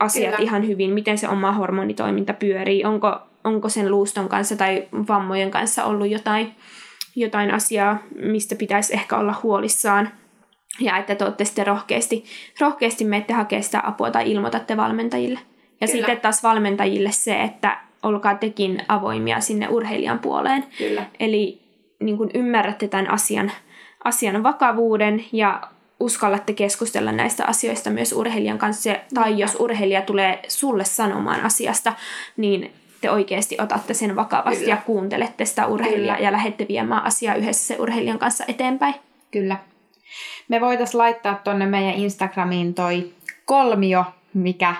asiat 0.00 0.34
Kyllä. 0.34 0.44
ihan 0.44 0.66
hyvin, 0.66 0.90
miten 0.90 1.18
se 1.18 1.28
oma 1.28 1.52
hormonitoiminta 1.52 2.32
pyörii, 2.32 2.84
onko, 2.84 3.18
onko 3.44 3.68
sen 3.68 3.90
luuston 3.90 4.28
kanssa 4.28 4.56
tai 4.56 4.88
vammojen 5.08 5.50
kanssa 5.50 5.84
ollut 5.84 6.10
jotain, 6.10 6.54
jotain 7.16 7.54
asiaa, 7.54 7.98
mistä 8.22 8.54
pitäisi 8.54 8.94
ehkä 8.94 9.16
olla 9.16 9.34
huolissaan. 9.42 10.08
Ja 10.80 10.98
että 10.98 11.14
te 11.14 11.24
olette 11.24 11.44
sitten 11.44 11.66
rohkeasti, 11.66 12.24
rohkeasti 12.60 13.04
menette 13.04 13.32
hakemaan 13.32 13.62
sitä 13.62 13.80
apua 13.84 14.10
tai 14.10 14.32
ilmoitatte 14.32 14.76
valmentajille. 14.76 15.38
Ja 15.80 15.86
Kyllä. 15.86 15.92
sitten 15.92 16.20
taas 16.20 16.42
valmentajille 16.42 17.12
se, 17.12 17.42
että 17.42 17.78
olkaa 18.02 18.34
tekin 18.34 18.82
avoimia 18.88 19.40
sinne 19.40 19.68
urheilijan 19.68 20.18
puoleen. 20.18 20.64
Kyllä. 20.78 21.04
Eli 21.20 21.65
niin 22.00 22.16
kuin 22.16 22.30
ymmärrätte 22.34 22.88
tämän 22.88 23.10
asian, 23.10 23.52
asian 24.04 24.42
vakavuuden 24.42 25.24
ja 25.32 25.60
uskallatte 26.00 26.52
keskustella 26.52 27.12
näistä 27.12 27.44
asioista 27.44 27.90
myös 27.90 28.12
urheilijan 28.12 28.58
kanssa. 28.58 28.96
Tai 29.14 29.38
jos 29.38 29.56
urheilija 29.60 30.02
tulee 30.02 30.42
sulle 30.48 30.84
sanomaan 30.84 31.40
asiasta, 31.40 31.92
niin 32.36 32.72
te 33.00 33.10
oikeasti 33.10 33.56
otatte 33.60 33.94
sen 33.94 34.16
vakavasti 34.16 34.60
Kyllä. 34.60 34.74
ja 34.74 34.82
kuuntelette 34.86 35.44
sitä 35.44 35.66
urheilijaa 35.66 36.16
Kyllä. 36.16 36.28
ja 36.28 36.32
lähdette 36.32 36.66
viemään 36.68 37.04
asiaa 37.04 37.34
yhdessä 37.34 37.74
se 37.74 37.82
urheilijan 37.82 38.18
kanssa 38.18 38.44
eteenpäin. 38.48 38.94
Kyllä. 39.30 39.56
Me 40.48 40.60
voitaisiin 40.60 40.98
laittaa 40.98 41.40
tuonne 41.44 41.66
meidän 41.66 41.94
Instagramiin 41.94 42.74
toi 42.74 43.12
kolmio, 43.44 44.04
mikä 44.34 44.74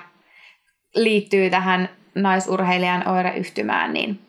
liittyy 0.95 1.51
tähän 1.51 1.89
naisurheilijan 2.14 3.09
oireyhtymään, 3.09 3.93
niin 3.93 4.26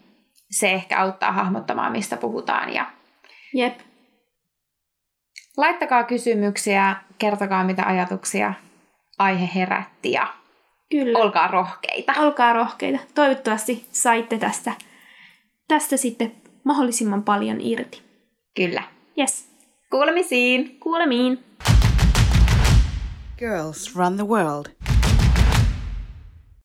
se 0.52 0.72
ehkä 0.72 1.00
auttaa 1.02 1.32
hahmottamaan, 1.32 1.91
mistä 1.91 2.18
puhutaan. 2.18 2.74
Ja 2.74 2.86
Jep. 3.54 3.80
Laittakaa 5.58 6.04
kysymyksiä, 6.04 6.95
kertokaa 7.18 7.64
mitä 7.64 7.84
ajatuksia 7.86 8.54
aihe 9.18 9.50
herätti 9.56 10.12
ja 10.12 10.28
Kyllä. 10.91 11.20
olkaa 11.20 11.48
rohkeita. 11.48 12.14
Olkaa 12.18 12.54
rohkeita. 12.54 13.00
Toivottavasti 13.16 13.86
saitte 13.91 14.38
tästä, 14.38 14.74
tästä 15.68 15.98
sitten 15.98 16.32
mahdollisimman 16.64 17.24
paljon 17.24 17.62
irti. 17.62 18.02
Kyllä. 18.56 18.84
Yes. 19.20 19.50
Kuulemisiin. 19.91 20.80
Kuulemiin. 20.80 21.43
Girls 23.38 23.95
run 23.95 24.16
the 24.16 24.26
world. 24.28 24.66